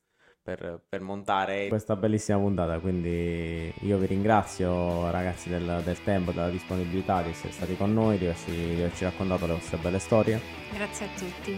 per, 0.43 0.81
per, 0.89 0.99
montare 0.99 1.67
questa 1.69 1.95
bellissima 1.95 2.37
puntata. 2.37 2.77
Quindi 2.79 3.73
io 3.79 3.97
vi 3.97 4.05
ringrazio 4.05 5.09
ragazzi 5.09 5.49
del, 5.49 5.81
del 5.83 6.03
tempo, 6.03 6.31
della 6.31 6.49
disponibilità 6.49 7.21
di 7.21 7.29
essere 7.29 7.53
stati 7.53 7.77
con 7.77 7.93
noi, 7.93 8.17
di 8.17 8.25
averci, 8.25 8.51
di 8.51 8.81
averci 8.81 9.05
raccontato 9.05 9.47
le 9.47 9.53
vostre 9.53 9.77
belle 9.77 9.99
storie. 9.99 10.39
Grazie 10.73 11.05
a 11.05 11.09
tutti. 11.17 11.57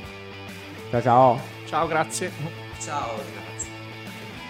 Ciao 0.92 1.02
ciao. 1.02 1.40
Ciao, 1.66 1.88
grazie. 1.88 2.32
Ciao, 2.80 3.16
grazie. 3.16 3.45